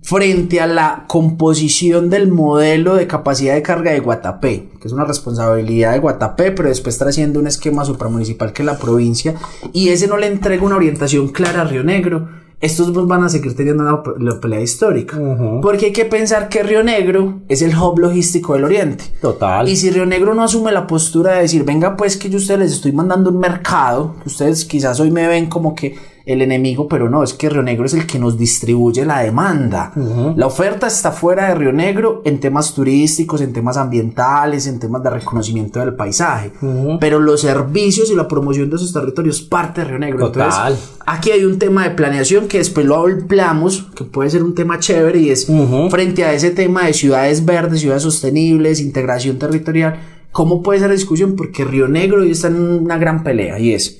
frente 0.00 0.60
a 0.60 0.68
la 0.68 1.06
composición 1.08 2.08
del 2.08 2.30
modelo 2.30 2.94
de 2.94 3.08
capacidad 3.08 3.54
de 3.54 3.62
carga 3.62 3.90
de 3.90 3.98
Guatapé, 3.98 4.68
que 4.80 4.86
es 4.86 4.92
una 4.92 5.06
responsabilidad 5.06 5.90
de 5.90 5.98
Guatapé, 5.98 6.52
pero 6.52 6.68
después 6.68 6.94
está 6.94 7.08
haciendo 7.08 7.40
un 7.40 7.48
esquema 7.48 7.84
supramunicipal 7.84 8.52
que 8.52 8.62
es 8.62 8.66
la 8.66 8.78
provincia, 8.78 9.34
y 9.72 9.88
ese 9.88 10.06
no 10.06 10.16
le 10.16 10.28
entrega 10.28 10.64
una 10.64 10.76
orientación 10.76 11.30
clara 11.30 11.62
a 11.62 11.64
Río 11.64 11.82
Negro, 11.82 12.28
estos 12.60 12.92
dos 12.92 13.08
van 13.08 13.24
a 13.24 13.28
seguir 13.28 13.56
teniendo 13.56 13.82
una, 13.82 14.02
la 14.18 14.38
pelea 14.38 14.60
histórica. 14.60 15.18
Porque 15.62 15.86
hay 15.86 15.92
que 15.92 16.04
pensar 16.04 16.48
que 16.48 16.62
Río 16.62 16.82
Negro 16.82 17.40
es 17.48 17.62
el 17.62 17.76
hub 17.76 17.98
logístico 17.98 18.52
del 18.54 18.64
Oriente. 18.64 19.04
Total. 19.20 19.66
Y 19.68 19.76
si 19.76 19.90
Río 19.90 20.04
Negro 20.04 20.34
no 20.34 20.42
asume 20.42 20.70
la 20.70 20.86
postura 20.86 21.34
de 21.34 21.42
decir, 21.42 21.64
venga 21.64 21.96
pues 21.96 22.16
que 22.16 22.28
yo 22.28 22.36
a 22.36 22.40
ustedes 22.40 22.60
les 22.60 22.72
estoy 22.72 22.92
mandando 22.92 23.30
un 23.30 23.38
mercado, 23.38 24.16
que 24.22 24.28
ustedes 24.28 24.64
quizás 24.66 25.00
hoy 25.00 25.10
me 25.10 25.26
ven 25.26 25.46
como 25.46 25.74
que 25.74 25.96
el 26.26 26.42
enemigo, 26.42 26.88
pero 26.88 27.08
no, 27.08 27.22
es 27.22 27.34
que 27.34 27.48
Río 27.48 27.62
Negro 27.62 27.86
es 27.86 27.94
el 27.94 28.06
que 28.06 28.18
nos 28.18 28.38
distribuye 28.38 29.04
la 29.04 29.20
demanda. 29.20 29.92
La 30.36 30.46
oferta 30.46 30.86
está 30.86 31.12
fuera 31.12 31.48
de 31.48 31.54
Río 31.54 31.72
Negro 31.72 32.22
en 32.24 32.40
temas 32.40 32.74
turísticos, 32.74 33.40
en 33.40 33.52
temas 33.52 33.76
ambientales, 33.76 34.66
en 34.66 34.78
temas 34.78 35.02
de 35.02 35.10
reconocimiento 35.10 35.80
del 35.80 35.94
paisaje. 35.94 36.52
Pero 37.00 37.18
los 37.20 37.40
servicios 37.40 38.10
y 38.10 38.14
la 38.14 38.28
promoción 38.28 38.70
de 38.70 38.76
esos 38.76 38.92
territorios 38.92 39.40
parte 39.40 39.82
de 39.82 39.88
Río 39.88 39.98
Negro. 39.98 40.26
Total. 40.26 40.72
Entonces, 40.72 40.90
aquí 41.06 41.30
hay 41.30 41.44
un 41.44 41.58
tema 41.58 41.84
de 41.84 41.90
planeación 41.90 42.48
que 42.48 42.58
después 42.58 42.86
lo 42.86 42.96
hablamos, 42.96 43.88
que 43.94 44.04
puede 44.04 44.30
ser 44.30 44.42
un 44.42 44.54
tema 44.54 44.78
chévere 44.78 45.18
y 45.18 45.30
es 45.30 45.46
frente 45.90 46.24
a 46.24 46.32
ese 46.32 46.50
tema 46.50 46.86
de 46.86 46.92
ciudades 46.92 47.44
verdes, 47.44 47.80
ciudades 47.80 48.02
sostenibles, 48.02 48.80
integración 48.80 49.38
territorial. 49.38 50.00
¿Cómo 50.32 50.62
puede 50.62 50.78
ser 50.78 50.88
la 50.88 50.94
discusión? 50.94 51.34
Porque 51.34 51.64
Río 51.64 51.88
Negro 51.88 52.22
hoy 52.22 52.30
está 52.30 52.48
en 52.48 52.60
una 52.60 52.98
gran 52.98 53.24
pelea 53.24 53.58
y 53.58 53.72
es 53.72 53.98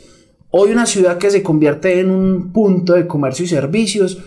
hoy 0.50 0.72
una 0.72 0.86
ciudad 0.86 1.18
que 1.18 1.30
se 1.30 1.42
convierte 1.42 2.00
en 2.00 2.10
un 2.10 2.52
punto 2.52 2.94
de 2.94 3.06
comercio 3.06 3.44
y 3.44 3.48
servicios 3.48 4.18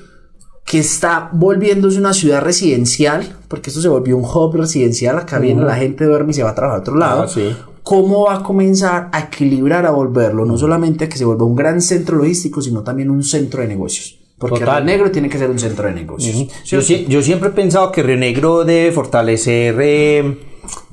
que 0.66 0.80
está 0.80 1.30
volviéndose 1.34 2.00
una 2.00 2.14
ciudad 2.14 2.42
residencial, 2.42 3.36
porque 3.48 3.70
esto 3.70 3.82
se 3.82 3.90
volvió 3.90 4.18
un 4.18 4.24
hub 4.24 4.56
residencial, 4.56 5.18
acá 5.18 5.40
viene 5.40 5.64
la 5.64 5.76
gente 5.76 6.06
duerme 6.06 6.32
y 6.32 6.34
se 6.36 6.44
va 6.44 6.52
a 6.52 6.56
trabajar 6.56 6.80
a 6.80 6.82
otro 6.82 6.96
lado. 6.96 7.24
Ah, 7.24 7.28
sí. 7.28 7.56
¿Cómo 7.84 8.26
va 8.26 8.36
a 8.36 8.44
comenzar 8.44 9.10
a 9.12 9.20
equilibrar, 9.20 9.86
a 9.86 9.92
volverlo? 9.92 10.46
No 10.46 10.58
solamente 10.58 11.06
a 11.06 11.10
que 11.10 11.18
se 11.18 11.26
vuelva 11.26 11.46
un 11.46 11.56
gran 11.56 11.82
centro 11.82 12.16
logístico, 12.16 12.62
sino 12.62 12.82
también 12.82 13.10
un 13.10 13.24
centro 13.24 13.62
de 13.62 13.68
negocios. 13.68 14.20
Porque 14.38 14.62
Total. 14.62 14.84
Río 14.84 14.86
Negro 14.86 15.12
tiene 15.12 15.30
que 15.30 15.38
ser 15.38 15.50
un 15.50 15.60
centro 15.60 15.88
de 15.88 15.94
negocios. 15.94 16.48
Yo 16.64 17.22
siempre 17.22 17.50
he 17.50 17.52
pensado 17.52 17.92
que 17.92 18.02
Río 18.02 18.18
Negro 18.18 18.64
debe 18.64 18.94
fortalecer 18.94 19.76
eh, 19.82 20.38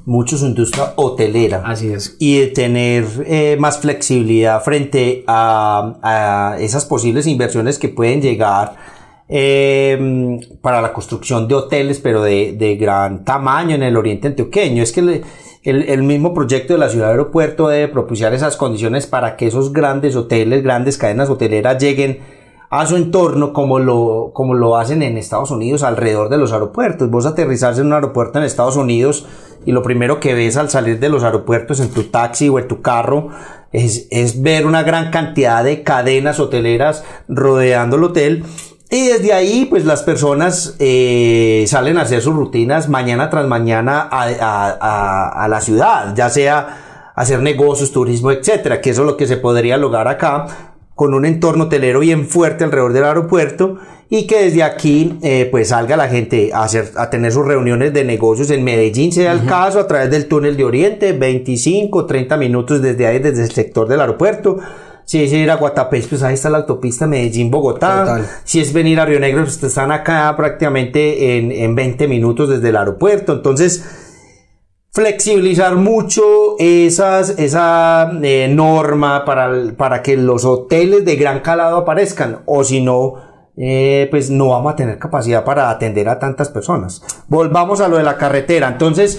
mucho 0.06 0.36
su 0.36 0.46
industria 0.46 0.92
hotelera. 0.96 1.62
Así 1.64 1.92
es. 1.92 2.16
Y 2.18 2.38
de 2.38 2.46
tener 2.48 3.04
eh, 3.26 3.56
más 3.58 3.78
flexibilidad 3.78 4.62
frente 4.62 5.24
a, 5.26 5.98
a 6.02 6.60
esas 6.60 6.84
posibles 6.84 7.26
inversiones 7.26 7.78
que 7.78 7.88
pueden 7.88 8.20
llegar 8.20 8.76
eh, 9.32 10.40
para 10.60 10.82
la 10.82 10.92
construcción 10.92 11.46
de 11.46 11.54
hoteles, 11.54 12.00
pero 12.00 12.22
de, 12.22 12.56
de, 12.58 12.74
gran 12.74 13.24
tamaño 13.24 13.76
en 13.76 13.84
el 13.84 13.96
oriente 13.96 14.26
antioqueño. 14.26 14.82
Es 14.82 14.90
que 14.90 15.00
el, 15.00 15.24
el, 15.62 15.82
el, 15.88 16.02
mismo 16.02 16.34
proyecto 16.34 16.72
de 16.72 16.80
la 16.80 16.88
ciudad 16.88 17.06
de 17.06 17.12
aeropuerto 17.12 17.68
debe 17.68 17.86
propiciar 17.86 18.34
esas 18.34 18.56
condiciones 18.56 19.06
para 19.06 19.36
que 19.36 19.46
esos 19.46 19.72
grandes 19.72 20.16
hoteles, 20.16 20.64
grandes 20.64 20.98
cadenas 20.98 21.30
hoteleras 21.30 21.80
lleguen 21.80 22.18
a 22.70 22.86
su 22.86 22.96
entorno 22.96 23.52
como 23.52 23.78
lo, 23.78 24.30
como 24.32 24.54
lo 24.54 24.76
hacen 24.76 25.02
en 25.02 25.16
Estados 25.16 25.52
Unidos 25.52 25.84
alrededor 25.84 26.28
de 26.28 26.38
los 26.38 26.52
aeropuertos. 26.52 27.08
Vos 27.08 27.26
aterrizarse 27.26 27.82
en 27.82 27.88
un 27.88 27.92
aeropuerto 27.92 28.38
en 28.38 28.44
Estados 28.44 28.76
Unidos 28.76 29.26
y 29.66 29.72
lo 29.72 29.82
primero 29.82 30.20
que 30.20 30.34
ves 30.34 30.56
al 30.56 30.70
salir 30.70 30.98
de 31.00 31.08
los 31.08 31.22
aeropuertos 31.22 31.80
en 31.80 31.90
tu 31.90 32.04
taxi 32.04 32.48
o 32.48 32.58
en 32.58 32.68
tu 32.68 32.80
carro 32.82 33.28
es, 33.72 34.08
es 34.10 34.42
ver 34.42 34.66
una 34.66 34.82
gran 34.82 35.10
cantidad 35.10 35.62
de 35.62 35.82
cadenas 35.82 36.40
hoteleras 36.40 37.04
rodeando 37.28 37.96
el 37.96 38.04
hotel. 38.04 38.44
Y 38.90 39.06
desde 39.06 39.32
ahí, 39.32 39.66
pues 39.66 39.84
las 39.84 40.02
personas 40.02 40.74
eh, 40.80 41.64
salen 41.68 41.96
a 41.96 42.02
hacer 42.02 42.22
sus 42.22 42.34
rutinas 42.34 42.88
mañana 42.88 43.30
tras 43.30 43.46
mañana 43.46 44.08
a, 44.10 44.24
a, 44.24 44.78
a, 44.80 45.44
a, 45.44 45.48
la 45.48 45.60
ciudad, 45.60 46.12
ya 46.16 46.28
sea 46.28 47.12
hacer 47.14 47.40
negocios, 47.40 47.92
turismo, 47.92 48.32
etcétera, 48.32 48.80
que 48.80 48.90
eso 48.90 49.02
es 49.02 49.06
lo 49.06 49.16
que 49.16 49.28
se 49.28 49.36
podría 49.36 49.76
lograr 49.76 50.08
acá 50.08 50.46
con 50.96 51.14
un 51.14 51.24
entorno 51.24 51.64
hotelero 51.64 52.00
bien 52.00 52.26
fuerte 52.26 52.64
alrededor 52.64 52.92
del 52.92 53.04
aeropuerto 53.04 53.78
y 54.10 54.26
que 54.26 54.44
desde 54.44 54.62
aquí 54.62 55.18
eh, 55.22 55.48
pues 55.50 55.68
salga 55.68 55.96
la 55.96 56.08
gente 56.08 56.50
a, 56.52 56.64
hacer, 56.64 56.90
a 56.96 57.08
tener 57.08 57.32
sus 57.32 57.46
reuniones 57.46 57.94
de 57.94 58.04
negocios 58.04 58.50
en 58.50 58.64
Medellín, 58.64 59.12
sea 59.12 59.32
el 59.32 59.46
caso, 59.46 59.80
a 59.80 59.86
través 59.86 60.10
del 60.10 60.26
túnel 60.26 60.56
de 60.56 60.64
Oriente, 60.64 61.12
25, 61.12 62.04
30 62.04 62.36
minutos 62.36 62.82
desde 62.82 63.06
ahí, 63.06 63.20
desde 63.20 63.44
el 63.44 63.52
sector 63.52 63.88
del 63.88 64.00
aeropuerto 64.00 64.58
si 65.10 65.24
es 65.24 65.32
ir 65.32 65.50
a 65.50 65.56
Guatapé, 65.56 66.04
pues 66.08 66.22
ahí 66.22 66.34
está 66.34 66.50
la 66.50 66.58
autopista 66.58 67.04
Medellín-Bogotá. 67.04 68.04
Total. 68.04 68.26
Si 68.44 68.60
es 68.60 68.72
venir 68.72 69.00
a 69.00 69.06
Río 69.06 69.18
Negro, 69.18 69.42
pues 69.42 69.60
están 69.60 69.90
acá 69.90 70.32
prácticamente 70.36 71.36
en, 71.36 71.50
en 71.50 71.74
20 71.74 72.06
minutos 72.06 72.48
desde 72.48 72.68
el 72.68 72.76
aeropuerto. 72.76 73.32
Entonces, 73.32 73.84
flexibilizar 74.92 75.74
mucho 75.74 76.54
esas, 76.60 77.30
esa 77.40 78.08
eh, 78.22 78.46
norma 78.54 79.24
para, 79.24 79.50
para 79.76 80.00
que 80.00 80.16
los 80.16 80.44
hoteles 80.44 81.04
de 81.04 81.16
gran 81.16 81.40
calado 81.40 81.78
aparezcan. 81.78 82.42
O 82.46 82.62
si 82.62 82.80
no, 82.80 83.14
eh, 83.62 84.08
pues 84.10 84.30
no 84.30 84.48
vamos 84.48 84.72
a 84.72 84.76
tener 84.76 84.98
capacidad 84.98 85.44
para 85.44 85.68
atender 85.68 86.08
a 86.08 86.18
tantas 86.18 86.48
personas. 86.48 87.02
Volvamos 87.28 87.82
a 87.82 87.88
lo 87.88 87.98
de 87.98 88.02
la 88.04 88.16
carretera. 88.16 88.68
Entonces, 88.68 89.18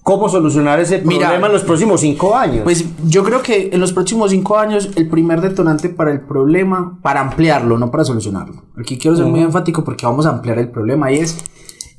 ¿Cómo 0.00 0.30
solucionar 0.30 0.80
ese 0.80 1.00
problema 1.00 1.32
Mira, 1.34 1.46
en 1.48 1.52
los 1.52 1.64
próximos 1.64 2.00
cinco 2.00 2.34
años? 2.34 2.62
Pues 2.64 2.82
yo 3.04 3.22
creo 3.22 3.42
que 3.42 3.68
en 3.70 3.78
los 3.78 3.92
próximos 3.92 4.30
cinco 4.30 4.56
años 4.56 4.88
el 4.96 5.06
primer 5.06 5.42
detonante 5.42 5.90
para 5.90 6.10
el 6.10 6.22
problema, 6.22 6.98
para 7.02 7.20
ampliarlo, 7.20 7.76
no 7.76 7.90
para 7.90 8.06
solucionarlo. 8.06 8.62
Aquí 8.80 8.96
quiero 8.96 9.18
ser 9.18 9.26
uh 9.26 9.28
-huh. 9.28 9.32
muy 9.32 9.42
enfático 9.42 9.84
porque 9.84 10.06
vamos 10.06 10.24
a 10.24 10.30
ampliar 10.30 10.58
el 10.58 10.70
problema 10.70 11.12
y 11.12 11.18
es 11.18 11.36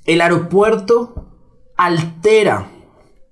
el 0.06 0.22
aeropuerto 0.22 1.28
altera 1.78 2.68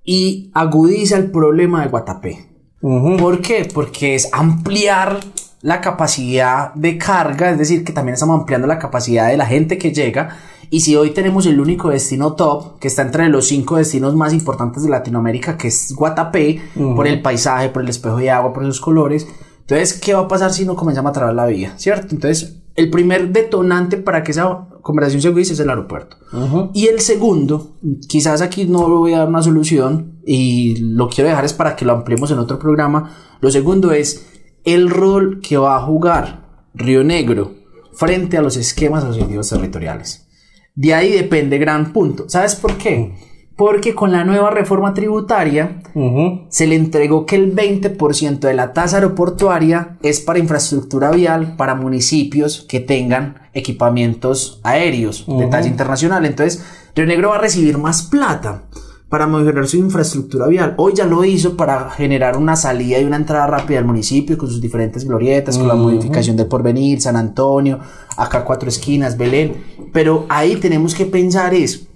y 0.03 0.51
agudiza 0.53 1.17
el 1.17 1.31
problema 1.31 1.81
de 1.81 1.87
Guatapé. 1.87 2.47
Uh 2.79 2.99
-huh. 2.99 3.17
¿Por 3.17 3.41
qué? 3.41 3.67
Porque 3.73 4.13
es 4.13 4.31
ampliar 4.31 5.21
la 5.67 5.81
capacidad 5.81 6.73
de 6.75 6.97
carga, 6.97 7.51
es 7.51 7.57
decir, 7.57 7.83
que 7.83 7.91
también 7.91 8.13
estamos 8.13 8.39
ampliando 8.39 8.67
la 8.67 8.79
capacidad 8.79 9.27
de 9.27 9.35
la 9.35 9.45
gente 9.45 9.77
que 9.77 9.91
llega 9.91 10.37
y 10.69 10.79
si 10.79 10.95
hoy 10.95 11.09
tenemos 11.09 11.45
el 11.45 11.59
único 11.59 11.89
destino 11.89 12.35
top, 12.35 12.79
que 12.79 12.87
está 12.87 13.01
entre 13.01 13.27
los 13.27 13.49
cinco 13.49 13.75
destinos 13.75 14.15
más 14.15 14.31
importantes 14.31 14.83
de 14.83 14.89
Latinoamérica, 14.89 15.57
que 15.57 15.67
es 15.67 15.93
Guatapé, 15.93 16.61
uh 16.73 16.79
-huh. 16.79 16.95
por 16.95 17.05
el 17.05 17.21
paisaje, 17.21 17.67
por 17.67 17.81
el 17.81 17.89
espejo 17.89 18.15
de 18.15 18.31
agua, 18.31 18.53
por 18.53 18.63
sus 18.63 18.79
colores, 18.79 19.27
entonces, 19.59 19.99
¿qué 19.99 20.13
va 20.13 20.21
a 20.21 20.27
pasar 20.29 20.53
si 20.53 20.63
no 20.63 20.77
comenzamos 20.77 21.09
a 21.09 21.13
trabar 21.13 21.35
la 21.35 21.45
vía? 21.45 21.73
¿Cierto? 21.75 22.15
Entonces, 22.15 22.59
el 22.77 22.89
primer 22.89 23.33
detonante 23.33 23.97
para 23.97 24.23
que 24.23 24.31
esa 24.31 24.69
conversación 24.81 25.21
se 25.21 25.27
agudice 25.27 25.51
es 25.51 25.59
el 25.59 25.69
aeropuerto. 25.69 26.15
Uh 26.31 26.37
-huh. 26.37 26.71
Y 26.73 26.87
el 26.87 27.01
segundo, 27.01 27.71
quizás 28.07 28.41
aquí 28.41 28.63
no 28.63 28.87
voy 28.87 29.11
a 29.11 29.17
dar 29.17 29.27
una 29.27 29.43
solución 29.43 30.21
y 30.25 30.77
lo 30.77 31.09
quiero 31.09 31.29
dejar 31.29 31.43
es 31.43 31.51
para 31.51 31.75
que 31.75 31.83
lo 31.83 31.91
ampliemos 31.91 32.31
en 32.31 32.39
otro 32.39 32.57
programa. 32.57 33.11
Lo 33.41 33.51
segundo 33.51 33.91
es 33.91 34.36
el 34.67 34.89
rol 34.89 35.39
que 35.41 35.55
va 35.55 35.77
a 35.77 35.81
jugar 35.81 36.41
Río 36.73 37.01
Negro 37.01 37.53
frente 37.93 38.37
a 38.37 38.41
los 38.41 38.57
esquemas 38.57 39.05
asociativos 39.05 39.49
territoriales. 39.49 40.27
De 40.75 40.93
ahí 40.93 41.09
depende 41.09 41.57
gran 41.57 41.93
punto. 41.93 42.25
¿Sabes 42.27 42.55
por 42.55 42.77
qué? 42.77 43.13
Porque 43.55 43.95
con 43.95 44.11
la 44.11 44.25
nueva 44.25 44.51
reforma 44.51 44.93
tributaria 44.93 45.81
uh 45.95 45.99
-huh. 45.99 46.45
se 46.49 46.67
le 46.67 46.75
entregó 46.75 47.25
que 47.25 47.37
el 47.37 47.55
20% 47.55 48.39
de 48.39 48.53
la 48.53 48.73
tasa 48.73 48.97
aeroportuaria 48.97 49.97
es 50.03 50.19
para 50.19 50.37
infraestructura 50.37 51.11
vial 51.11 51.55
para 51.55 51.73
municipios 51.73 52.65
que 52.67 52.81
tengan 52.81 53.35
equipamientos 53.53 54.59
aéreos 54.63 55.25
uh 55.27 55.31
-huh. 55.31 55.39
de 55.39 55.47
talla 55.47 55.67
internacional. 55.69 56.25
Entonces, 56.25 56.61
Río 56.93 57.07
Negro 57.07 57.29
va 57.29 57.37
a 57.37 57.41
recibir 57.41 57.77
más 57.77 58.03
plata 58.03 58.63
para 59.09 59.25
mejorar 59.25 59.67
su 59.67 59.77
infraestructura 59.77 60.47
vial. 60.47 60.73
Hoy 60.77 60.93
ya 60.93 61.05
lo 61.05 61.23
hizo 61.23 61.55
para 61.55 61.89
generar 61.91 62.37
una 62.37 62.55
salida 62.55 62.99
y 62.99 63.05
una 63.05 63.15
entrada 63.15 63.47
rápida 63.47 63.79
al 63.79 63.85
municipio 63.85 64.37
con 64.37 64.49
sus 64.49 64.59
diferentes 64.59 65.05
glorietas, 65.05 65.55
uh 65.55 65.59
-huh. 65.59 65.61
con 65.61 65.67
la 65.69 65.75
modificación 65.75 66.35
del 66.35 66.47
porvenir, 66.47 66.99
San 67.01 67.15
Antonio, 67.15 67.79
acá 68.17 68.43
cuatro 68.43 68.67
esquinas, 68.67 69.17
Belén. 69.17 69.63
Pero 69.93 70.25
ahí 70.27 70.57
tenemos 70.57 70.93
que 70.93 71.05
pensar 71.05 71.53
es 71.53 71.87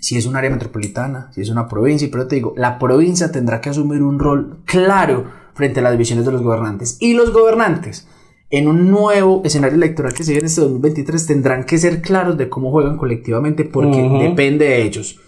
si 0.00 0.16
es 0.16 0.24
un 0.24 0.34
área 0.34 0.50
metropolitana, 0.50 1.30
si 1.32 1.42
es 1.42 1.50
una 1.50 1.68
provincia, 1.68 2.08
pero 2.10 2.26
te 2.26 2.36
digo, 2.36 2.54
la 2.56 2.78
provincia 2.78 3.30
tendrá 3.30 3.60
que 3.60 3.68
asumir 3.68 4.02
un 4.02 4.18
rol 4.18 4.62
claro 4.64 5.26
frente 5.52 5.80
a 5.80 5.82
las 5.82 5.98
visiones 5.98 6.24
de 6.24 6.32
los 6.32 6.42
gobernantes. 6.42 6.96
Y 7.00 7.12
los 7.12 7.34
gobernantes, 7.34 8.08
en 8.48 8.66
un 8.66 8.90
nuevo 8.90 9.42
escenario 9.44 9.76
electoral 9.76 10.14
que 10.14 10.24
se 10.24 10.32
viene 10.32 10.44
en 10.44 10.46
este 10.46 10.62
2023, 10.62 11.26
tendrán 11.26 11.64
que 11.64 11.76
ser 11.76 12.00
claros 12.00 12.38
de 12.38 12.48
cómo 12.48 12.70
juegan 12.70 12.96
colectivamente 12.96 13.66
porque 13.66 14.02
uh 14.02 14.10
-huh. 14.10 14.30
depende 14.30 14.64
de 14.64 14.82
ellos. 14.82 15.20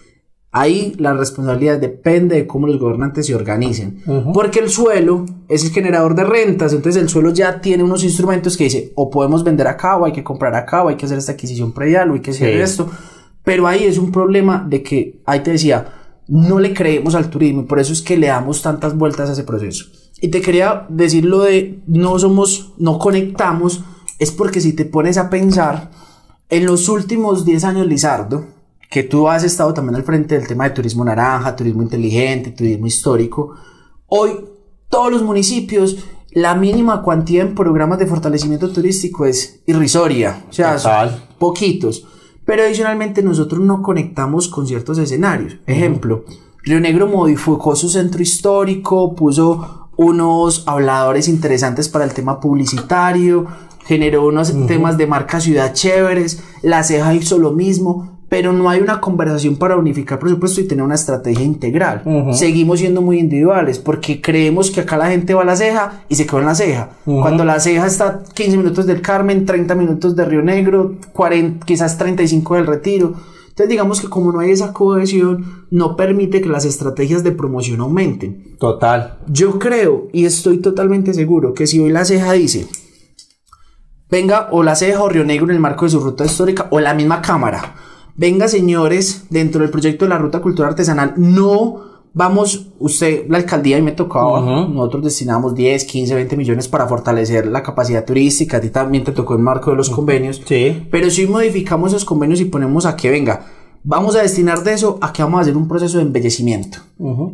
Ahí 0.54 0.94
la 0.98 1.14
responsabilidad 1.14 1.78
depende 1.78 2.36
de 2.36 2.46
cómo 2.46 2.66
los 2.66 2.78
gobernantes 2.78 3.26
se 3.26 3.34
organicen. 3.34 4.02
Uh 4.06 4.12
-huh. 4.12 4.32
Porque 4.34 4.58
el 4.58 4.68
suelo 4.68 5.24
es 5.48 5.64
el 5.64 5.70
generador 5.70 6.14
de 6.14 6.24
rentas. 6.24 6.74
Entonces 6.74 7.02
el 7.02 7.08
suelo 7.08 7.32
ya 7.32 7.62
tiene 7.62 7.82
unos 7.82 8.04
instrumentos 8.04 8.58
que 8.58 8.64
dice 8.64 8.92
o 8.94 9.08
podemos 9.08 9.42
vender 9.44 9.66
acá 9.66 9.96
o 9.96 10.04
hay 10.04 10.12
que 10.12 10.22
comprar 10.22 10.54
acá 10.54 10.84
o 10.84 10.88
hay 10.88 10.96
que 10.96 11.06
hacer 11.06 11.16
esta 11.16 11.32
adquisición 11.32 11.72
predial 11.72 12.10
o 12.10 12.14
hay 12.14 12.20
que 12.20 12.32
hacer 12.32 12.52
sí. 12.54 12.60
esto. 12.60 12.90
Pero 13.42 13.66
ahí 13.66 13.84
es 13.84 13.96
un 13.96 14.12
problema 14.12 14.64
de 14.68 14.82
que, 14.82 15.22
ahí 15.24 15.40
te 15.40 15.52
decía, 15.52 15.86
no 16.28 16.58
le 16.60 16.74
creemos 16.74 17.14
al 17.14 17.30
turismo 17.30 17.62
y 17.62 17.64
por 17.64 17.80
eso 17.80 17.94
es 17.94 18.02
que 18.02 18.18
le 18.18 18.26
damos 18.26 18.60
tantas 18.60 18.96
vueltas 18.96 19.30
a 19.30 19.32
ese 19.32 19.44
proceso. 19.44 19.86
Y 20.20 20.28
te 20.28 20.42
quería 20.42 20.86
decir 20.90 21.24
lo 21.24 21.40
de 21.40 21.80
no 21.86 22.18
somos, 22.18 22.74
no 22.78 22.98
conectamos, 22.98 23.82
es 24.18 24.30
porque 24.30 24.60
si 24.60 24.74
te 24.74 24.84
pones 24.84 25.16
a 25.16 25.30
pensar, 25.30 25.90
en 26.48 26.66
los 26.66 26.88
últimos 26.90 27.44
10 27.46 27.64
años, 27.64 27.86
Lizardo, 27.86 28.44
que 28.92 29.02
tú 29.02 29.26
has 29.26 29.42
estado 29.42 29.72
también 29.72 29.94
al 29.96 30.02
frente 30.02 30.34
del 30.38 30.46
tema 30.46 30.64
de 30.64 30.74
turismo 30.74 31.02
naranja, 31.02 31.56
turismo 31.56 31.82
inteligente, 31.82 32.50
turismo 32.50 32.86
histórico, 32.86 33.54
hoy 34.06 34.32
todos 34.90 35.10
los 35.10 35.22
municipios, 35.22 35.96
la 36.32 36.54
mínima 36.54 37.00
cuantía 37.00 37.40
en 37.40 37.54
programas 37.54 37.98
de 37.98 38.06
fortalecimiento 38.06 38.70
turístico 38.70 39.24
es 39.24 39.62
irrisoria, 39.66 40.44
o 40.46 40.52
sea, 40.52 40.76
Total. 40.76 41.26
poquitos. 41.38 42.06
Pero 42.44 42.64
adicionalmente 42.64 43.22
nosotros 43.22 43.62
no 43.62 43.80
conectamos 43.80 44.48
con 44.48 44.66
ciertos 44.66 44.98
escenarios. 44.98 45.56
Ejemplo, 45.66 46.26
Río 46.62 46.78
Negro 46.78 47.06
modificó 47.06 47.74
su 47.74 47.88
centro 47.88 48.20
histórico, 48.20 49.14
puso 49.14 49.88
unos 49.96 50.64
habladores 50.66 51.28
interesantes 51.28 51.88
para 51.88 52.04
el 52.04 52.12
tema 52.12 52.40
publicitario, 52.40 53.46
generó 53.86 54.26
unos 54.26 54.50
uh 54.50 54.54
-huh. 54.54 54.66
temas 54.66 54.98
de 54.98 55.06
marca 55.06 55.40
ciudad 55.40 55.72
chéveres, 55.72 56.42
La 56.60 56.84
Ceja 56.84 57.14
hizo 57.14 57.38
lo 57.38 57.52
mismo, 57.52 58.12
pero 58.32 58.54
no 58.54 58.70
hay 58.70 58.80
una 58.80 58.98
conversación 58.98 59.56
para 59.56 59.76
unificar 59.76 60.18
presupuesto 60.18 60.62
y 60.62 60.66
tener 60.66 60.82
una 60.82 60.94
estrategia 60.94 61.44
integral. 61.44 62.00
Uh 62.06 62.10
-huh. 62.10 62.32
Seguimos 62.32 62.78
siendo 62.78 63.02
muy 63.02 63.18
individuales 63.18 63.78
porque 63.78 64.22
creemos 64.22 64.70
que 64.70 64.80
acá 64.80 64.96
la 64.96 65.10
gente 65.10 65.34
va 65.34 65.42
a 65.42 65.44
la 65.44 65.54
ceja 65.54 66.04
y 66.08 66.14
se 66.14 66.24
quedó 66.24 66.38
en 66.40 66.46
la 66.46 66.54
ceja. 66.54 66.92
Uh 67.04 67.16
-huh. 67.16 67.20
Cuando 67.20 67.44
la 67.44 67.60
ceja 67.60 67.86
está 67.86 68.22
15 68.32 68.56
minutos 68.56 68.86
del 68.86 69.02
Carmen, 69.02 69.44
30 69.44 69.74
minutos 69.74 70.16
de 70.16 70.24
Río 70.24 70.40
Negro, 70.40 70.94
40, 71.12 71.66
quizás 71.66 71.98
35 71.98 72.54
del 72.54 72.66
Retiro. 72.66 73.12
Entonces 73.50 73.68
digamos 73.68 74.00
que 74.00 74.08
como 74.08 74.32
no 74.32 74.40
hay 74.40 74.52
esa 74.52 74.72
cohesión, 74.72 75.66
no 75.70 75.94
permite 75.94 76.40
que 76.40 76.48
las 76.48 76.64
estrategias 76.64 77.22
de 77.22 77.32
promoción 77.32 77.82
aumenten. 77.82 78.56
Total. 78.58 79.18
Yo 79.28 79.58
creo 79.58 80.08
y 80.10 80.24
estoy 80.24 80.56
totalmente 80.56 81.12
seguro 81.12 81.52
que 81.52 81.66
si 81.66 81.80
hoy 81.80 81.90
la 81.90 82.06
ceja 82.06 82.32
dice, 82.32 82.66
venga 84.10 84.48
o 84.52 84.62
la 84.62 84.74
ceja 84.74 85.02
o 85.02 85.10
Río 85.10 85.24
Negro 85.24 85.44
en 85.44 85.50
el 85.50 85.60
marco 85.60 85.84
de 85.84 85.90
su 85.90 86.00
ruta 86.00 86.24
histórica 86.24 86.68
o 86.70 86.80
la 86.80 86.94
misma 86.94 87.20
cámara, 87.20 87.74
venga 88.16 88.48
señores, 88.48 89.26
dentro 89.30 89.62
del 89.62 89.70
proyecto 89.70 90.04
de 90.04 90.10
la 90.10 90.18
ruta 90.18 90.40
cultural 90.40 90.70
artesanal, 90.70 91.14
no 91.16 91.92
vamos, 92.14 92.68
usted, 92.78 93.24
la 93.28 93.38
alcaldía 93.38 93.78
y 93.78 93.82
me 93.82 93.92
tocaba, 93.92 94.40
uh 94.40 94.44
-huh. 94.44 94.74
nosotros 94.74 95.04
destinamos 95.04 95.54
10, 95.54 95.84
15, 95.84 96.14
20 96.14 96.36
millones 96.36 96.68
para 96.68 96.86
fortalecer 96.86 97.46
la 97.46 97.62
capacidad 97.62 98.04
turística, 98.04 98.58
a 98.58 98.60
ti 98.60 98.68
también 98.68 99.04
te 99.04 99.12
tocó 99.12 99.34
el 99.34 99.40
marco 99.40 99.70
de 99.70 99.76
los 99.76 99.88
convenios, 99.88 100.42
sí. 100.44 100.86
pero 100.90 101.10
si 101.10 101.26
modificamos 101.26 101.92
esos 101.92 102.04
convenios 102.04 102.40
y 102.40 102.44
ponemos 102.46 102.84
a 102.86 102.96
que 102.96 103.10
venga, 103.10 103.46
vamos 103.84 104.14
a 104.16 104.22
destinar 104.22 104.62
de 104.62 104.74
eso 104.74 104.98
a 105.00 105.12
que 105.12 105.22
vamos 105.22 105.38
a 105.38 105.42
hacer 105.42 105.56
un 105.56 105.66
proceso 105.68 105.98
de 105.98 106.04
embellecimiento. 106.04 106.78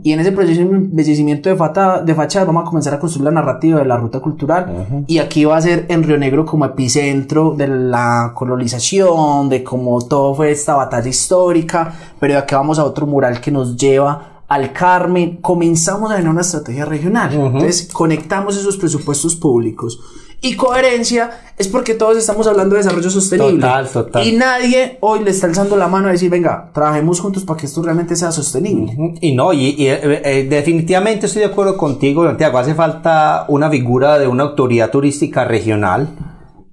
Y 0.02 0.12
en 0.12 0.20
ese 0.20 0.32
proceso 0.32 0.60
de 0.60 0.66
embellecimiento 0.66 1.50
de, 1.50 1.56
fata, 1.56 2.00
de 2.00 2.14
fachadas 2.14 2.46
vamos 2.46 2.62
a 2.62 2.66
comenzar 2.66 2.94
a 2.94 2.98
construir 2.98 3.24
la 3.24 3.30
narrativa 3.32 3.78
de 3.78 3.84
la 3.84 3.96
ruta 3.96 4.20
cultural. 4.20 5.04
Y 5.06 5.18
aquí 5.18 5.44
va 5.44 5.56
a 5.56 5.60
ser 5.60 5.86
en 5.88 6.02
Río 6.02 6.16
Negro 6.16 6.46
como 6.46 6.64
epicentro 6.64 7.54
de 7.56 7.68
la 7.68 8.32
colonización, 8.34 9.48
de 9.48 9.62
cómo 9.62 10.00
todo 10.00 10.34
fue 10.34 10.50
esta 10.50 10.74
batalla 10.74 11.08
histórica. 11.08 11.92
Pero 12.18 12.34
de 12.34 12.38
aquí 12.40 12.54
vamos 12.54 12.78
a 12.78 12.84
otro 12.84 13.06
mural 13.06 13.40
que 13.40 13.50
nos 13.50 13.76
lleva 13.76 14.42
al 14.48 14.72
Carmen. 14.72 15.36
Comenzamos 15.42 16.10
a 16.10 16.16
tener 16.16 16.30
una 16.30 16.40
estrategia 16.40 16.86
regional. 16.86 17.32
Entonces 17.32 17.90
conectamos 17.92 18.56
esos 18.56 18.78
presupuestos 18.78 19.36
públicos 19.36 20.00
y 20.40 20.54
coherencia 20.54 21.30
es 21.58 21.66
porque 21.66 21.94
todos 21.94 22.16
estamos 22.16 22.46
hablando 22.46 22.76
de 22.76 22.82
desarrollo 22.82 23.10
sostenible. 23.10 23.60
Total, 23.60 23.88
total. 23.88 24.26
Y 24.26 24.36
nadie 24.36 24.96
hoy 25.00 25.24
le 25.24 25.30
está 25.30 25.48
alzando 25.48 25.76
la 25.76 25.88
mano 25.88 26.08
a 26.08 26.12
decir, 26.12 26.30
venga, 26.30 26.70
trabajemos 26.72 27.20
juntos 27.20 27.44
para 27.44 27.58
que 27.58 27.66
esto 27.66 27.82
realmente 27.82 28.14
sea 28.14 28.30
sostenible. 28.30 28.96
Y 29.20 29.34
no, 29.34 29.52
y, 29.52 29.74
eh, 29.88 30.22
eh, 30.24 30.46
definitivamente 30.48 31.26
estoy 31.26 31.40
de 31.40 31.48
acuerdo 31.48 31.76
contigo, 31.76 32.24
Santiago. 32.24 32.58
Hace 32.58 32.74
falta 32.74 33.46
una 33.48 33.68
figura 33.68 34.18
de 34.18 34.28
una 34.28 34.44
autoridad 34.44 34.90
turística 34.90 35.44
regional 35.44 36.08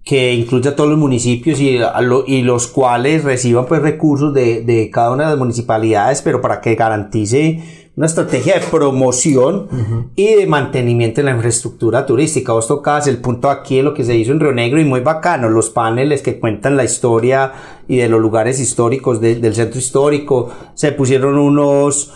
que 0.03 0.35
incluya 0.35 0.71
a 0.71 0.75
todos 0.75 0.91
los 0.91 0.99
municipios 0.99 1.59
y, 1.59 1.79
y 2.27 2.41
los 2.43 2.67
cuales 2.67 3.23
reciban 3.23 3.65
pues 3.65 3.81
recursos 3.81 4.31
de, 4.35 4.61
de 4.61 4.91
cada 4.91 5.11
una 5.11 5.23
de 5.23 5.29
las 5.31 5.39
municipalidades, 5.39 6.21
pero 6.21 6.41
para 6.41 6.61
que 6.61 6.75
garantice 6.75 7.84
una 7.95 8.07
estrategia 8.07 8.59
de 8.59 8.65
promoción 8.67 10.11
y 10.15 10.35
de 10.35 10.47
mantenimiento 10.47 11.21
de 11.21 11.25
la 11.25 11.35
infraestructura 11.35 12.05
turística. 12.05 12.51
Vos 12.51 12.67
tocabas 12.67 13.07
el 13.07 13.19
punto 13.19 13.49
aquí 13.49 13.77
de 13.77 13.83
lo 13.83 13.93
que 13.93 14.03
se 14.03 14.15
hizo 14.15 14.33
en 14.33 14.41
Río 14.41 14.51
Negro 14.51 14.81
y 14.81 14.85
muy 14.85 14.99
bacano, 14.99 15.49
los 15.49 15.69
paneles 15.69 16.21
que 16.21 16.39
cuentan 16.39 16.75
la 16.75 16.83
historia 16.83 17.53
y 17.87 17.97
de 17.97 18.09
los 18.09 18.19
lugares 18.19 18.59
históricos 18.59 19.21
del 19.21 19.55
centro 19.55 19.79
histórico. 19.79 20.49
Se 20.73 20.91
pusieron 20.91 21.37
unos 21.37 22.11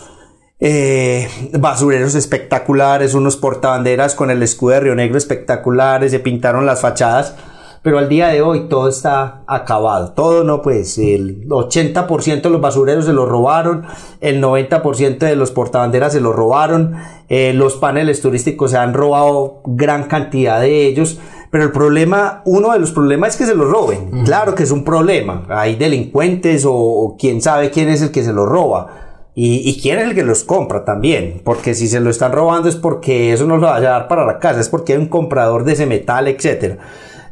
eh, 0.58 1.28
basureros 1.58 2.14
espectaculares, 2.14 3.14
unos 3.14 3.38
portabanderas 3.38 4.14
con 4.14 4.30
el 4.30 4.42
escudo 4.42 4.74
de 4.74 4.80
Río 4.80 4.94
Negro 4.94 5.16
espectaculares, 5.16 6.10
se 6.10 6.20
pintaron 6.20 6.66
las 6.66 6.82
fachadas 6.82 7.36
pero 7.82 7.98
al 7.98 8.08
día 8.08 8.28
de 8.28 8.42
hoy 8.42 8.68
todo 8.68 8.88
está 8.88 9.42
acabado. 9.46 10.12
Todo 10.12 10.44
no, 10.44 10.60
pues 10.60 10.98
el 10.98 11.48
80% 11.48 12.42
de 12.42 12.50
los 12.50 12.60
basureros 12.60 13.06
se 13.06 13.12
los 13.12 13.28
robaron, 13.28 13.86
el 14.20 14.42
90% 14.42 15.18
de 15.18 15.36
los 15.36 15.50
portabanderas 15.50 16.12
se 16.12 16.20
los 16.20 16.34
robaron, 16.34 16.96
eh, 17.28 17.52
los 17.54 17.76
paneles 17.76 18.20
turísticos 18.20 18.72
se 18.72 18.76
han 18.76 18.92
robado 18.92 19.62
gran 19.64 20.04
cantidad 20.04 20.60
de 20.60 20.86
ellos. 20.86 21.18
Pero 21.50 21.64
el 21.64 21.72
problema, 21.72 22.42
uno 22.44 22.72
de 22.72 22.78
los 22.78 22.92
problemas 22.92 23.30
es 23.30 23.36
que 23.36 23.46
se 23.46 23.56
los 23.56 23.68
roben. 23.68 24.24
Claro 24.24 24.54
que 24.54 24.62
es 24.62 24.70
un 24.70 24.84
problema. 24.84 25.46
Hay 25.48 25.74
delincuentes 25.74 26.64
o, 26.64 27.16
quién 27.18 27.42
sabe 27.42 27.70
quién 27.70 27.88
es 27.88 28.02
el 28.02 28.12
que 28.12 28.22
se 28.22 28.32
los 28.32 28.48
roba. 28.48 29.32
Y, 29.34 29.68
y, 29.68 29.80
quién 29.80 29.98
es 29.98 30.04
el 30.04 30.14
que 30.14 30.22
los 30.22 30.44
compra 30.44 30.84
también. 30.84 31.42
Porque 31.44 31.74
si 31.74 31.88
se 31.88 31.98
lo 31.98 32.10
están 32.10 32.30
robando 32.30 32.68
es 32.68 32.76
porque 32.76 33.32
eso 33.32 33.46
no 33.46 33.56
lo 33.56 33.66
va 33.66 33.76
a 33.76 33.80
llevar 33.80 34.06
para 34.06 34.24
la 34.24 34.38
casa, 34.38 34.60
es 34.60 34.68
porque 34.68 34.92
hay 34.92 34.98
un 34.98 35.06
comprador 35.06 35.64
de 35.64 35.72
ese 35.72 35.86
metal, 35.86 36.28
etcétera. 36.28 36.78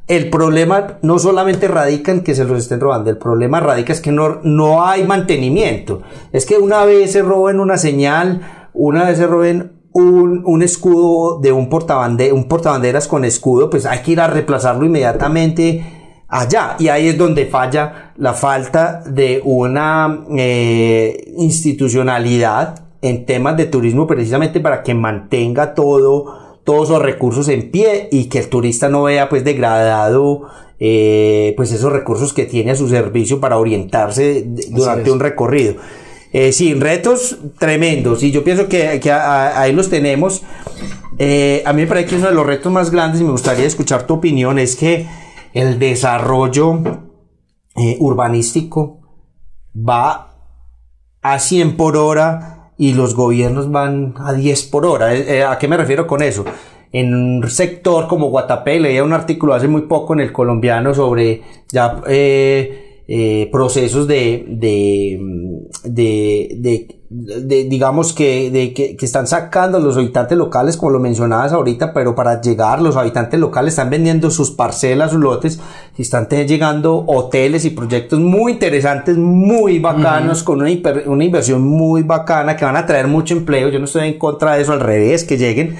El 0.09 0.31
problema 0.31 0.99
no 1.03 1.19
solamente 1.19 1.69
radica 1.69 2.11
en 2.13 2.23
que 2.23 2.35
se 2.35 2.45
los 2.45 2.59
estén 2.59 2.81
robando, 2.81 3.11
el 3.11 3.19
problema 3.19 3.61
radica 3.61 3.93
es 3.93 4.01
que 4.01 4.11
no, 4.11 4.41
no 4.43 4.87
hay 4.87 5.05
mantenimiento. 5.05 6.01
Es 6.33 6.47
que 6.47 6.57
una 6.57 6.87
vez 6.87 7.13
se 7.13 7.21
roben 7.21 7.61
una 7.61 7.77
señal, 7.77 8.41
una 8.73 9.05
vez 9.05 9.19
se 9.19 9.27
roben 9.27 9.73
un, 9.93 10.43
un 10.47 10.63
escudo 10.63 11.41
de 11.41 11.53
un, 11.53 11.69
portabande, 11.69 12.33
un 12.33 12.49
portabanderas 12.49 13.07
con 13.07 13.25
escudo, 13.27 13.69
pues 13.69 13.85
hay 13.85 14.01
que 14.01 14.13
ir 14.13 14.21
a 14.21 14.29
reemplazarlo 14.29 14.87
inmediatamente 14.87 15.85
allá. 16.29 16.77
Y 16.79 16.89
ahí 16.89 17.09
es 17.09 17.19
donde 17.19 17.45
falla 17.45 18.13
la 18.17 18.33
falta 18.33 19.03
de 19.05 19.43
una 19.45 20.25
eh, 20.37 21.35
institucionalidad 21.37 22.87
en 23.03 23.27
temas 23.27 23.57
de 23.57 23.67
turismo 23.67 24.07
precisamente 24.07 24.61
para 24.61 24.83
que 24.83 24.95
mantenga 24.95 25.75
todo 25.75 26.48
todos 26.69 26.91
los 26.91 27.01
recursos 27.01 27.49
en 27.49 27.71
pie 27.71 28.11
y 28.13 28.27
que 28.27 28.41
el 28.41 28.49
turista 28.51 28.91
no 28.91 29.05
vea 29.05 29.31
pues 29.31 29.43
degradado 29.43 30.51
eh, 30.79 31.55
pues 31.57 31.73
esos 31.73 31.91
recursos 31.91 32.35
que 32.35 32.45
tiene 32.45 32.73
a 32.73 32.77
su 32.77 32.91
servicio 32.91 33.41
para 33.41 33.57
orientarse 33.57 34.45
durante 34.69 35.11
un 35.11 35.19
recorrido. 35.19 35.77
Eh, 36.35 36.53
sí, 36.53 36.75
retos 36.75 37.39
tremendos 37.59 38.23
y 38.23 38.33
yo 38.33 38.45
pienso 38.45 38.69
que, 38.69 39.01
ahí 39.11 39.73
los 39.73 39.89
tenemos. 39.89 40.43
Eh, 41.19 41.63
a 41.65 41.73
mí 41.73 41.81
me 41.81 41.89
parece 41.89 42.11
que 42.11 42.17
uno 42.17 42.29
de 42.29 42.35
los 42.35 42.45
retos 42.45 42.71
más 42.71 42.91
grandes 42.91 43.23
y 43.23 43.25
me 43.25 43.31
gustaría 43.31 43.65
escuchar 43.65 44.07
tu 44.07 44.13
opinión 44.13 44.59
es 44.59 44.77
que 44.77 45.07
el 45.55 45.79
desarrollo 45.79 46.83
eh, 47.77 47.97
urbanístico 47.99 49.01
va 49.75 50.35
a 51.23 51.39
100 51.39 51.79
por 51.79 51.97
hora 51.97 52.58
y 52.79 52.95
los 52.95 53.15
gobiernos 53.15 53.71
van 53.71 54.15
a 54.19 54.33
10 54.33 54.63
por 54.67 54.87
hora. 54.87 55.15
Eh, 55.15 55.39
eh, 55.39 55.43
¿A 55.43 55.59
qué 55.59 55.67
me 55.67 55.77
refiero 55.77 56.07
con 56.07 56.23
eso? 56.23 56.45
En 56.93 57.13
un 57.13 57.51
sector 57.51 58.07
como 58.07 58.31
Guatapé, 58.31 58.81
leía 58.81 59.05
un 59.05 59.13
artículo 59.13 59.53
hace 59.53 59.69
muy 59.69 59.83
poco 59.83 60.15
en 60.15 60.21
el 60.21 60.33
colombiano 60.33 60.95
sobre 60.95 61.43
ya 61.69 62.01
eh, 62.07 63.03
eh 63.07 63.49
procesos 63.53 64.07
de, 64.07 64.47
de, 64.49 65.19
de, 65.85 66.57
de, 66.57 66.98
digamos 67.11 68.13
que, 68.13 68.51
de, 68.51 68.75
que, 68.75 68.95
que, 68.95 69.07
están 69.07 69.27
sacando 69.27 69.79
los 69.79 69.97
habitantes 69.97 70.37
locales, 70.37 70.77
como 70.77 70.93
lo 70.93 71.01
mencionabas 71.01 71.55
ahorita, 71.55 71.95
pero 71.95 72.15
para 72.15 72.41
llegar 72.43 72.83
los 72.83 72.97
habitantes 72.97 73.41
locales 73.41 73.73
están 73.73 73.89
vendiendo 73.89 74.31
sus 74.31 74.51
parcelas, 74.51 75.13
sus 75.13 75.21
lotes, 75.21 75.59
y 75.97 76.03
están 76.03 76.29
llegando 76.29 77.05
hoteles 77.07 77.65
y 77.65 77.71
proyectos 77.71 78.21
muy 78.21 78.53
interesantes, 78.53 79.17
muy 79.17 79.79
bacanos, 79.79 80.43
con 80.43 80.61
una, 80.61 80.71
una 81.07 81.25
inversión 81.25 81.63
muy 81.63 82.03
bacana 82.03 82.57
que 82.57 82.67
van 82.67 82.77
a 82.77 82.85
traer 82.85 83.09
mucho 83.09 83.35
empleo. 83.35 83.71
Yo 83.71 83.79
no 83.79 83.87
estoy 83.87 84.09
en 84.09 84.19
contra 84.19 84.57
de 84.57 84.63
eso, 84.63 84.73
al 84.73 84.81
revés, 84.81 85.25
que 85.25 85.39
lleguen. 85.39 85.77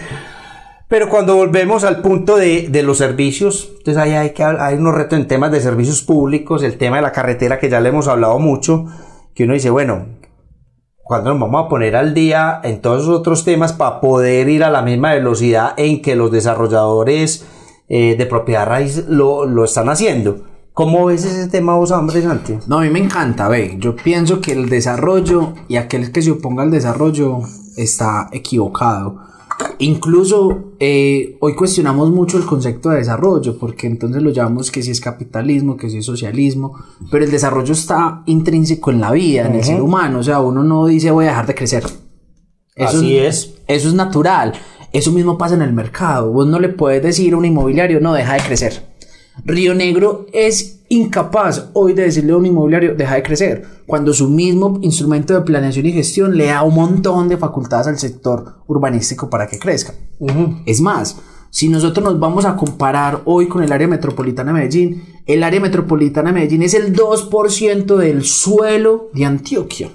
Pero 0.89 1.11
cuando 1.11 1.37
volvemos 1.37 1.85
al 1.85 2.01
punto 2.01 2.39
de, 2.39 2.69
de 2.71 2.83
los 2.83 2.97
servicios, 2.97 3.69
entonces 3.77 3.99
ahí 3.99 4.13
hay, 4.13 4.31
que, 4.31 4.43
hay 4.43 4.77
unos 4.77 4.95
retos 4.95 5.19
en 5.19 5.29
temas 5.29 5.53
de 5.53 5.61
servicios 5.61 6.01
públicos, 6.03 6.63
el 6.63 6.79
tema 6.79 6.97
de 6.97 7.03
la 7.03 7.13
carretera 7.13 7.59
que 7.59 7.69
ya 7.69 7.81
le 7.81 7.91
hemos 7.91 8.09
hablado 8.09 8.39
mucho, 8.39 8.87
que 9.35 9.45
uno 9.45 9.53
dice, 9.53 9.69
bueno, 9.69 10.07
cuando 11.09 11.31
nos 11.31 11.41
vamos 11.41 11.65
a 11.65 11.69
poner 11.71 11.97
al 11.97 12.13
día 12.13 12.61
en 12.63 12.83
todos 12.83 13.07
los 13.07 13.19
otros 13.21 13.43
temas 13.43 13.73
para 13.73 13.99
poder 13.99 14.51
ir 14.51 14.63
a 14.63 14.69
la 14.69 14.83
misma 14.83 15.15
velocidad 15.15 15.73
en 15.79 16.03
que 16.03 16.15
los 16.15 16.31
desarrolladores 16.31 17.47
eh, 17.89 18.15
de 18.19 18.27
propiedad 18.27 18.67
raíz 18.67 19.07
lo, 19.09 19.47
lo, 19.47 19.65
están 19.65 19.89
haciendo. 19.89 20.43
¿Cómo 20.75 21.07
ves 21.07 21.25
ese 21.25 21.49
tema 21.49 21.77
vos, 21.77 21.93
hombre, 21.93 22.21
Santi? 22.21 22.59
No, 22.67 22.81
a 22.81 22.83
mí 22.83 22.91
me 22.91 22.99
encanta, 22.99 23.49
ve. 23.49 23.77
Yo 23.79 23.97
pienso 23.97 24.43
que 24.43 24.53
el 24.53 24.69
desarrollo 24.69 25.55
y 25.67 25.77
aquel 25.77 26.13
que 26.13 26.21
se 26.21 26.31
oponga 26.31 26.63
al 26.63 26.71
desarrollo 26.71 27.41
está 27.79 28.29
equivocado. 28.31 29.28
Incluso 29.79 30.73
eh, 30.81 31.37
hoy 31.41 31.55
cuestionamos 31.55 32.11
mucho 32.11 32.37
el 32.37 32.45
concepto 32.45 32.91
de 32.91 32.99
desarrollo, 32.99 33.59
porque 33.59 33.87
entonces 33.87 34.23
lo 34.23 34.31
llamamos 34.31 34.71
que 34.71 34.83
si 34.83 34.91
es 34.91 35.01
capitalismo, 35.01 35.77
que 35.77 35.89
si 35.89 35.99
es 35.99 36.05
socialismo, 36.05 36.77
pero 37.11 37.25
el 37.25 37.31
desarrollo 37.31 37.73
está 37.73 38.23
intrínseco 38.27 38.91
en 38.91 39.01
la 39.01 39.13
vida, 39.13 39.47
en 39.47 39.55
el 39.55 39.65
ser 39.65 39.81
humano, 39.81 40.21
o 40.21 40.23
sea, 40.23 40.41
uno 40.41 40.65
no 40.65 40.87
dice 40.87 41.11
voy 41.11 41.27
a 41.27 41.29
dejar 41.29 41.47
de 41.47 41.55
crecer. 41.55 41.85
Eso 42.75 42.99
Así 42.99 43.19
es, 43.19 43.55
Eso 43.67 43.89
es 43.89 43.95
natural. 43.95 44.53
Eso 44.93 45.13
mismo 45.13 45.37
pasa 45.37 45.55
en 45.55 45.63
el 45.63 45.73
mercado. 45.73 46.33
Vos 46.33 46.47
no 46.47 46.61
le 46.61 46.69
puedes 46.69 47.03
decir 47.03 47.35
a 47.35 47.37
un 47.37 47.45
inmobiliario, 47.45 48.01
no, 48.01 48.15
deja 48.15 48.35
de 48.35 48.41
crecer. 48.41 48.85
Río 49.45 49.75
Negro 49.75 50.27
es 50.33 50.78
incapaz 50.89 51.71
hoy 51.75 51.93
de 51.93 52.03
decirle 52.03 52.33
a 52.33 52.37
un 52.37 52.47
inmobiliario 52.47 52.95
deja 52.95 53.15
de 53.15 53.23
crecer, 53.23 53.67
cuando 53.87 54.13
su 54.13 54.29
mismo 54.29 54.79
instrumento 54.83 55.35
de 55.35 55.43
planeación 55.43 55.87
y 55.87 55.93
gestión 55.93 56.37
le 56.37 56.47
da 56.47 56.63
un 56.63 56.75
montón 56.75 57.29
de 57.29 57.37
facultades 57.37 57.87
al 57.87 57.99
sector 57.99 58.57
urbanístico 58.67 59.29
para 59.29 59.47
que 59.47 59.59
crezca. 59.59 59.95
Es 60.67 60.81
más, 60.81 61.17
si 61.51 61.69
nosotros 61.69 62.05
nos 62.05 62.21
vamos 62.21 62.45
a 62.45 62.57
comparar 62.57 63.23
hoy 63.25 63.49
con 63.49 63.63
el 63.63 63.73
área 63.73 63.89
metropolitana 63.89 64.53
de 64.53 64.59
Medellín, 64.59 65.03
el 65.27 65.43
área 65.43 65.61
metropolitana 65.61 66.31
de 66.31 66.35
Medellín 66.35 66.63
es 66.63 66.75
el 66.75 66.95
2% 66.95 67.97
del 67.97 68.25
suelo 68.25 69.11
de 69.15 69.25
Antioquia 69.25 69.91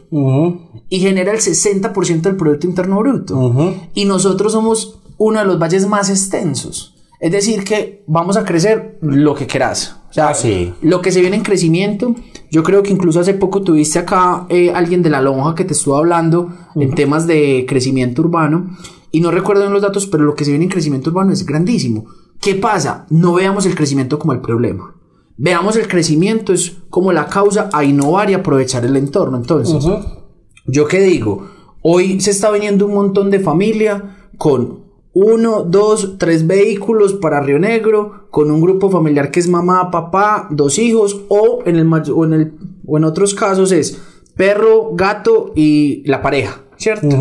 y 0.90 1.00
genera 1.00 1.32
el 1.32 1.40
60% 1.40 2.22
del 2.22 2.36
Producto 2.36 2.68
Interno 2.68 3.00
Bruto. 3.00 3.76
Y 3.94 4.06
nosotros 4.06 4.52
somos 4.52 5.00
uno 5.18 5.40
de 5.40 5.46
los 5.46 5.60
valles 5.60 5.88
más 5.88 6.10
extensos. 6.10 6.96
Es 7.20 7.32
decir, 7.32 7.64
que 7.64 8.04
vamos 8.08 8.36
a 8.36 8.44
crecer 8.44 8.98
lo 9.02 9.34
que 9.34 9.48
quieras. 9.48 9.98
O 10.14 10.16
sea, 10.16 10.30
ah, 10.30 10.76
lo 10.84 11.02
que 11.02 11.12
se 11.12 11.22
viene 11.22 11.38
en 11.38 11.42
crecimiento. 11.42 12.14
Yo 12.52 12.62
creo 12.62 12.84
que 12.84 12.92
incluso 12.92 13.20
hace 13.20 13.34
poco 13.34 13.64
tuviste 13.64 13.98
acá 13.98 14.46
eh, 14.48 14.72
alguien 14.72 15.02
de 15.02 15.10
la 15.10 15.22
lonja 15.22 15.56
que 15.56 15.66
te 15.66 15.74
estuvo 15.74 15.98
hablando 15.98 16.54
en 16.76 16.94
temas 16.94 17.26
de 17.26 17.66
crecimiento 17.68 18.22
urbano. 18.22 18.78
Y 19.10 19.22
no 19.22 19.32
recuerdo 19.32 19.68
los 19.72 19.82
datos, 19.82 20.06
pero 20.06 20.24
lo 20.24 20.36
que 20.36 20.46
se 20.46 20.52
viene 20.52 20.66
en 20.66 20.70
crecimiento 20.70 21.10
urbano 21.10 21.32
es 21.32 21.44
grandísimo. 21.44 22.06
¿Qué 22.40 22.54
pasa? 22.54 23.08
No 23.10 23.34
veamos 23.34 23.66
el 23.66 23.74
crecimiento 23.74 24.20
como 24.20 24.34
el 24.34 24.42
problema. 24.42 24.94
Veamos 25.36 25.78
el 25.78 25.88
crecimiento 25.88 26.54
es 26.54 26.74
como 26.92 27.12
la 27.12 27.26
causa 27.26 27.72
a 27.74 27.84
innovar 27.84 28.30
y 28.30 28.36
aprovechar 28.36 28.86
el 28.86 28.96
entorno. 28.98 29.38
Entonces, 29.38 29.84
¿yo 30.68 30.86
qué 30.86 31.00
digo? 31.00 31.48
Hoy 31.82 32.20
se 32.22 32.30
está 32.30 32.52
viniendo 32.52 32.86
un 32.86 32.94
montón 32.94 33.32
de 33.32 33.40
familia 33.40 34.30
con 34.38 34.83
uno, 35.14 35.64
dos, 35.64 36.18
tres 36.18 36.48
vehículos 36.48 37.14
para 37.14 37.40
Río 37.40 37.60
Negro, 37.60 38.28
con 38.32 38.50
un 38.50 38.62
grupo 38.62 38.90
familiar 38.90 39.32
que 39.32 39.40
es 39.40 39.48
mamá, 39.48 39.92
papá, 39.92 40.48
dos 40.50 40.80
hijos, 40.80 41.22
o 41.30 41.60
en, 41.66 41.76
el, 41.76 41.92
o 41.94 42.26
en, 42.26 42.34
el, 42.34 42.54
o 42.86 42.98
en 42.98 43.04
otros 43.04 43.36
casos 43.36 43.72
es 43.72 44.02
perro, 44.36 44.92
gato 44.94 45.54
y 45.56 46.04
la 46.08 46.22
pareja, 46.22 46.64
¿cierto? 46.78 47.16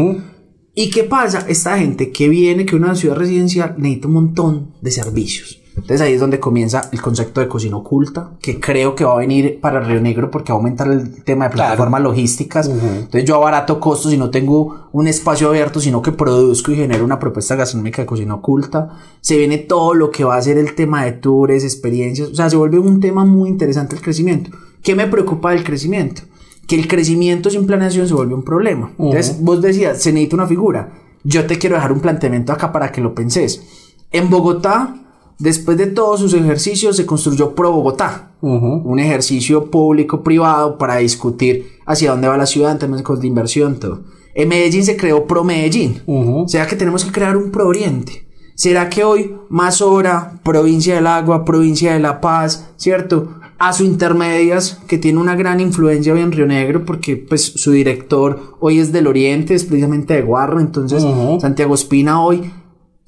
¿Y 0.75 0.91
qué 0.91 1.05
pasa? 1.05 1.45
Esta 1.49 1.77
gente 1.79 2.11
que 2.11 2.31
viene, 2.31 2.65
que 2.65 2.77
una 2.77 2.95
ciudad 2.95 3.17
residencial 3.17 3.75
necesita 3.77 4.09
un 4.09 4.15
montón 4.15 4.73
de 4.81 4.91
servicios. 4.91 5.62
Entonces 5.75 6.03
ahí 6.03 6.13
es 6.13 6.21
donde 6.21 6.39
comienza 6.39 6.89
el 6.93 7.01
concepto 7.01 7.41
de 7.41 7.49
cocina 7.49 7.77
oculta, 7.77 8.33
que 8.41 8.61
creo 8.61 8.95
que 8.95 9.05
va 9.05 9.15
a 9.15 9.17
venir 9.17 9.59
para 9.61 9.81
Río 9.81 10.01
Negro 10.01 10.31
porque 10.31 10.53
va 10.53 10.59
a 10.59 10.61
aumentar 10.61 10.89
el 10.89 11.25
tema 11.25 11.47
de 11.49 11.55
plataformas 11.55 12.03
logísticas. 12.03 12.69
Entonces 12.69 13.25
yo 13.25 13.37
abarato 13.37 13.81
costos 13.81 14.13
y 14.13 14.19
no 14.19 14.31
tengo 14.31 14.89
un 14.93 15.07
espacio 15.07 15.49
abierto, 15.49 15.81
sino 15.81 16.03
que 16.03 16.13
produzco 16.13 16.73
y 16.73 16.77
genero 16.77 17.05
una 17.05 17.19
propuesta 17.19 17.57
gastronómica 17.57 18.03
de 18.03 18.07
cocina 18.07 18.35
oculta. 18.35 18.99
Se 19.21 19.37
viene 19.37 19.59
todo 19.59 19.95
lo 19.95 20.11
que 20.11 20.25
va 20.25 20.37
a 20.37 20.43
ser 20.43 20.59
el 20.59 20.75
tema 20.75 21.05
de 21.05 21.13
tours, 21.13 21.65
experiencias. 21.65 22.29
O 22.29 22.35
sea, 22.35 22.51
se 22.51 22.57
vuelve 22.57 22.79
un 22.79 23.01
tema 23.01 23.25
muy 23.25 23.49
interesante 23.49 23.97
el 23.97 24.03
crecimiento. 24.03 24.51
¿Qué 24.83 24.95
me 24.95 25.07
preocupa 25.07 25.53
del 25.53 25.65
crecimiento? 25.65 26.23
Que 26.67 26.77
el 26.77 26.87
crecimiento 26.87 27.49
sin 27.49 27.67
planeación 27.67 28.07
se 28.07 28.15
vuelve 28.15 28.35
un 28.35 28.45
problema. 28.45 28.93
Entonces 28.99 29.41
vos 29.41 29.63
decías, 29.63 30.03
se 30.03 30.13
necesita 30.13 30.37
una 30.37 30.47
figura. 30.47 30.93
Yo 31.25 31.47
te 31.47 31.57
quiero 31.57 31.77
dejar 31.77 31.93
un 31.93 32.01
planteamiento 32.01 32.53
acá 32.53 32.73
para 32.73 32.93
que 32.93 33.01
lo 33.01 33.15
penses. 33.15 33.63
En 34.11 34.29
Bogotá 34.29 34.97
Después 35.39 35.77
de 35.77 35.87
todos 35.87 36.21
sus 36.21 36.35
ejercicios 36.35 36.97
se 36.97 37.07
construyó 37.07 37.55
Pro 37.55 37.73
Bogotá, 37.73 38.33
un 38.41 38.99
ejercicio 38.99 39.71
público-privado 39.71 40.79
para 40.79 40.97
discutir 40.97 41.79
hacia 41.87 42.11
dónde 42.11 42.29
va 42.29 42.37
la 42.37 42.47
ciudad 42.47 42.73
en 42.73 42.79
términos 42.79 43.21
de 43.21 43.27
inversión, 43.27 43.79
todo. 43.81 44.01
En 44.35 44.49
Medellín 44.49 44.85
se 44.85 44.97
creó 44.97 45.27
Pro 45.27 45.45
Medellín, 45.45 46.01
o 46.07 46.49
sea 46.49 46.67
que 46.67 46.77
tenemos 46.77 47.05
que 47.05 47.13
crear 47.13 47.37
un 47.37 47.51
Pro 47.51 47.69
Oriente. 47.69 48.27
¿Será 48.55 48.89
que 48.89 49.03
hoy 49.03 49.35
más 49.49 49.81
hora, 49.81 50.41
provincia 50.45 50.95
del 50.95 51.07
agua, 51.07 51.45
provincia 51.45 51.95
de 51.95 52.01
la 52.01 52.21
paz, 52.21 52.71
cierto? 52.77 53.35
A 53.59 53.73
su 53.73 53.85
intermedias, 53.85 54.81
que 54.87 54.99
tiene 54.99 55.19
una 55.19 55.37
gran 55.37 55.61
influencia 55.61 56.13
hoy 56.13 56.21
en 56.21 56.33
Río 56.33 56.47
Negro, 56.47 56.85
porque 56.85 57.17
pues 57.17 57.43
su 57.43 57.71
director 57.71 58.57
hoy 58.61 58.79
es 58.79 58.93
del 58.93 59.07
Oriente, 59.07 59.55
es 59.55 59.65
precisamente 59.65 60.15
de 60.15 60.23
Guarro, 60.23 60.61
entonces 60.61 61.05
Santiago 61.41 61.75
Espina 61.75 62.23
hoy 62.23 62.53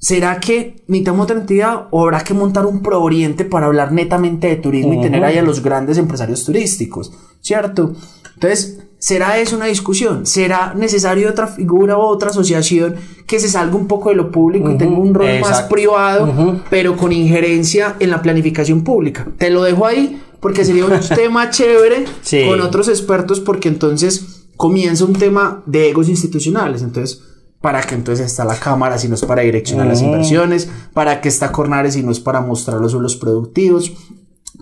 ¿Será 0.05 0.39
que 0.39 0.75
necesitamos 0.85 1.23
otra 1.23 1.39
entidad 1.39 1.87
o 1.89 2.03
habrá 2.03 2.23
que 2.23 2.35
montar 2.35 2.67
un 2.67 2.83
Pro 2.83 3.01
Oriente 3.01 3.43
para 3.43 3.65
hablar 3.65 3.91
netamente 3.91 4.45
de 4.45 4.57
turismo 4.57 4.93
y 4.93 5.01
tener 5.01 5.23
ahí 5.23 5.39
a 5.39 5.41
los 5.41 5.63
grandes 5.63 5.97
empresarios 5.97 6.45
turísticos? 6.45 7.11
¿Cierto? 7.41 7.95
Entonces, 8.35 8.83
¿será 8.99 9.39
eso 9.39 9.55
una 9.55 9.65
discusión? 9.65 10.27
¿Será 10.27 10.75
necesario 10.75 11.27
otra 11.27 11.47
figura 11.47 11.97
o 11.97 12.05
otra 12.05 12.29
asociación 12.29 12.97
que 13.25 13.39
se 13.39 13.49
salga 13.49 13.75
un 13.75 13.87
poco 13.87 14.09
de 14.09 14.15
lo 14.15 14.29
público 14.29 14.69
y 14.69 14.77
tenga 14.77 14.95
un 14.95 15.15
rol 15.15 15.39
más 15.41 15.63
privado, 15.63 16.61
pero 16.69 16.95
con 16.95 17.11
injerencia 17.11 17.95
en 17.99 18.11
la 18.11 18.21
planificación 18.21 18.83
pública? 18.83 19.27
Te 19.39 19.49
lo 19.49 19.63
dejo 19.63 19.87
ahí 19.87 20.21
porque 20.39 20.65
sería 20.65 20.85
un 20.85 20.99
tema 21.15 21.49
chévere 21.49 22.05
con 22.47 22.61
otros 22.61 22.89
expertos 22.89 23.39
porque 23.39 23.69
entonces 23.69 24.45
comienza 24.55 25.03
un 25.03 25.13
tema 25.13 25.63
de 25.65 25.89
egos 25.89 26.09
institucionales. 26.09 26.83
Entonces, 26.83 27.23
para 27.65 27.81
que 27.81 27.95
entonces 27.95 28.27
está 28.27 28.45
la 28.45 28.57
cámara 28.57 28.99
si 28.99 29.07
no 29.07 29.15
es 29.15 29.25
para 29.25 29.41
direccionar 29.41 29.87
las 29.87 29.99
inversiones, 29.99 30.69
para 30.93 31.19
que 31.19 31.29
está 31.29 31.51
Cornares 31.51 31.95
si 31.95 32.03
no 32.03 32.11
es 32.11 32.19
para 32.19 32.39
mostrar 32.39 32.79
los 32.79 32.91
suelos 32.91 33.15
productivos, 33.15 33.91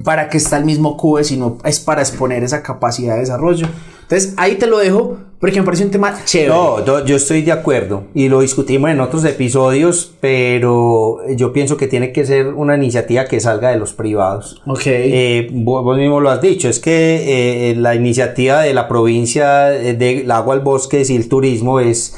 para 0.05 0.29
que 0.29 0.37
está 0.37 0.55
el 0.55 0.63
mismo 0.63 0.95
CUE 0.95 1.25
si 1.25 1.35
no 1.35 1.57
es 1.65 1.81
para 1.81 2.01
exponer 2.01 2.45
esa 2.45 2.63
capacidad 2.63 3.15
de 3.15 3.19
desarrollo. 3.19 3.67
Entonces 4.03 4.33
ahí 4.37 4.55
te 4.55 4.67
lo 4.67 4.77
dejo 4.77 5.17
porque 5.41 5.59
me 5.59 5.65
parece 5.65 5.83
un 5.83 5.91
tema 5.91 6.17
chévere. 6.23 6.53
No, 6.53 7.05
yo 7.05 7.17
estoy 7.17 7.41
de 7.41 7.51
acuerdo 7.51 8.05
y 8.13 8.29
lo 8.29 8.39
discutimos 8.39 8.89
en 8.89 9.01
otros 9.01 9.25
episodios, 9.25 10.13
pero 10.21 11.17
yo 11.35 11.51
pienso 11.51 11.75
que 11.75 11.87
tiene 11.87 12.13
que 12.13 12.25
ser 12.25 12.53
una 12.53 12.77
iniciativa 12.77 13.25
que 13.25 13.41
salga 13.41 13.71
de 13.71 13.75
los 13.75 13.91
privados. 13.91 14.61
Ok. 14.65 14.83
Eh, 14.85 15.49
vos, 15.51 15.97
mismo 15.97 16.21
lo 16.21 16.29
has 16.29 16.39
dicho, 16.39 16.69
es 16.69 16.79
que 16.79 17.71
eh, 17.71 17.75
la 17.75 17.95
iniciativa 17.95 18.61
de 18.61 18.73
la 18.73 18.87
provincia 18.87 19.65
del 19.65 20.31
agua 20.31 20.55
al 20.55 20.61
bosque 20.61 21.03
y 21.05 21.15
el 21.17 21.27
turismo 21.27 21.81
es 21.81 22.15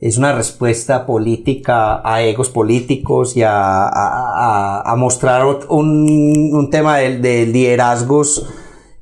es 0.00 0.16
una 0.16 0.32
respuesta 0.32 1.04
política 1.04 2.00
a 2.02 2.22
egos 2.22 2.48
políticos 2.48 3.36
y 3.36 3.42
a, 3.44 4.94
mostrar 4.96 5.44
un, 5.68 6.50
un 6.52 6.70
tema 6.70 6.98
de, 6.98 7.46
liderazgos 7.46 8.46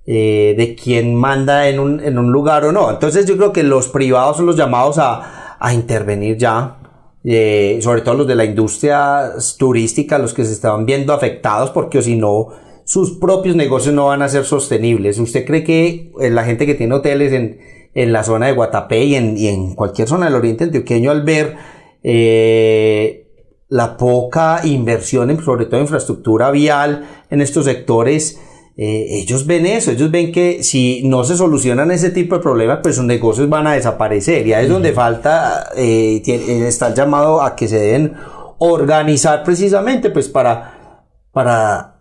eh, 0.07 0.55
de 0.57 0.75
quien 0.75 1.15
manda 1.15 1.69
en 1.69 1.79
un, 1.79 2.01
en 2.01 2.19
un, 2.19 2.33
lugar 2.33 2.65
o 2.65 2.73
no. 2.73 2.91
Entonces 2.91 3.27
yo 3.27 3.37
creo 3.37 3.53
que 3.53 3.63
los 3.63 3.89
privados 3.89 4.39
son 4.39 4.47
los 4.47 4.57
llamados 4.57 4.99
a, 4.99 5.57
a 5.61 5.73
intervenir 5.73 6.37
ya, 6.37 6.79
eh, 7.25 7.79
sobre 7.81 8.01
todo 8.01 8.15
los 8.15 8.27
de 8.27 8.35
la 8.35 8.45
industria 8.45 9.33
turística, 9.57 10.19
los 10.19 10.35
que 10.35 10.45
se 10.45 10.53
estaban 10.53 10.85
viendo 10.85 11.13
afectados 11.13 11.71
porque 11.71 12.03
si 12.03 12.17
no 12.17 12.49
sus 12.85 13.19
propios 13.19 13.55
negocios 13.55 13.95
no 13.95 14.07
van 14.07 14.23
a 14.23 14.29
ser 14.29 14.47
sostenibles. 14.47 15.19
¿Usted 15.19 15.45
cree 15.45 15.63
que 15.63 16.11
eh, 16.21 16.31
la 16.31 16.45
gente 16.45 16.65
que 16.65 16.75
tiene 16.75 16.95
hoteles 16.95 17.33
en 17.35 17.59
en 17.95 18.13
la 18.13 18.25
zona 18.25 18.47
de 18.47 18.53
Guatapé 18.53 19.05
y 19.05 19.15
en, 19.15 19.37
y 19.37 19.49
en 19.49 19.75
cualquier 19.75 20.09
zona 20.09 20.27
del 20.27 20.35
oriente 20.35 20.65
antioqueño 20.65 21.11
al 21.11 21.23
ver 21.23 21.57
eh, 22.03 23.27
la 23.69 23.97
poca 23.97 24.61
inversión, 24.65 25.31
en, 25.31 25.43
sobre 25.43 25.67
todo 25.67 25.77
en 25.77 25.83
infraestructura 25.83 26.51
vial 26.51 27.07
en 27.31 27.43
estos 27.43 27.65
sectores, 27.65 28.41
eh, 28.77 29.19
ellos 29.19 29.45
ven 29.45 29.67
eso, 29.67 29.91
ellos 29.91 30.11
ven 30.11 30.31
que 30.31 30.63
si 30.63 31.03
no 31.05 31.25
se 31.25 31.37
solucionan 31.37 31.91
ese 31.91 32.11
tipo 32.11 32.37
de 32.37 32.43
problemas, 32.43 32.79
pues 32.83 32.95
sus 32.95 33.05
negocios 33.05 33.49
van 33.49 33.67
a 33.67 33.73
desaparecer. 33.73 34.47
Y 34.47 34.53
ahí 34.53 34.67
es 34.67 34.71
donde 34.71 34.93
falta, 34.93 35.71
eh, 35.77 36.23
está 36.25 36.87
el 36.87 36.95
llamado 36.95 37.43
a 37.43 37.57
que 37.57 37.67
se 37.67 37.79
deben 37.79 38.15
organizar 38.59 39.43
precisamente, 39.43 40.11
pues 40.11 40.29
para, 40.29 41.05
para 41.33 41.98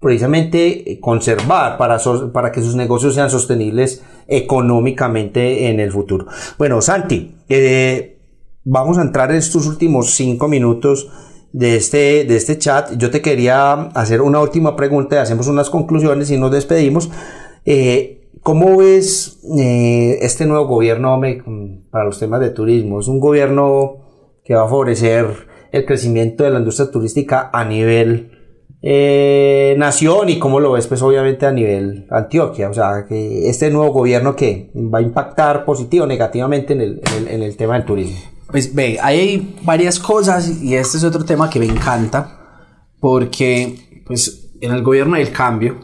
precisamente 0.00 0.92
eh, 0.92 1.00
conservar 1.00 1.76
para, 1.76 1.98
para 2.32 2.52
que 2.52 2.62
sus 2.62 2.76
negocios 2.76 3.14
sean 3.14 3.30
sostenibles 3.30 4.04
económicamente 4.26 5.68
en 5.68 5.80
el 5.80 5.90
futuro. 5.90 6.26
Bueno, 6.56 6.80
Santi, 6.80 7.34
eh, 7.48 8.18
vamos 8.64 8.98
a 8.98 9.02
entrar 9.02 9.30
en 9.30 9.38
estos 9.38 9.66
últimos 9.66 10.14
cinco 10.14 10.48
minutos 10.48 11.10
de 11.52 11.76
este, 11.76 12.24
de 12.24 12.36
este 12.36 12.58
chat. 12.58 12.92
Yo 12.96 13.10
te 13.10 13.22
quería 13.22 13.72
hacer 13.72 14.20
una 14.20 14.40
última 14.40 14.76
pregunta 14.76 15.16
y 15.16 15.18
hacemos 15.18 15.48
unas 15.48 15.70
conclusiones 15.70 16.30
y 16.30 16.36
nos 16.36 16.52
despedimos. 16.52 17.10
Eh, 17.64 18.14
¿Cómo 18.42 18.76
ves 18.76 19.40
este 19.42 20.46
nuevo 20.46 20.66
gobierno 20.66 21.20
para 21.90 22.04
los 22.04 22.18
temas 22.18 22.40
de 22.40 22.50
turismo? 22.50 23.00
¿Es 23.00 23.08
un 23.08 23.20
gobierno 23.20 23.96
que 24.44 24.54
va 24.54 24.62
a 24.62 24.68
favorecer 24.68 25.26
el 25.72 25.84
crecimiento 25.84 26.44
de 26.44 26.50
la 26.50 26.60
industria 26.60 26.90
turística 26.90 27.50
a 27.52 27.64
nivel 27.64 28.37
eh, 28.80 29.74
nación 29.76 30.28
y 30.28 30.38
cómo 30.38 30.60
lo 30.60 30.72
ves 30.72 30.86
pues 30.86 31.02
obviamente 31.02 31.46
a 31.46 31.52
nivel 31.52 32.06
Antioquia, 32.10 32.70
o 32.70 32.74
sea, 32.74 33.06
que 33.08 33.48
este 33.48 33.70
nuevo 33.70 33.92
gobierno 33.92 34.36
que 34.36 34.70
va 34.74 34.98
a 34.98 35.02
impactar 35.02 35.64
positivo 35.64 36.04
o 36.04 36.06
negativamente 36.06 36.74
en 36.74 36.80
el, 36.80 37.00
en 37.28 37.42
el, 37.42 37.56
tema 37.56 37.74
del 37.74 37.84
turismo. 37.84 38.18
Pues 38.50 38.74
ve, 38.74 38.98
hay 39.02 39.56
varias 39.62 39.98
cosas 39.98 40.62
y 40.62 40.76
este 40.76 40.98
es 40.98 41.04
otro 41.04 41.24
tema 41.24 41.50
que 41.50 41.58
me 41.58 41.66
encanta 41.66 42.38
porque 43.00 44.02
pues 44.06 44.52
en 44.60 44.72
el 44.72 44.82
gobierno 44.82 45.16
del 45.16 45.32
cambio, 45.32 45.76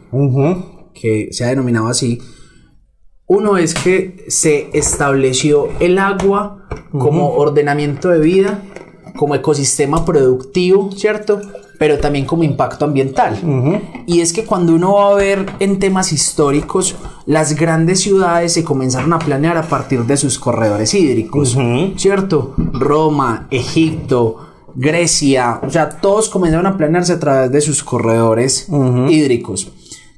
que 0.94 1.28
se 1.32 1.44
ha 1.44 1.48
denominado 1.48 1.88
así, 1.88 2.20
uno 3.26 3.56
es 3.56 3.74
que 3.74 4.24
se 4.28 4.68
estableció 4.72 5.68
el 5.80 5.98
agua 5.98 6.68
como 6.92 7.34
ordenamiento 7.34 8.08
de 8.08 8.20
vida, 8.20 8.62
como 9.16 9.34
ecosistema 9.34 10.04
productivo, 10.04 10.92
¿cierto? 10.92 11.40
Pero 11.78 11.98
también 11.98 12.24
como 12.24 12.44
impacto 12.44 12.84
ambiental. 12.84 13.36
Y 14.06 14.20
es 14.20 14.32
que 14.32 14.44
cuando 14.44 14.74
uno 14.74 14.94
va 14.94 15.10
a 15.10 15.14
ver 15.14 15.46
en 15.60 15.78
temas 15.78 16.12
históricos, 16.12 16.96
las 17.26 17.54
grandes 17.56 18.00
ciudades 18.00 18.52
se 18.52 18.64
comenzaron 18.64 19.12
a 19.12 19.18
planear 19.18 19.56
a 19.56 19.68
partir 19.68 20.04
de 20.04 20.16
sus 20.16 20.38
corredores 20.38 20.94
hídricos, 20.94 21.56
¿cierto? 21.96 22.54
Roma, 22.56 23.46
Egipto, 23.50 24.38
Grecia, 24.74 25.60
o 25.62 25.70
sea, 25.70 25.88
todos 25.88 26.28
comenzaron 26.28 26.66
a 26.66 26.76
planearse 26.76 27.12
a 27.12 27.20
través 27.20 27.52
de 27.52 27.60
sus 27.60 27.82
corredores 27.82 28.68
hídricos. 29.08 29.70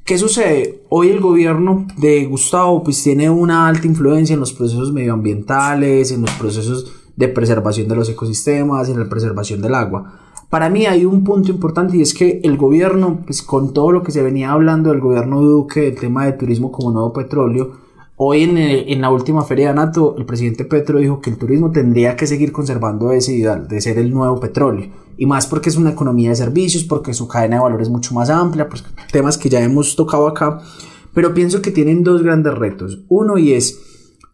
¿Qué 0.05 0.19
sucede? 0.19 0.83
Hoy 0.89 1.09
el 1.09 1.21
gobierno 1.21 1.85
de 1.97 2.27
Gustavo 2.27 2.85
pues 2.85 3.03
tiene 3.03 3.29
una 3.29 3.67
alta 3.67 3.89
influencia 3.89 4.35
en 4.35 4.41
los 4.41 4.53
procesos 4.53 4.93
medioambientales, 4.93 6.13
en 6.13 6.21
los 6.21 6.31
procesos 6.33 6.93
de 7.17 7.27
preservación 7.27 7.89
de 7.89 7.97
los 7.97 8.09
ecosistemas, 8.09 8.89
en 8.89 9.01
la 9.01 9.09
preservación 9.09 9.61
del 9.61 9.75
agua. 9.75 10.26
Para 10.51 10.69
mí 10.69 10.87
hay 10.87 11.05
un 11.05 11.25
punto 11.25 11.51
importante 11.51 11.97
y 11.97 12.03
es 12.03 12.15
que 12.15 12.41
el 12.45 12.57
gobierno, 12.57 13.21
pues 13.25 13.43
con 13.43 13.73
todo 13.73 13.91
lo 13.91 14.03
que 14.03 14.13
se 14.13 14.23
venía 14.23 14.53
hablando 14.53 14.91
del 14.91 15.01
gobierno 15.01 15.41
Duque, 15.41 15.81
del 15.81 15.97
tema 15.97 16.27
de 16.27 16.33
turismo 16.33 16.71
como 16.71 16.93
nuevo 16.93 17.13
petróleo, 17.13 17.73
hoy 18.17 18.45
en, 18.45 18.57
en 18.57 19.01
la 19.01 19.11
última 19.11 19.43
feria 19.45 19.69
de 19.69 19.75
NATO, 19.75 20.15
el 20.17 20.25
presidente 20.25 20.65
Petro 20.65 21.01
dijo 21.01 21.21
que 21.21 21.31
el 21.31 21.37
turismo 21.37 21.73
tendría 21.73 22.15
que 22.15 22.27
seguir 22.27 22.53
conservando 22.53 23.11
ese 23.11 23.35
ideal 23.35 23.67
de 23.67 23.81
ser 23.81 23.99
el 23.99 24.11
nuevo 24.11 24.39
petróleo. 24.39 24.89
Y 25.19 25.27
más 25.27 25.47
porque 25.47 25.69
es 25.69 25.77
una 25.77 25.91
economía 25.91 26.31
de 26.31 26.37
servicios, 26.37 26.85
porque 26.85 27.15
su 27.15 27.27
cadena 27.27 27.57
de 27.57 27.63
valor 27.63 27.83
es 27.83 27.89
mucho 27.89 28.15
más 28.15 28.31
amplia, 28.31 28.69
pues 28.69 28.85
temas 29.11 29.39
que 29.39 29.49
ya 29.49 29.61
hemos 29.63 29.97
tocado 29.97 30.29
acá. 30.29 30.61
Pero 31.13 31.35
pienso 31.35 31.63
que 31.63 31.71
tienen 31.71 32.05
dos 32.05 32.23
grandes 32.23 32.55
retos. 32.55 33.01
Uno 33.09 33.39
y 33.39 33.55
es, 33.55 33.81